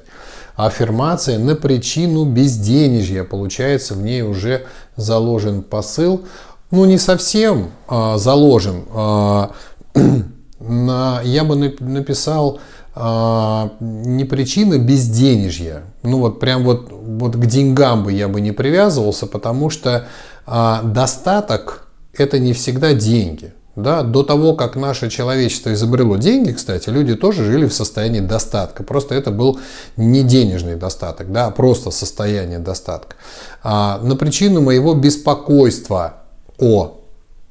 Аффирмация 0.55 1.39
на 1.39 1.55
причину 1.55 2.25
безденежья. 2.25 3.23
Получается, 3.23 3.95
в 3.95 4.03
ней 4.03 4.21
уже 4.21 4.65
заложен 4.95 5.63
посыл. 5.63 6.25
Ну, 6.71 6.85
не 6.85 6.97
совсем 6.97 7.71
а, 7.87 8.17
заложен. 8.17 8.85
А, 8.93 9.51
на, 10.59 11.21
я 11.23 11.43
бы 11.43 11.55
написал 11.55 12.59
а, 12.95 13.71
не 13.79 14.25
причина 14.25 14.77
безденежья. 14.77 15.83
Ну 16.03 16.19
вот 16.19 16.39
прям 16.39 16.63
вот, 16.63 16.91
вот 16.91 17.35
к 17.35 17.45
деньгам 17.45 18.03
бы 18.03 18.13
я 18.13 18.27
бы 18.27 18.39
не 18.39 18.51
привязывался, 18.51 19.25
потому 19.25 19.69
что 19.69 20.07
а, 20.45 20.83
достаток 20.83 21.87
это 22.15 22.37
не 22.37 22.53
всегда 22.53 22.93
деньги. 22.93 23.53
Да, 23.75 24.03
до 24.03 24.21
того, 24.21 24.53
как 24.53 24.75
наше 24.75 25.09
человечество 25.09 25.73
изобрело 25.73 26.17
деньги, 26.17 26.51
кстати, 26.51 26.89
люди 26.89 27.15
тоже 27.15 27.43
жили 27.43 27.65
в 27.65 27.73
состоянии 27.73 28.19
достатка. 28.19 28.83
Просто 28.83 29.15
это 29.15 29.31
был 29.31 29.59
не 29.97 30.21
денежный 30.21 30.75
достаток, 30.75 31.31
да, 31.31 31.47
а 31.47 31.51
просто 31.51 31.89
состояние 31.89 32.59
достатка. 32.59 33.15
А, 33.63 33.99
на 34.03 34.15
причину 34.15 34.61
моего 34.61 34.93
беспокойства 34.93 36.17
о, 36.59 36.99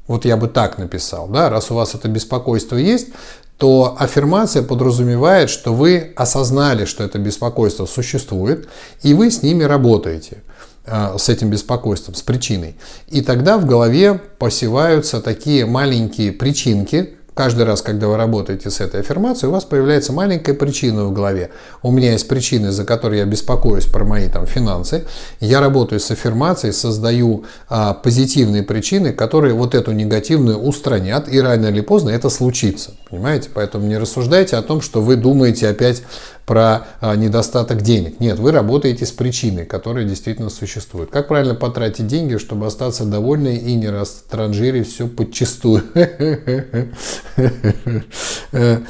вот 0.06 0.24
я 0.24 0.36
бы 0.36 0.46
так 0.46 0.78
написал, 0.78 1.26
да, 1.26 1.50
раз 1.50 1.72
у 1.72 1.74
вас 1.74 1.96
это 1.96 2.06
беспокойство 2.06 2.76
есть, 2.76 3.08
то 3.56 3.96
аффирмация 3.98 4.62
подразумевает, 4.62 5.50
что 5.50 5.74
вы 5.74 6.12
осознали, 6.16 6.84
что 6.84 7.02
это 7.02 7.18
беспокойство 7.18 7.86
существует, 7.86 8.68
и 9.02 9.14
вы 9.14 9.30
с 9.30 9.42
ними 9.42 9.64
работаете. 9.64 10.42
А, 10.84 11.16
с 11.16 11.28
этим 11.28 11.48
беспокойством, 11.48 12.14
с 12.16 12.22
причиной. 12.22 12.74
И 13.08 13.22
тогда 13.22 13.56
в 13.56 13.66
голове 13.66 14.20
посеваются 14.38 15.20
такие 15.20 15.64
маленькие 15.64 16.32
причинки, 16.32 17.14
Каждый 17.34 17.64
раз, 17.64 17.80
когда 17.80 18.08
вы 18.08 18.18
работаете 18.18 18.68
с 18.68 18.80
этой 18.82 19.00
аффирмацией, 19.00 19.48
у 19.48 19.52
вас 19.52 19.64
появляется 19.64 20.12
маленькая 20.12 20.52
причина 20.52 21.06
в 21.06 21.12
голове. 21.14 21.50
У 21.82 21.90
меня 21.90 22.12
есть 22.12 22.28
причины, 22.28 22.72
за 22.72 22.84
которые 22.84 23.20
я 23.20 23.24
беспокоюсь 23.24 23.86
про 23.86 24.04
мои 24.04 24.28
там 24.28 24.46
финансы. 24.46 25.06
Я 25.40 25.60
работаю 25.60 25.98
с 25.98 26.10
аффирмацией, 26.10 26.74
создаю 26.74 27.44
а, 27.70 27.94
позитивные 27.94 28.62
причины, 28.62 29.14
которые 29.14 29.54
вот 29.54 29.74
эту 29.74 29.92
негативную 29.92 30.58
устранят, 30.58 31.26
и 31.26 31.40
рано 31.40 31.68
или 31.68 31.80
поздно 31.80 32.10
это 32.10 32.28
случится. 32.28 32.90
Понимаете? 33.08 33.48
Поэтому 33.54 33.86
не 33.86 33.96
рассуждайте 33.96 34.56
о 34.56 34.62
том, 34.62 34.82
что 34.82 35.00
вы 35.00 35.16
думаете 35.16 35.68
опять 35.68 36.02
про 36.46 36.86
а, 37.00 37.16
недостаток 37.16 37.82
денег. 37.82 38.20
Нет, 38.20 38.38
вы 38.38 38.52
работаете 38.52 39.06
с 39.06 39.12
причиной, 39.12 39.64
которая 39.64 40.04
действительно 40.04 40.50
существует. 40.50 41.10
Как 41.10 41.28
правильно 41.28 41.54
потратить 41.54 42.06
деньги, 42.06 42.36
чтобы 42.36 42.66
остаться 42.66 43.04
довольной 43.04 43.56
и 43.56 43.74
не 43.74 43.88
растранжирить 43.88 44.88
все 44.88 45.08
подчистую? 45.08 45.82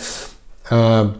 А, 0.74 1.14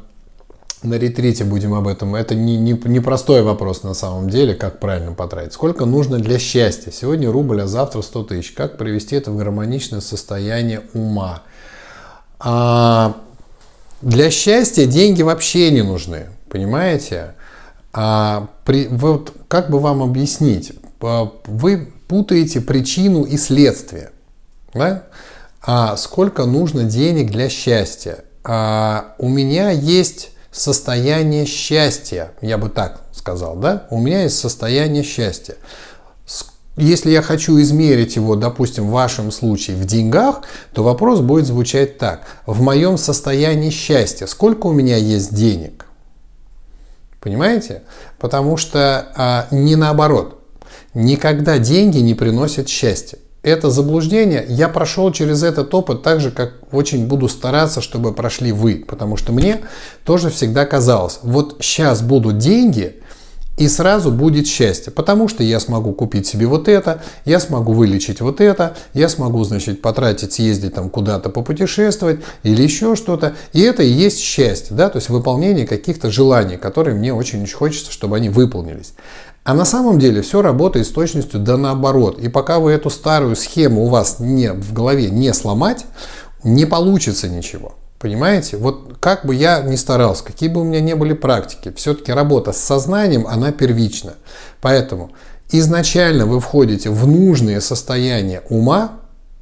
на 0.82 0.94
ретрите 0.94 1.44
будем 1.44 1.74
об 1.74 1.86
этом. 1.86 2.14
Это 2.14 2.34
не, 2.34 2.56
не, 2.56 2.72
не 2.72 3.00
простой 3.00 3.42
вопрос 3.42 3.82
на 3.82 3.94
самом 3.94 4.28
деле, 4.28 4.54
как 4.54 4.80
правильно 4.80 5.12
потратить. 5.12 5.52
Сколько 5.52 5.84
нужно 5.84 6.18
для 6.18 6.38
счастья? 6.38 6.90
Сегодня 6.90 7.30
рубль, 7.30 7.62
а 7.62 7.66
завтра 7.66 8.02
100 8.02 8.22
тысяч. 8.24 8.52
Как 8.52 8.78
привести 8.78 9.14
это 9.14 9.30
в 9.30 9.36
гармоничное 9.36 10.00
состояние 10.00 10.82
ума? 10.92 11.42
А, 12.40 13.16
для 14.02 14.30
счастья 14.30 14.86
деньги 14.86 15.22
вообще 15.22 15.70
не 15.70 15.82
нужны, 15.82 16.26
понимаете? 16.48 17.34
А 17.92 18.48
при, 18.64 18.88
вот 18.88 19.32
как 19.48 19.70
бы 19.70 19.78
вам 19.78 20.02
объяснить? 20.02 20.72
Вы 21.00 21.92
путаете 22.08 22.60
причину 22.60 23.22
и 23.24 23.36
следствие. 23.36 24.10
Да? 24.74 25.04
А 25.62 25.96
сколько 25.96 26.44
нужно 26.44 26.84
денег 26.84 27.30
для 27.30 27.48
счастья? 27.48 28.24
А 28.44 29.14
у 29.18 29.28
меня 29.28 29.70
есть 29.70 30.30
состояние 30.50 31.46
счастья, 31.46 32.32
я 32.40 32.58
бы 32.58 32.68
так 32.68 33.02
сказал, 33.12 33.56
да? 33.56 33.86
У 33.90 34.00
меня 34.00 34.24
есть 34.24 34.38
состояние 34.38 35.02
счастья. 35.02 35.54
Если 36.76 37.10
я 37.10 37.20
хочу 37.20 37.60
измерить 37.60 38.16
его, 38.16 38.34
допустим, 38.34 38.86
в 38.86 38.92
вашем 38.92 39.30
случае 39.30 39.76
в 39.76 39.84
деньгах, 39.84 40.42
то 40.72 40.82
вопрос 40.82 41.20
будет 41.20 41.46
звучать 41.46 41.98
так. 41.98 42.22
В 42.46 42.62
моем 42.62 42.96
состоянии 42.96 43.70
счастья 43.70 44.26
сколько 44.26 44.68
у 44.68 44.72
меня 44.72 44.96
есть 44.96 45.34
денег? 45.34 45.86
Понимаете? 47.20 47.82
Потому 48.18 48.56
что 48.56 49.12
а, 49.14 49.46
не 49.50 49.76
наоборот. 49.76 50.40
Никогда 50.94 51.58
деньги 51.58 51.98
не 51.98 52.14
приносят 52.14 52.68
счастья. 52.68 53.18
Это 53.42 53.70
заблуждение. 53.70 54.44
Я 54.48 54.68
прошел 54.68 55.12
через 55.12 55.42
этот 55.42 55.74
опыт 55.74 56.02
так 56.02 56.20
же, 56.20 56.30
как 56.30 56.54
очень 56.72 57.06
буду 57.06 57.28
стараться, 57.28 57.80
чтобы 57.80 58.14
прошли 58.14 58.50
вы. 58.52 58.84
Потому 58.86 59.16
что 59.16 59.32
мне 59.32 59.60
тоже 60.04 60.30
всегда 60.30 60.64
казалось, 60.64 61.18
вот 61.22 61.56
сейчас 61.60 62.02
будут 62.02 62.38
деньги, 62.38 63.01
и 63.58 63.68
сразу 63.68 64.10
будет 64.10 64.46
счастье, 64.46 64.92
потому 64.92 65.28
что 65.28 65.42
я 65.42 65.60
смогу 65.60 65.92
купить 65.92 66.26
себе 66.26 66.46
вот 66.46 66.68
это, 66.68 67.02
я 67.24 67.38
смогу 67.38 67.72
вылечить 67.72 68.20
вот 68.20 68.40
это, 68.40 68.76
я 68.94 69.08
смогу, 69.08 69.44
значит, 69.44 69.82
потратить, 69.82 70.32
съездить 70.32 70.74
там 70.74 70.88
куда-то 70.88 71.28
попутешествовать 71.28 72.20
или 72.42 72.62
еще 72.62 72.96
что-то. 72.96 73.34
И 73.52 73.60
это 73.60 73.82
и 73.82 73.88
есть 73.88 74.20
счастье, 74.20 74.74
да, 74.74 74.88
то 74.88 74.96
есть 74.96 75.10
выполнение 75.10 75.66
каких-то 75.66 76.10
желаний, 76.10 76.56
которые 76.56 76.94
мне 76.94 77.12
очень-очень 77.12 77.54
хочется, 77.54 77.92
чтобы 77.92 78.16
они 78.16 78.30
выполнились. 78.30 78.94
А 79.44 79.54
на 79.54 79.64
самом 79.64 79.98
деле 79.98 80.22
все 80.22 80.40
работает 80.40 80.86
с 80.86 80.90
точностью 80.90 81.40
да 81.40 81.56
наоборот. 81.56 82.18
И 82.20 82.28
пока 82.28 82.58
вы 82.60 82.70
эту 82.72 82.90
старую 82.90 83.34
схему 83.36 83.84
у 83.84 83.88
вас 83.88 84.20
не, 84.20 84.52
в 84.52 84.72
голове 84.72 85.10
не 85.10 85.34
сломать, 85.34 85.84
не 86.44 86.64
получится 86.64 87.28
ничего. 87.28 87.74
Понимаете? 88.02 88.56
Вот 88.56 88.96
как 88.98 89.24
бы 89.24 89.32
я 89.32 89.60
ни 89.60 89.76
старался, 89.76 90.24
какие 90.24 90.48
бы 90.48 90.60
у 90.60 90.64
меня 90.64 90.80
не 90.80 90.96
были 90.96 91.12
практики, 91.12 91.72
все-таки 91.76 92.10
работа 92.10 92.52
с 92.52 92.56
сознанием, 92.56 93.28
она 93.28 93.52
первична. 93.52 94.14
Поэтому 94.60 95.12
изначально 95.52 96.26
вы 96.26 96.40
входите 96.40 96.90
в 96.90 97.06
нужные 97.06 97.60
состояния 97.60 98.42
ума, 98.48 98.94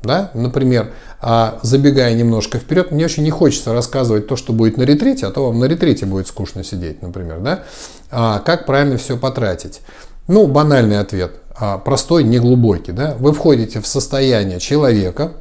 да? 0.03 0.31
Например, 0.35 0.93
а, 1.23 1.59
забегая 1.63 2.13
немножко 2.13 2.59
вперед, 2.59 2.91
мне 2.91 3.07
очень 3.07 3.23
не 3.23 3.31
хочется 3.31 3.73
рассказывать 3.73 4.27
то, 4.27 4.37
что 4.37 4.53
будет 4.53 4.77
на 4.77 4.83
ретрите, 4.83 5.27
а 5.27 5.31
то 5.31 5.47
вам 5.47 5.59
на 5.59 5.65
ретрите 5.65 6.05
будет 6.05 6.27
скучно 6.27 6.63
сидеть, 6.63 7.01
например. 7.01 7.41
Да? 7.41 7.65
А, 8.11 8.41
как 8.41 8.67
правильно 8.67 8.99
все 8.99 9.17
потратить? 9.17 9.81
Ну, 10.29 10.47
банальный 10.47 11.01
ответ, 11.01 11.33
а, 11.57 11.79
простой, 11.79 12.25
неглубокий. 12.25 12.93
Да? 12.93 13.17
Вы 13.19 13.33
входите 13.33 13.81
в 13.81 13.87
состояние 13.87 14.61
человека, 14.61 15.33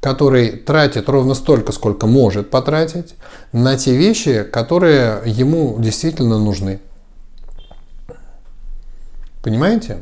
который 0.00 0.50
тратит 0.50 1.08
ровно 1.08 1.34
столько, 1.34 1.72
сколько 1.72 2.06
может 2.06 2.50
потратить, 2.50 3.14
на 3.52 3.76
те 3.76 3.96
вещи, 3.96 4.42
которые 4.42 5.22
ему 5.26 5.76
действительно 5.78 6.38
нужны. 6.38 6.80
Понимаете? 9.42 9.98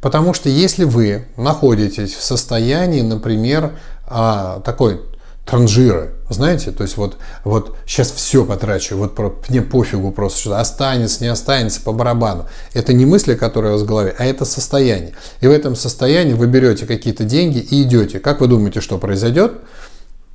Потому 0.00 0.34
что 0.34 0.48
если 0.48 0.84
вы 0.84 1.26
находитесь 1.36 2.14
в 2.14 2.22
состоянии, 2.22 3.00
например, 3.00 3.78
а, 4.06 4.60
такой 4.60 5.00
транжира, 5.44 6.10
знаете, 6.30 6.70
то 6.70 6.82
есть 6.82 6.96
вот, 6.96 7.18
вот 7.44 7.76
сейчас 7.86 8.10
все 8.10 8.44
потрачу, 8.44 8.96
вот 8.96 9.14
про, 9.14 9.34
мне 9.48 9.60
пофигу 9.60 10.10
просто, 10.10 10.40
что 10.40 10.60
останется, 10.60 11.22
не 11.22 11.28
останется, 11.28 11.82
по 11.82 11.92
барабану. 11.92 12.46
Это 12.72 12.92
не 12.92 13.04
мысли, 13.04 13.34
которые 13.34 13.72
у 13.72 13.74
вас 13.74 13.82
в 13.82 13.86
голове, 13.86 14.14
а 14.18 14.24
это 14.24 14.44
состояние. 14.44 15.12
И 15.40 15.46
в 15.46 15.50
этом 15.50 15.76
состоянии 15.76 16.32
вы 16.32 16.46
берете 16.46 16.86
какие-то 16.86 17.24
деньги 17.24 17.58
и 17.58 17.82
идете. 17.82 18.20
Как 18.20 18.40
вы 18.40 18.46
думаете, 18.46 18.80
что 18.80 18.96
произойдет? 18.98 19.52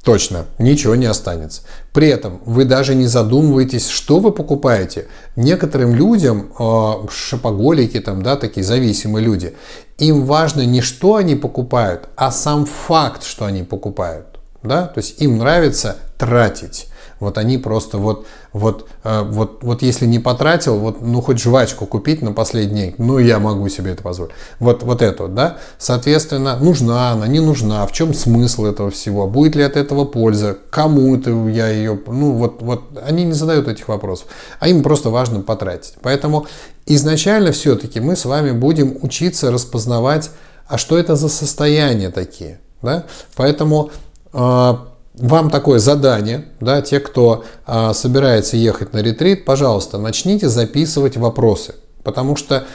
Точно, 0.03 0.45
ничего 0.59 0.95
не 0.95 1.07
останется. 1.07 1.63
При 1.91 2.07
этом 2.07 2.39
вы 2.45 2.63
даже 2.63 2.95
не 2.95 3.05
задумываетесь, 3.05 3.89
что 3.89 4.19
вы 4.19 4.31
покупаете. 4.31 5.07
Некоторым 5.35 5.93
людям, 5.93 6.53
э, 6.57 6.91
шопоголики, 7.11 7.99
там, 7.99 8.23
да, 8.23 8.37
такие 8.37 8.63
зависимые 8.63 9.25
люди, 9.25 9.55
им 9.97 10.23
важно 10.23 10.65
не 10.65 10.81
что 10.81 11.15
они 11.15 11.35
покупают, 11.35 12.07
а 12.15 12.31
сам 12.31 12.65
факт, 12.65 13.23
что 13.23 13.45
они 13.45 13.63
покупают. 13.63 14.28
Да? 14.63 14.87
То 14.87 14.99
есть 14.99 15.21
им 15.21 15.37
нравится 15.37 15.97
тратить. 16.17 16.87
вот 17.19 17.37
они 17.37 17.57
просто 17.57 17.97
вот, 17.97 18.25
вот, 18.53 18.87
э, 19.03 19.23
вот, 19.23 19.61
вот 19.61 19.81
если 19.81 20.05
не 20.05 20.19
потратил, 20.19 20.79
вот, 20.79 21.01
ну 21.01 21.21
хоть 21.21 21.39
жвачку 21.39 21.85
купить 21.85 22.21
на 22.21 22.31
последний, 22.31 22.95
ну 22.97 23.19
я 23.19 23.39
могу 23.39 23.67
себе 23.69 23.91
это 23.91 24.03
позволить. 24.03 24.33
Вот, 24.59 24.83
вот 24.83 25.01
это 25.01 25.23
вот, 25.23 25.35
да. 25.35 25.57
Соответственно, 25.77 26.57
нужна 26.57 27.11
она, 27.11 27.27
не 27.27 27.39
нужна, 27.39 27.85
в 27.85 27.91
чем 27.91 28.13
смысл 28.13 28.65
этого 28.65 28.89
всего, 28.89 29.27
будет 29.27 29.55
ли 29.55 29.63
от 29.63 29.75
этого 29.75 30.05
польза, 30.05 30.57
кому 30.69 31.15
это 31.15 31.31
я 31.49 31.69
ее, 31.69 31.99
ну 32.07 32.33
вот, 32.33 32.61
вот 32.61 32.83
они 33.05 33.25
не 33.25 33.33
задают 33.33 33.67
этих 33.67 33.87
вопросов, 33.87 34.27
а 34.59 34.67
им 34.67 34.81
просто 34.81 35.09
важно 35.09 35.41
потратить. 35.41 35.95
Поэтому 36.01 36.47
изначально 36.85 37.51
все-таки 37.51 37.99
мы 37.99 38.15
с 38.15 38.25
вами 38.25 38.51
будем 38.51 38.97
учиться 39.01 39.51
распознавать, 39.51 40.31
а 40.67 40.77
что 40.77 40.97
это 40.97 41.15
за 41.15 41.29
состояния 41.29 42.11
такие. 42.11 42.59
Да? 42.81 43.05
Поэтому 43.35 43.91
вам 44.31 45.49
такое 45.49 45.79
задание, 45.79 46.45
да, 46.59 46.81
те, 46.81 46.99
кто 46.99 47.43
э, 47.67 47.91
собирается 47.93 48.57
ехать 48.57 48.93
на 48.93 48.99
ретрит, 48.99 49.45
пожалуйста, 49.45 49.97
начните 49.97 50.49
записывать 50.49 51.17
вопросы. 51.17 51.75
Потому 52.03 52.35
что 52.35 52.65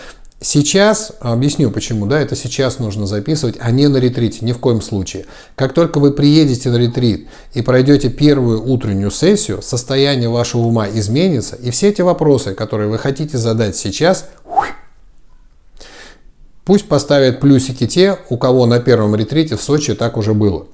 Сейчас, 0.41 1.13
объясню 1.21 1.71
почему, 1.71 2.05
да, 2.05 2.21
это 2.21 2.37
сейчас 2.37 2.79
нужно 2.79 3.07
записывать, 3.07 3.57
а 3.61 3.71
не 3.71 3.89
на 3.89 3.97
ретрите, 3.97 4.45
ни 4.45 4.53
в 4.53 4.59
коем 4.59 4.83
случае. 4.83 5.25
Как 5.55 5.73
только 5.73 6.01
вы 6.01 6.11
приедете 6.11 6.69
на 6.69 6.77
ретрит 6.77 7.29
и 7.55 7.63
пройдете 7.63 8.11
первую 8.11 8.63
утреннюю 8.63 9.11
сессию, 9.11 9.63
состояние 9.63 10.29
вашего 10.29 10.63
ума 10.63 10.87
изменится, 10.87 11.57
и 11.57 11.71
все 11.71 11.89
эти 11.89 12.03
вопросы, 12.03 12.53
которые 12.53 12.91
вы 12.91 12.99
хотите 12.99 13.39
задать 13.39 13.75
сейчас, 13.75 14.29
пусть 16.67 16.89
поставят 16.89 17.41
плюсики 17.41 17.87
те, 17.87 18.19
у 18.29 18.37
кого 18.37 18.67
на 18.67 18.81
первом 18.81 19.17
ретрите 19.17 19.57
в 19.57 19.63
Сочи 19.63 19.95
так 19.95 20.19
уже 20.19 20.35
было 20.35 20.67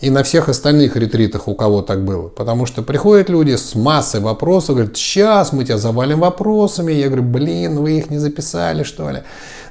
и 0.00 0.08
на 0.08 0.22
всех 0.22 0.48
остальных 0.48 0.96
ретритах, 0.96 1.46
у 1.46 1.54
кого 1.54 1.82
так 1.82 2.04
было. 2.04 2.28
Потому 2.28 2.66
что 2.66 2.82
приходят 2.82 3.28
люди 3.28 3.56
с 3.56 3.74
массой 3.74 4.20
вопросов, 4.20 4.76
говорят, 4.76 4.96
сейчас 4.96 5.52
мы 5.52 5.64
тебя 5.64 5.78
завалим 5.78 6.20
вопросами. 6.20 6.92
Я 6.92 7.06
говорю, 7.06 7.24
блин, 7.24 7.76
вы 7.76 7.98
их 7.98 8.10
не 8.10 8.18
записали, 8.18 8.82
что 8.82 9.10
ли? 9.10 9.18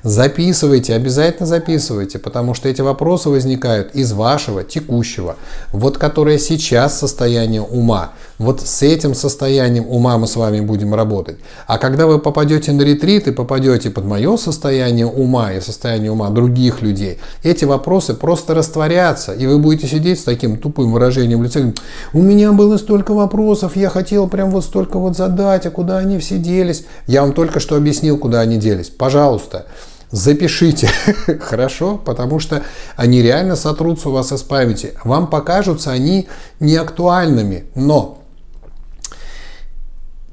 Записывайте, 0.03 0.93
обязательно 0.93 1.45
записывайте, 1.45 2.19
потому 2.19 2.53
что 2.53 2.69
эти 2.69 2.82
вопросы 2.82 3.30
возникают 3.30 3.93
из 3.95 4.13
вашего 4.13 4.63
текущего, 4.63 5.36
вот 5.73 5.97
которое 5.97 6.38
сейчас 6.38 6.97
состояние 6.97 7.61
ума. 7.61 8.11
Вот 8.40 8.62
с 8.62 8.82
этим 8.84 9.16
состоянием 9.16 9.86
ума 9.86 10.18
мы 10.18 10.26
с 10.26 10.38
вами 10.38 10.62
будем 10.62 10.96
работать. 10.96 11.38
А 11.68 11.78
когда 11.78 12.08
вы 12.08 12.20
попадете 12.20 12.72
на 12.72 12.84
ретрит 12.84 13.28
и 13.28 13.32
попадете 13.32 13.90
под 13.90 14.06
мое 14.06 14.38
состояние 14.38 15.08
ума 15.08 15.52
и 15.52 15.60
состояние 15.60 16.12
ума 16.12 16.30
других 16.30 16.82
людей, 16.82 17.20
эти 17.44 17.66
вопросы 17.66 18.14
просто 18.14 18.54
растворятся, 18.54 19.34
и 19.34 19.46
вы 19.46 19.60
будете 19.60 19.88
сидеть 19.88 20.22
с 20.22 20.24
таким 20.24 20.58
тупым 20.58 20.94
выражением 20.94 21.44
лица, 21.44 21.74
у 22.14 22.22
меня 22.22 22.54
было 22.54 22.78
столько 22.78 23.14
вопросов, 23.14 23.76
я 23.76 23.90
хотел 23.90 24.30
прям 24.30 24.52
вот 24.52 24.64
столько 24.64 25.00
вот 25.00 25.18
задать, 25.18 25.66
а 25.66 25.70
куда 25.70 25.98
они 25.98 26.18
все 26.18 26.38
делись? 26.38 26.86
Я 27.08 27.24
вам 27.24 27.34
только 27.34 27.60
что 27.60 27.76
объяснил, 27.76 28.18
куда 28.18 28.40
они 28.40 28.56
делись. 28.56 28.90
Пожалуйста 28.90 29.66
запишите, 30.12 30.90
хорошо, 31.42 32.00
потому 32.04 32.40
что 32.40 32.64
они 32.96 33.22
реально 33.22 33.56
сотрутся 33.56 34.10
у 34.10 34.14
вас 34.14 34.32
из 34.32 34.42
памяти. 34.44 34.94
Вам 35.04 35.28
покажутся 35.28 35.92
они 35.92 36.28
неактуальными, 36.60 37.66
но 37.76 38.18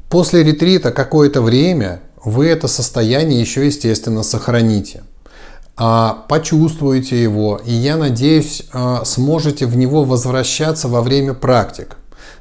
после 0.09 0.43
ретрита 0.43 0.93
какое-то 0.93 1.43
время 1.43 2.01
вы 2.25 2.47
это 2.49 2.69
состояние 2.69 3.41
еще, 3.41 3.67
естественно, 3.67 4.23
сохраните. 4.23 5.03
А, 5.77 6.25
почувствуете 6.29 7.23
его, 7.23 7.61
и 7.65 7.73
я 7.73 7.97
надеюсь, 7.97 8.63
а, 8.73 9.05
сможете 9.05 9.67
в 9.67 9.77
него 9.77 10.05
возвращаться 10.05 10.89
во 10.89 11.03
время 11.03 11.35
практик. 11.35 11.97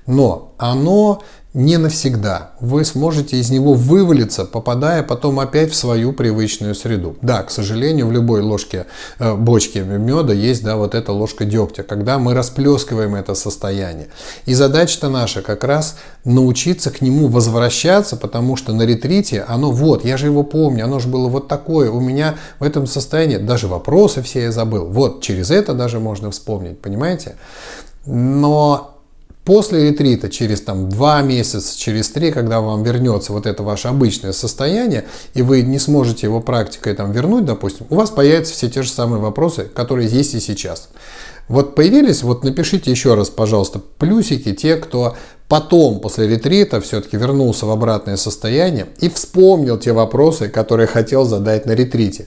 Но 0.08 0.54
оно 0.58 1.22
не 1.56 1.78
навсегда. 1.78 2.52
Вы 2.60 2.84
сможете 2.84 3.38
из 3.38 3.50
него 3.50 3.76
вывалиться, 3.76 4.44
попадая 4.44 5.04
потом 5.04 5.40
опять 5.40 5.72
в 5.72 5.76
свою 5.76 6.12
привычную 6.12 6.76
среду. 6.76 7.16
Да, 7.22 7.44
к 7.44 7.50
сожалению, 7.50 8.08
в 8.08 8.12
любой 8.12 8.42
ложке, 8.42 8.88
э, 9.20 9.34
бочке 9.36 9.82
меда 9.82 10.34
есть 10.34 10.66
да, 10.66 10.76
вот 10.76 10.94
эта 10.94 11.14
ложка 11.14 11.46
дегтя, 11.46 11.84
когда 11.84 12.20
мы 12.20 12.34
расплескиваем 12.34 13.16
это 13.16 13.36
состояние. 13.36 14.10
И 14.46 14.54
задача-то 14.54 15.08
наша 15.08 15.42
как 15.42 15.64
раз 15.64 15.96
научиться 16.26 16.92
к 16.92 17.00
нему 17.00 17.28
возвращаться, 17.28 18.18
потому 18.18 18.58
что 18.58 18.74
на 18.74 18.82
ретрите 18.82 19.42
оно 19.48 19.72
вот, 19.72 20.04
я 20.04 20.18
же 20.18 20.26
его 20.26 20.44
помню, 20.44 20.84
оно 20.84 21.00
же 21.00 21.08
было 21.08 21.30
вот 21.30 21.48
такое, 21.48 21.90
у 21.90 22.02
меня 22.02 22.36
в 22.60 22.64
этом 22.66 22.86
состоянии, 22.86 23.38
даже 23.38 23.70
вопросы 23.70 24.22
все 24.22 24.42
я 24.42 24.52
забыл. 24.52 24.88
Вот, 24.88 25.22
через 25.22 25.52
это 25.52 25.74
даже 25.74 26.02
можно 26.02 26.32
вспомнить, 26.32 26.82
понимаете? 26.82 27.38
Но 28.06 28.95
После 29.46 29.92
ретрита, 29.92 30.28
через 30.28 30.62
там, 30.62 30.90
два 30.90 31.22
месяца, 31.22 31.78
через 31.78 32.10
три, 32.10 32.32
когда 32.32 32.62
вам 32.62 32.82
вернется 32.82 33.32
вот 33.32 33.46
это 33.46 33.62
ваше 33.62 33.90
обычное 33.90 34.32
состояние, 34.32 35.06
и 35.36 35.44
вы 35.44 35.62
не 35.62 35.78
сможете 35.78 36.26
его 36.26 36.42
практикой 36.42 36.96
там, 36.96 37.12
вернуть, 37.12 37.46
допустим, 37.46 37.86
у 37.92 37.96
вас 37.96 38.10
появятся 38.10 38.54
все 38.56 38.72
те 38.72 38.82
же 38.82 38.90
самые 38.90 39.22
вопросы, 39.22 39.66
которые 39.66 40.10
есть 40.10 40.34
и 40.34 40.40
сейчас. 40.40 40.90
Вот 41.48 41.76
появились, 41.76 42.24
вот 42.24 42.44
напишите 42.44 42.90
еще 42.90 43.14
раз, 43.14 43.30
пожалуйста, 43.30 43.80
плюсики 44.00 44.52
те, 44.52 44.78
кто 44.78 45.16
потом, 45.48 46.00
после 46.00 46.28
ретрита, 46.28 46.82
все-таки 46.82 47.18
вернулся 47.18 47.66
в 47.66 47.72
обратное 47.72 48.18
состояние 48.18 48.88
и 49.00 49.10
вспомнил 49.10 49.78
те 49.78 49.94
вопросы, 49.94 50.50
которые 50.50 50.88
хотел 50.88 51.26
задать 51.26 51.66
на 51.66 51.72
ретрите. 51.72 52.26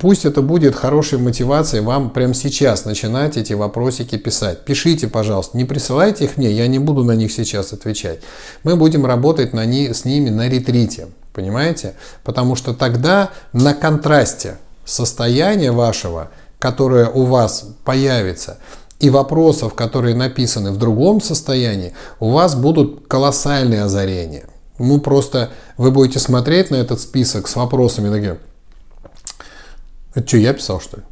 Пусть 0.00 0.24
это 0.24 0.42
будет 0.42 0.74
хорошей 0.74 1.18
мотивацией 1.18 1.82
вам 1.82 2.10
прямо 2.10 2.34
сейчас 2.34 2.84
начинать 2.84 3.36
эти 3.36 3.52
вопросики 3.52 4.16
писать. 4.16 4.64
Пишите, 4.64 5.08
пожалуйста, 5.08 5.56
не 5.56 5.64
присылайте 5.64 6.24
их 6.24 6.36
мне, 6.36 6.50
я 6.50 6.66
не 6.66 6.78
буду 6.78 7.04
на 7.04 7.12
них 7.12 7.32
сейчас 7.32 7.72
отвечать. 7.72 8.20
Мы 8.64 8.76
будем 8.76 9.06
работать 9.06 9.52
на 9.52 9.64
ни, 9.64 9.92
с 9.92 10.04
ними 10.04 10.30
на 10.30 10.48
ретрите, 10.48 11.08
понимаете? 11.32 11.94
Потому 12.24 12.56
что 12.56 12.74
тогда 12.74 13.30
на 13.52 13.74
контрасте 13.74 14.58
состояния 14.84 15.72
вашего– 15.72 16.30
которое 16.58 17.08
у 17.08 17.24
вас 17.24 17.66
появится, 17.84 18.58
и 19.00 19.10
вопросов, 19.10 19.74
которые 19.74 20.14
написаны 20.14 20.72
в 20.72 20.76
другом 20.76 21.20
состоянии, 21.20 21.92
у 22.20 22.30
вас 22.30 22.54
будут 22.54 23.06
колоссальные 23.06 23.84
озарения. 23.84 24.44
Ну, 24.78 25.00
просто 25.00 25.50
вы 25.76 25.90
будете 25.90 26.18
смотреть 26.18 26.70
на 26.70 26.76
этот 26.76 27.00
список 27.00 27.48
с 27.48 27.56
вопросами, 27.56 28.10
такие, 28.10 28.38
это 30.14 30.26
что, 30.26 30.36
я 30.36 30.52
писал, 30.52 30.80
что 30.80 30.98
ли? 30.98 31.02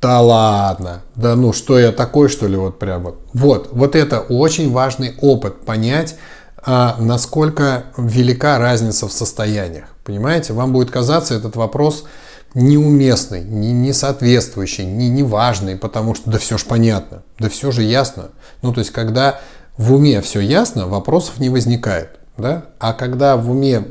Да 0.00 0.20
ладно, 0.20 1.02
да 1.14 1.34
ну 1.36 1.52
что 1.52 1.78
я 1.78 1.90
такой, 1.90 2.28
что 2.28 2.46
ли, 2.46 2.56
вот 2.56 2.78
прям 2.78 3.02
вот. 3.02 3.18
Вот, 3.32 3.68
вот 3.72 3.96
это 3.96 4.20
очень 4.20 4.70
важный 4.70 5.14
опыт, 5.20 5.64
понять, 5.64 6.16
а, 6.58 6.96
насколько 6.98 7.84
велика 7.96 8.58
разница 8.58 9.08
в 9.08 9.12
состояниях. 9.12 9.86
Понимаете, 10.04 10.52
вам 10.52 10.72
будет 10.72 10.90
казаться 10.90 11.34
этот 11.34 11.56
вопрос 11.56 12.04
неуместный, 12.56 13.44
не, 13.44 13.72
не 13.72 13.92
соответствующий, 13.92 14.86
не, 14.86 15.10
неважный, 15.10 15.76
потому 15.76 16.14
что 16.14 16.30
да 16.30 16.38
все 16.38 16.56
же 16.56 16.64
понятно, 16.64 17.22
да 17.38 17.50
все 17.50 17.70
же 17.70 17.82
ясно. 17.82 18.30
Ну, 18.62 18.72
то 18.72 18.80
есть, 18.80 18.92
когда 18.92 19.40
в 19.76 19.92
уме 19.92 20.22
все 20.22 20.40
ясно, 20.40 20.86
вопросов 20.86 21.38
не 21.38 21.50
возникает. 21.50 22.15
Да? 22.38 22.66
А 22.78 22.92
когда 22.92 23.38
в 23.38 23.50
уме 23.50 23.82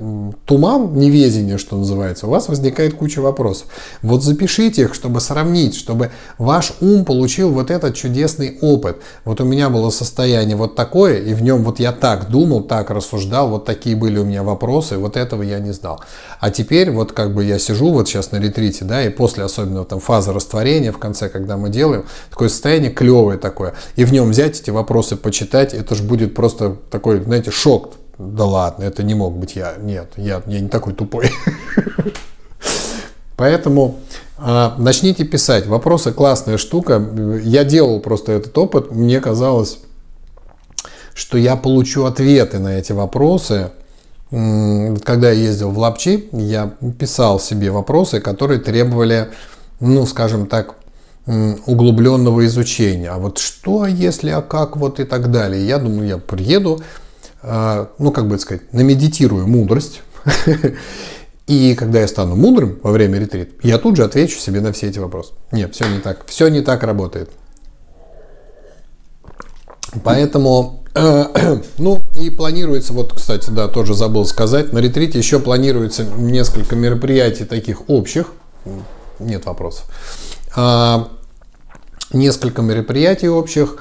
туман, 0.46 0.94
невезение, 0.96 1.58
что 1.58 1.78
называется, 1.78 2.28
у 2.28 2.30
вас 2.30 2.48
возникает 2.48 2.94
куча 2.94 3.20
вопросов. 3.20 3.68
Вот 4.04 4.24
запишите 4.24 4.84
их, 4.84 4.94
чтобы 4.94 5.20
сравнить, 5.20 5.76
чтобы 5.76 6.12
ваш 6.38 6.74
ум 6.80 7.06
получил 7.06 7.50
вот 7.50 7.72
этот 7.72 7.96
чудесный 7.96 8.60
опыт. 8.62 8.98
Вот 9.24 9.42
у 9.42 9.46
меня 9.46 9.72
было 9.72 9.90
состояние 9.90 10.56
вот 10.56 10.76
такое, 10.76 11.18
и 11.22 11.34
в 11.34 11.42
нем 11.42 11.64
вот 11.64 11.80
я 11.80 11.92
так 11.92 12.30
думал, 12.30 12.62
так 12.62 12.92
рассуждал, 12.92 13.50
вот 13.50 13.66
такие 13.66 13.96
были 13.96 14.20
у 14.20 14.26
меня 14.26 14.44
вопросы, 14.44 14.98
вот 14.98 15.18
этого 15.18 15.42
я 15.42 15.60
не 15.60 15.72
знал. 15.72 16.02
А 16.40 16.52
теперь 16.52 16.92
вот 16.92 17.14
как 17.14 17.34
бы 17.34 17.44
я 17.44 17.58
сижу 17.58 17.92
вот 17.92 18.08
сейчас 18.08 18.32
на 18.32 18.38
ретрите, 18.38 18.86
да, 18.86 19.04
и 19.04 19.10
после 19.10 19.44
особенно 19.44 19.86
там 19.86 20.00
фазы 20.00 20.32
растворения 20.32 20.92
в 20.92 21.00
конце, 21.00 21.30
когда 21.30 21.58
мы 21.58 21.70
делаем, 21.70 22.06
такое 22.30 22.50
состояние 22.50 22.92
клевое 22.92 23.40
такое, 23.40 23.74
и 23.96 24.06
в 24.06 24.14
нем 24.14 24.30
взять 24.30 24.62
эти 24.62 24.70
вопросы, 24.70 25.16
почитать, 25.16 25.74
это 25.74 25.96
же 25.96 26.04
будет 26.04 26.36
просто 26.36 26.78
такой, 26.92 27.24
знаете, 27.24 27.50
шок 27.50 27.94
да 28.18 28.46
ладно, 28.46 28.84
это 28.84 29.04
не 29.04 29.14
мог 29.14 29.36
быть 29.36 29.56
я. 29.56 29.76
Нет, 29.78 30.14
я, 30.16 30.42
я 30.46 30.60
не 30.60 30.70
такой 30.70 30.94
тупой. 30.94 31.32
Поэтому 33.36 34.00
э, 34.38 34.72
начните 34.78 35.26
писать. 35.26 35.68
Вопросы 35.68 36.14
классная 36.14 36.58
штука. 36.58 37.04
Я 37.44 37.66
делал 37.66 38.00
просто 38.00 38.32
этот 38.32 38.58
опыт. 38.58 38.92
Мне 38.92 39.20
казалось, 39.20 39.80
что 41.14 41.38
я 41.38 41.58
получу 41.58 42.06
ответы 42.06 42.60
на 42.60 42.78
эти 42.78 42.94
вопросы. 42.94 43.72
Когда 44.30 45.32
я 45.32 45.48
ездил 45.48 45.72
в 45.72 45.78
Лапчи, 45.78 46.30
я 46.32 46.74
писал 46.98 47.40
себе 47.40 47.70
вопросы, 47.72 48.20
которые 48.20 48.60
требовали, 48.60 49.30
ну, 49.80 50.06
скажем 50.06 50.48
так, 50.48 50.76
углубленного 51.26 52.46
изучения. 52.46 53.10
А 53.10 53.18
вот 53.18 53.38
что, 53.38 53.86
если, 53.86 54.30
а 54.30 54.42
как, 54.42 54.78
вот 54.78 55.00
и 55.00 55.04
так 55.04 55.32
далее. 55.32 55.66
Я 55.66 55.78
думаю, 55.78 56.08
я 56.08 56.18
приеду, 56.18 56.82
а, 56.82 57.05
ну, 58.00 58.12
как 58.12 58.28
бы 58.28 58.40
сказать, 58.40 58.74
намедитирую 58.74 59.48
мудрость. 59.48 60.02
И 61.48 61.76
когда 61.76 62.00
я 62.00 62.08
стану 62.08 62.36
мудрым 62.36 62.80
во 62.82 62.92
время 62.92 63.20
ретрит, 63.20 63.52
я 63.62 63.78
тут 63.78 63.98
же 63.98 64.04
отвечу 64.04 64.40
себе 64.40 64.62
на 64.62 64.72
все 64.72 64.88
эти 64.88 64.98
вопросы. 64.98 65.34
Нет, 65.52 65.76
все 65.76 65.88
не 65.88 66.00
так. 66.00 66.26
Все 66.26 66.48
не 66.48 66.62
так 66.62 66.82
работает. 66.82 67.30
Поэтому 70.04 70.86
Ну 71.78 72.04
и 72.16 72.30
планируется, 72.30 72.94
вот, 72.94 73.14
кстати, 73.14 73.50
да, 73.50 73.68
тоже 73.68 73.94
забыл 73.94 74.26
сказать, 74.26 74.72
на 74.72 74.80
ретрите 74.80 75.18
еще 75.18 75.40
планируется 75.40 76.06
несколько 76.06 76.76
мероприятий 76.76 77.44
таких 77.44 77.90
общих. 77.90 78.28
Нет 79.20 79.46
вопросов. 79.46 79.86
А, 80.56 81.10
несколько 82.14 82.62
мероприятий 82.62 83.28
общих. 83.28 83.78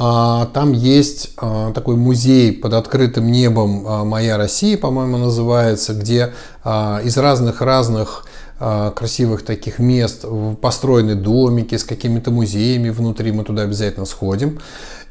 А, 0.00 0.46
там 0.54 0.72
есть 0.72 1.32
а, 1.36 1.72
такой 1.72 1.96
музей 1.96 2.52
под 2.52 2.74
открытым 2.74 3.32
небом 3.32 4.06
«Моя 4.08 4.36
Россия», 4.36 4.78
по-моему, 4.78 5.18
называется, 5.18 5.92
где 5.92 6.32
из 6.64 7.16
разных-разных 7.16 8.24
красивых 8.58 9.44
таких 9.44 9.78
мест 9.78 10.24
построены 10.60 11.14
домики 11.14 11.76
с 11.76 11.84
какими-то 11.84 12.30
музеями 12.30 12.90
внутри. 12.90 13.30
Мы 13.32 13.44
туда 13.44 13.62
обязательно 13.62 14.04
сходим. 14.04 14.58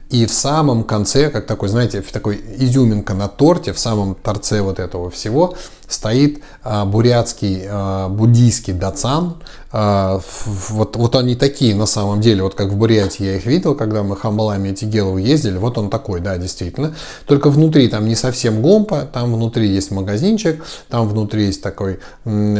И 0.09 0.25
в 0.25 0.33
самом 0.33 0.83
конце, 0.85 1.29
как 1.29 1.45
такой, 1.45 1.67
знаете, 1.67 2.01
такой 2.01 2.41
изюминка 2.59 3.13
на 3.13 3.27
торте, 3.27 3.73
в 3.73 3.79
самом 3.79 4.15
торце 4.15 4.61
вот 4.61 4.79
этого 4.79 5.09
всего, 5.09 5.55
стоит 5.87 6.41
а, 6.63 6.85
бурятский 6.85 7.63
а, 7.67 8.07
буддийский 8.07 8.71
дацан. 8.71 9.35
А, 9.71 10.21
вот, 10.45 10.95
вот 10.95 11.15
они 11.15 11.35
такие 11.35 11.75
на 11.75 11.85
самом 11.85 12.21
деле, 12.21 12.43
вот 12.43 12.55
как 12.55 12.69
в 12.69 12.77
Бурятии 12.77 13.25
я 13.25 13.35
их 13.35 13.45
видел, 13.45 13.75
когда 13.75 14.03
мы 14.03 14.15
хамбалами 14.15 14.69
эти 14.69 14.85
геловы 14.85 15.21
ездили, 15.21 15.57
вот 15.57 15.77
он 15.77 15.89
такой, 15.89 16.21
да, 16.21 16.37
действительно. 16.37 16.95
Только 17.25 17.49
внутри 17.49 17.87
там 17.89 18.07
не 18.07 18.15
совсем 18.15 18.61
гомпа, 18.61 19.07
там 19.11 19.33
внутри 19.33 19.67
есть 19.67 19.91
магазинчик, 19.91 20.63
там 20.89 21.07
внутри 21.07 21.47
есть 21.47 21.61
такой 21.61 21.99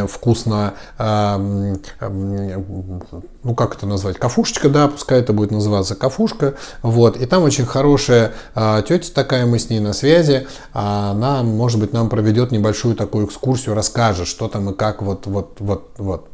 вкусно, 0.08 0.74
а, 0.98 1.38
ну 1.38 3.56
как 3.56 3.76
это 3.76 3.86
назвать, 3.86 4.18
кафушечка, 4.18 4.70
да, 4.70 4.88
пускай 4.88 5.20
это 5.20 5.32
будет 5.32 5.52
называться 5.52 5.96
кафушка, 5.96 6.56
вот, 6.82 7.18
и 7.18 7.26
там 7.26 7.44
очень 7.44 7.66
хорошая 7.66 8.34
а, 8.54 8.82
тетя 8.82 9.14
такая, 9.14 9.46
мы 9.46 9.60
с 9.60 9.70
ней 9.70 9.80
на 9.80 9.94
связи, 9.94 10.48
она, 10.74 11.44
может 11.44 11.80
быть, 11.80 11.94
нам 11.94 12.10
проведет 12.10 12.52
небольшую 12.52 12.96
такую 12.96 13.28
экскурсию 13.28 13.76
расскажешь, 13.76 14.28
что 14.28 14.48
там 14.48 14.72
и 14.72 14.74
как, 14.74 15.02
вот, 15.02 15.26
вот, 15.26 15.58
вот, 15.60 15.92
вот. 15.98 16.28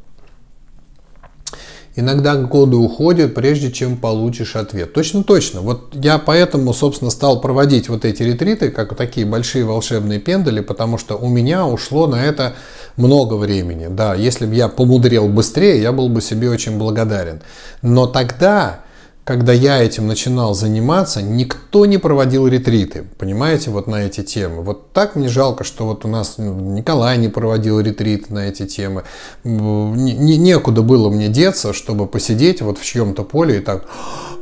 Иногда 1.95 2.35
годы 2.35 2.75
уходят, 2.75 3.35
прежде 3.35 3.71
чем 3.71 3.97
получишь 3.97 4.55
ответ. 4.55 4.93
Точно, 4.93 5.23
точно. 5.23 5.61
Вот 5.61 5.93
я 5.93 6.17
поэтому, 6.17 6.73
собственно, 6.73 7.11
стал 7.11 7.39
проводить 7.39 7.87
вот 7.87 8.03
эти 8.03 8.23
ретриты, 8.23 8.71
как 8.71 8.95
такие 8.95 9.27
большие 9.27 9.63
волшебные 9.63 10.19
пендали, 10.19 10.61
потому 10.61 10.97
что 10.97 11.15
у 11.15 11.29
меня 11.29 11.67
ушло 11.67 12.07
на 12.07 12.23
это 12.23 12.55
много 12.97 13.35
времени. 13.35 13.87
Да, 13.89 14.15
если 14.15 14.47
бы 14.47 14.55
я 14.55 14.69
помудрел 14.69 15.27
быстрее, 15.27 15.81
я 15.81 15.91
был 15.91 16.09
бы 16.09 16.21
себе 16.21 16.49
очень 16.49 16.79
благодарен. 16.79 17.41
Но 17.83 18.07
тогда 18.07 18.79
когда 19.25 19.53
я 19.53 19.81
этим 19.81 20.07
начинал 20.07 20.53
заниматься, 20.53 21.21
никто 21.21 21.85
не 21.85 21.97
проводил 21.97 22.45
ретриты, 22.45 23.05
понимаете, 23.17 23.69
вот 23.69 23.87
на 23.87 24.03
эти 24.03 24.21
темы. 24.21 24.61
Вот 24.63 24.91
так 24.91 25.15
мне 25.15 25.29
жалко, 25.29 25.63
что 25.63 25.85
вот 25.85 26.03
у 26.03 26.09
нас 26.09 26.35
Николай 26.37 27.17
не 27.17 27.29
проводил 27.29 27.79
ретриты 27.79 28.33
на 28.33 28.49
эти 28.49 28.65
темы. 28.65 29.03
Не, 29.45 30.37
некуда 30.37 30.81
было 30.81 31.09
мне 31.09 31.29
деться, 31.29 31.71
чтобы 31.71 32.05
посидеть 32.05 32.61
вот 32.61 32.77
в 32.77 32.83
чьем-то 32.83 33.23
поле 33.23 33.59
и 33.59 33.61
так, 33.61 33.85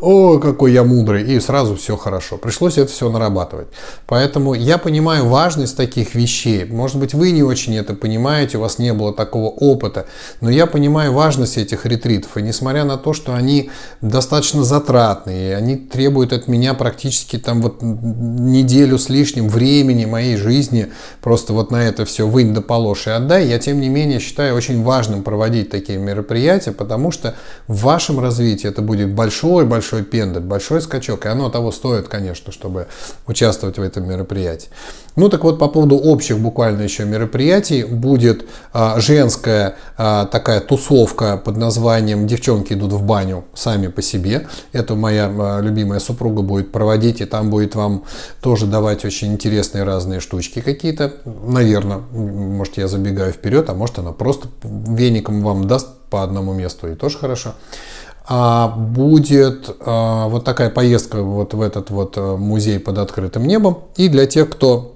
о, 0.02 0.40
какой 0.40 0.74
я 0.74 0.84
мудрый, 0.84 1.32
и 1.32 1.40
сразу 1.40 1.76
все 1.76 1.96
хорошо. 1.96 2.38
Пришлось 2.38 2.80
это 2.80 2.92
все 2.92 3.12
нарабатывать. 3.12 3.68
Поэтому 4.08 4.56
я 4.56 4.80
понимаю 4.80 5.28
важность 5.28 5.78
таких 5.78 6.16
вещей. 6.16 6.66
Может 6.66 6.98
быть, 6.98 7.14
вы 7.14 7.30
не 7.30 7.44
очень 7.44 7.78
это 7.78 7.94
понимаете, 7.94 8.58
у 8.58 8.62
вас 8.62 8.80
не 8.80 8.94
было 8.94 9.14
такого 9.14 9.50
опыта, 9.50 10.08
но 10.42 10.50
я 10.50 10.66
понимаю 10.66 11.14
важность 11.14 11.60
этих 11.60 11.86
ретритов. 11.86 12.36
И 12.38 12.42
несмотря 12.42 12.84
на 12.84 12.98
то, 12.98 13.14
что 13.14 13.36
они 13.36 13.70
достаточно 14.02 14.64
затратные, 14.72 15.58
они 15.58 15.76
требуют 15.76 16.32
от 16.32 16.48
меня 16.48 16.74
практически 16.74 17.38
там 17.38 17.62
вот 17.62 17.82
неделю 17.82 18.98
с 18.98 19.10
лишним 19.10 19.50
времени 19.50 20.06
моей 20.06 20.38
жизни, 20.38 20.88
просто 21.22 21.52
вот 21.52 21.72
на 21.72 21.84
это 21.84 22.06
все 22.06 22.26
вынь 22.26 22.54
да 22.54 22.62
положь 22.62 23.08
и 23.08 23.10
отдай, 23.10 23.48
я 23.48 23.60
тем 23.60 23.82
не 23.82 23.90
менее 23.90 24.20
считаю 24.20 24.56
очень 24.56 24.82
важным 24.82 25.24
проводить 25.24 25.70
такие 25.70 26.00
мероприятия, 26.00 26.72
потому 26.72 27.12
что 27.12 27.36
в 27.68 27.82
вашем 27.82 28.22
развитии 28.22 28.70
это 28.70 28.82
будет 28.82 29.14
большой-большой 29.14 30.04
пендаль, 30.04 30.44
большой 30.44 30.82
скачок, 30.82 31.26
и 31.26 31.30
оно 31.30 31.50
того 31.50 31.72
стоит, 31.72 32.08
конечно, 32.08 32.54
чтобы 32.54 32.88
участвовать 33.28 33.78
в 33.78 33.82
этом 33.82 34.08
мероприятии. 34.08 34.70
Ну 35.18 35.28
так 35.28 35.44
вот, 35.44 35.60
по 35.60 35.68
поводу 35.68 35.98
общих 35.98 36.40
буквально 36.40 36.84
еще 36.84 37.04
мероприятий, 37.04 37.84
будет 37.84 38.46
а, 38.72 39.00
женская 39.02 39.76
а, 39.98 40.26
такая 40.26 40.62
тусовка 40.62 41.36
под 41.36 41.58
названием 41.58 42.26
«Девчонки 42.28 42.72
идут 42.74 42.94
в 42.94 43.04
баню 43.04 43.44
сами 43.54 43.88
по 43.88 44.02
себе». 44.02 44.48
Это 44.72 44.96
моя 44.96 45.32
а, 45.32 45.60
любимая 45.60 46.00
супруга 46.00 46.42
будет 46.42 46.72
проводить, 46.72 47.22
и 47.22 47.26
там 47.26 47.50
будет 47.50 47.76
вам 47.76 48.04
тоже 48.42 48.66
давать 48.66 49.06
очень 49.06 49.34
интересные 49.34 49.84
разные 49.84 50.20
штучки 50.20 50.62
какие-то. 50.62 51.14
Наверное, 51.26 51.98
может 52.12 52.78
я 52.78 52.88
забегаю 52.88 53.34
вперед, 53.34 53.70
а 53.70 53.74
может 53.74 54.00
она 54.00 54.12
просто 54.12 54.48
веником 54.64 55.42
вам 55.42 55.68
даст 55.68 55.88
по 56.10 56.24
одному 56.24 56.54
месту, 56.54 56.92
и 56.92 56.96
тоже 56.96 57.18
хорошо 57.18 57.54
а 58.34 58.68
будет 58.70 59.76
а, 59.82 60.28
вот 60.28 60.46
такая 60.46 60.70
поездка 60.70 61.22
вот 61.22 61.54
в 61.54 61.62
этот 61.62 61.90
вот 61.90 62.14
а, 62.18 62.38
музей 62.38 62.80
под 62.80 62.98
открытым 63.00 63.46
небом. 63.46 63.80
И 63.98 64.08
для 64.08 64.26
тех, 64.26 64.50
кто 64.50 64.91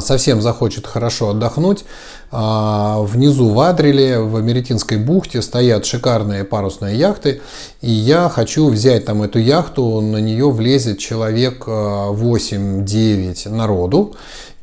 совсем 0.00 0.40
захочет 0.42 0.86
хорошо 0.86 1.30
отдохнуть, 1.30 1.84
а, 2.32 3.00
внизу 3.02 3.48
в 3.48 3.58
Адреле, 3.58 4.20
в 4.20 4.36
Америтинской 4.36 4.98
бухте 4.98 5.42
стоят 5.42 5.84
шикарные 5.84 6.44
парусные 6.44 6.96
яхты, 6.96 7.40
и 7.80 7.90
я 7.90 8.28
хочу 8.28 8.68
взять 8.68 9.04
там 9.04 9.22
эту 9.22 9.40
яхту, 9.40 10.00
на 10.00 10.18
нее 10.18 10.48
влезет 10.50 10.98
человек 10.98 11.66
8-9 11.66 13.46
а, 13.46 13.50
народу, 13.50 14.14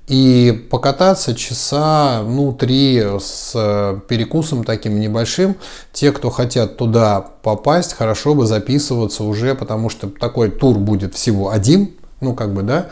и 0.08 0.66
покататься 0.72 1.36
часа, 1.36 2.24
ну, 2.26 2.54
три 2.54 3.04
с 3.20 3.52
перекусом 4.08 4.64
таким 4.64 5.02
небольшим. 5.02 5.58
Те, 5.92 6.14
кто 6.14 6.30
хотят 6.30 6.78
туда 6.78 7.20
попасть, 7.20 7.94
хорошо 7.94 8.34
бы 8.34 8.46
записываться 8.46 9.26
уже, 9.26 9.54
потому 9.54 9.90
что 9.90 10.10
такой 10.10 10.50
тур 10.50 10.78
будет 10.78 11.14
всего 11.14 11.50
один, 11.50 11.92
ну, 12.22 12.34
как 12.34 12.54
бы, 12.54 12.64
да, 12.64 12.88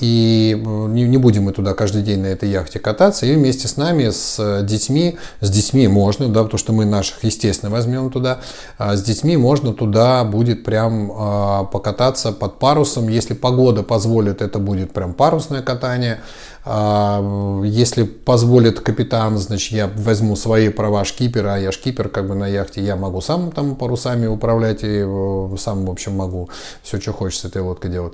и 0.00 0.54
э, 0.54 0.86
не, 0.88 1.18
будем 1.18 1.44
мы 1.44 1.52
туда 1.52 1.74
каждый 1.74 2.02
день 2.02 2.20
на 2.20 2.26
этой 2.26 2.48
яхте 2.48 2.78
кататься, 2.78 3.26
и 3.26 3.34
вместе 3.34 3.68
с 3.68 3.76
нами, 3.76 4.10
с 4.10 4.62
детьми, 4.62 5.18
с 5.40 5.50
детьми 5.50 5.88
можно, 5.88 6.28
да, 6.28 6.42
потому 6.42 6.58
что 6.58 6.72
мы 6.72 6.84
наших, 6.84 7.22
естественно, 7.22 7.70
возьмем 7.70 8.10
туда, 8.10 8.40
а 8.78 8.96
с 8.96 9.02
детьми 9.02 9.36
можно 9.36 9.72
туда 9.74 10.24
будет 10.24 10.64
прям 10.64 11.12
а, 11.14 11.64
покататься 11.64 12.32
под 12.32 12.58
парусом, 12.58 13.08
если 13.08 13.34
погода 13.34 13.82
позволит, 13.82 14.42
это 14.42 14.58
будет 14.58 14.92
прям 14.92 15.12
парусное 15.12 15.62
катание, 15.62 16.20
а, 16.64 17.62
если 17.64 18.02
позволит 18.02 18.80
капитан, 18.80 19.38
значит, 19.38 19.72
я 19.72 19.90
возьму 19.94 20.36
свои 20.36 20.68
права 20.68 21.04
шкипера, 21.04 21.58
я 21.58 21.72
шкипер 21.72 22.08
как 22.10 22.28
бы 22.28 22.34
на 22.34 22.46
яхте, 22.46 22.82
я 22.82 22.96
могу 22.96 23.20
сам 23.22 23.50
там 23.50 23.76
парусами 23.76 24.26
управлять 24.26 24.82
и 24.82 25.02
э, 25.02 25.56
сам, 25.58 25.86
в 25.86 25.90
общем, 25.90 26.16
могу 26.16 26.50
все, 26.82 27.00
что 27.00 27.12
хочешь 27.12 27.40
с 27.40 27.44
этой 27.46 27.62
лодкой 27.62 27.90
делать. 27.90 28.12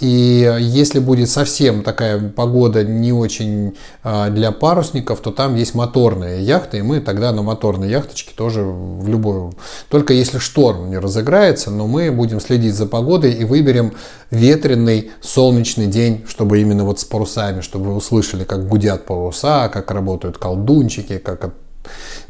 И 0.00 0.56
если 0.58 0.98
будет 0.98 1.28
совсем 1.28 1.82
такая 1.82 2.18
погода 2.30 2.82
не 2.82 3.12
очень 3.12 3.76
а, 4.02 4.30
для 4.30 4.50
парусников, 4.50 5.20
то 5.20 5.30
там 5.30 5.56
есть 5.56 5.74
моторные 5.74 6.42
яхты, 6.42 6.78
и 6.78 6.82
мы 6.82 7.00
тогда 7.00 7.32
на 7.32 7.42
моторной 7.42 7.90
яхточке 7.90 8.32
тоже 8.34 8.62
в 8.62 9.06
любую... 9.06 9.52
Только 9.90 10.14
если 10.14 10.38
шторм 10.38 10.88
не 10.88 10.96
разыграется, 10.96 11.70
но 11.70 11.86
мы 11.86 12.10
будем 12.10 12.40
следить 12.40 12.74
за 12.74 12.86
погодой 12.86 13.32
и 13.32 13.44
выберем 13.44 13.92
ветреный 14.30 15.10
солнечный 15.20 15.86
день, 15.86 16.24
чтобы 16.26 16.60
именно 16.60 16.84
вот 16.84 16.98
с 16.98 17.04
парусами, 17.04 17.60
чтобы 17.60 17.90
вы 17.90 17.96
услышали, 17.96 18.44
как 18.44 18.66
гудят 18.66 19.04
паруса, 19.04 19.68
как 19.68 19.90
работают 19.90 20.38
колдунчики, 20.38 21.18
как 21.18 21.52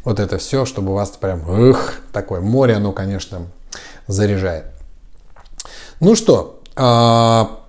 вот 0.04 0.18
это 0.18 0.38
все, 0.38 0.64
чтобы 0.64 0.90
у 0.90 0.94
вас 0.94 1.10
прям, 1.10 1.48
эх, 1.48 2.00
такое 2.12 2.40
море, 2.40 2.74
оно, 2.74 2.90
конечно, 2.90 3.46
заряжает. 4.08 4.64
Ну 6.00 6.16
что, 6.16 6.60
а, 6.74 7.59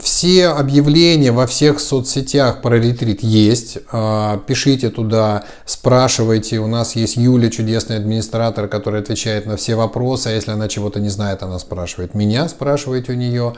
все 0.00 0.48
объявления 0.48 1.30
во 1.30 1.46
всех 1.46 1.78
соцсетях 1.78 2.62
про 2.62 2.78
ретрит 2.78 3.22
есть. 3.22 3.78
А, 3.92 4.38
пишите 4.38 4.90
туда, 4.90 5.44
спрашивайте. 5.66 6.58
У 6.58 6.66
нас 6.66 6.96
есть 6.96 7.16
Юля, 7.16 7.48
чудесный 7.48 7.96
администратор, 7.96 8.66
который 8.66 9.00
отвечает 9.00 9.46
на 9.46 9.56
все 9.56 9.76
вопросы. 9.76 10.28
А 10.28 10.32
если 10.32 10.50
она 10.50 10.66
чего-то 10.66 10.98
не 10.98 11.10
знает, 11.10 11.44
она 11.44 11.60
спрашивает 11.60 12.14
меня, 12.14 12.48
спрашивайте 12.48 13.12
у 13.12 13.14
нее. 13.14 13.54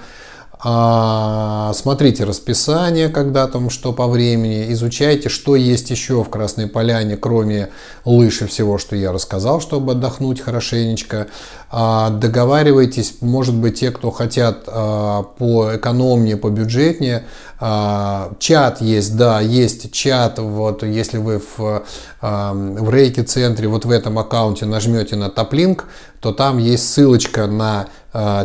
А, 0.58 1.72
смотрите 1.74 2.24
расписание, 2.24 3.10
когда 3.10 3.46
там 3.46 3.68
что 3.68 3.92
по 3.92 4.06
времени, 4.06 4.72
изучайте, 4.72 5.28
что 5.28 5.54
есть 5.54 5.90
еще 5.90 6.24
в 6.24 6.30
Красной 6.30 6.66
Поляне, 6.66 7.16
кроме 7.16 7.68
лыж 8.06 8.42
и 8.42 8.46
всего, 8.46 8.78
что 8.78 8.96
я 8.96 9.12
рассказал, 9.12 9.60
чтобы 9.60 9.92
отдохнуть 9.92 10.40
хорошенечко. 10.40 11.28
А, 11.68 12.10
договаривайтесь, 12.10 13.16
может 13.20 13.54
быть, 13.54 13.80
те, 13.80 13.90
кто 13.90 14.10
хотят 14.10 14.64
а, 14.68 15.22
по 15.22 15.76
экономнее, 15.76 16.36
по 16.36 16.48
бюджетнее. 16.48 17.24
А, 17.58 18.32
чат 18.38 18.80
есть, 18.80 19.16
да, 19.16 19.40
есть 19.40 19.92
чат. 19.92 20.38
Вот 20.38 20.84
если 20.84 21.18
вы 21.18 21.40
в, 21.40 21.82
в 22.20 22.90
рейке 22.90 23.22
центре, 23.24 23.66
вот 23.66 23.84
в 23.84 23.90
этом 23.90 24.18
аккаунте 24.18 24.64
нажмете 24.66 25.16
на 25.16 25.28
топлинк, 25.28 25.86
то 26.20 26.32
там 26.32 26.58
есть 26.58 26.92
ссылочка 26.92 27.46
на 27.46 27.86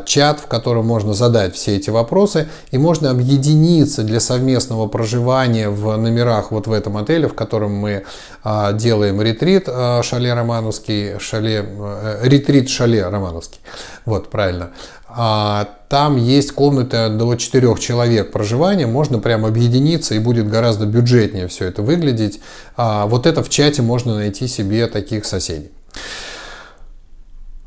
чат, 0.05 0.39
в 0.41 0.47
котором 0.47 0.85
можно 0.85 1.13
задать 1.13 1.55
все 1.55 1.77
эти 1.77 1.89
вопросы 1.89 2.49
и 2.71 2.77
можно 2.77 3.09
объединиться 3.09 4.03
для 4.03 4.19
совместного 4.19 4.87
проживания 4.87 5.69
в 5.69 5.95
номерах 5.95 6.51
вот 6.51 6.67
в 6.67 6.73
этом 6.73 6.97
отеле, 6.97 7.29
в 7.29 7.33
котором 7.33 7.73
мы 7.73 8.03
делаем 8.43 9.21
ретрит 9.21 9.67
шале 10.03 10.33
Романовский, 10.33 11.19
шале, 11.19 11.63
э, 11.63 12.19
ретрит 12.23 12.69
шале 12.69 13.07
Романовский. 13.07 13.59
Вот, 14.05 14.29
правильно. 14.29 14.71
А, 15.13 15.67
там 15.89 16.15
есть 16.15 16.53
комната 16.53 17.09
до 17.09 17.35
4 17.35 17.75
человек 17.77 18.31
проживания, 18.31 18.87
можно 18.87 19.19
прям 19.19 19.45
объединиться 19.45 20.15
и 20.15 20.19
будет 20.19 20.49
гораздо 20.49 20.85
бюджетнее 20.85 21.47
все 21.47 21.65
это 21.65 21.81
выглядеть. 21.81 22.39
А, 22.77 23.07
вот 23.07 23.25
это 23.25 23.43
в 23.43 23.49
чате 23.49 23.81
можно 23.81 24.15
найти 24.15 24.47
себе 24.47 24.87
таких 24.87 25.25
соседей. 25.25 25.71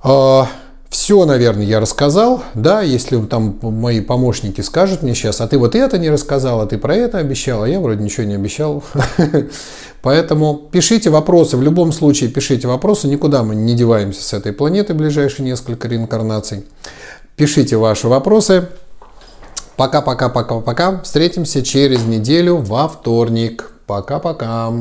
А, 0.03 0.49
все, 0.89 1.27
наверное, 1.27 1.67
я 1.67 1.81
рассказал. 1.81 2.43
Да, 2.55 2.81
если 2.81 3.21
там 3.21 3.59
мои 3.61 4.01
помощники 4.01 4.63
скажут 4.63 5.03
мне 5.03 5.15
сейчас, 5.15 5.41
а 5.43 5.47
ты 5.47 5.59
вот 5.59 5.75
это 5.75 5.99
не 5.99 6.09
рассказал, 6.09 6.63
а 6.63 6.67
ты 6.67 6.79
про 6.79 6.95
это 6.95 7.19
обещал, 7.19 7.65
а 7.65 7.69
я 7.69 7.79
вроде 7.79 8.03
ничего 8.03 8.25
не 8.27 8.37
обещал. 8.37 8.83
Поэтому 10.05 10.69
пишите 10.71 11.09
вопросы, 11.09 11.57
в 11.57 11.63
любом 11.63 11.91
случае 11.91 12.29
пишите 12.29 12.69
вопросы, 12.69 13.09
никуда 13.09 13.43
мы 13.43 13.55
не 13.55 13.75
деваемся 13.75 14.23
с 14.23 14.35
этой 14.35 14.53
планеты 14.53 14.93
ближайшие 14.93 15.47
несколько 15.47 15.89
реинкарнаций. 15.89 16.67
Пишите 17.37 17.79
ваши 17.79 18.07
вопросы. 18.07 18.69
Пока-пока-пока-пока. 19.79 21.01
Встретимся 21.01 21.63
через 21.63 22.05
неделю 22.05 22.57
во 22.59 22.87
вторник. 22.87 23.73
Пока-пока. 23.87 24.75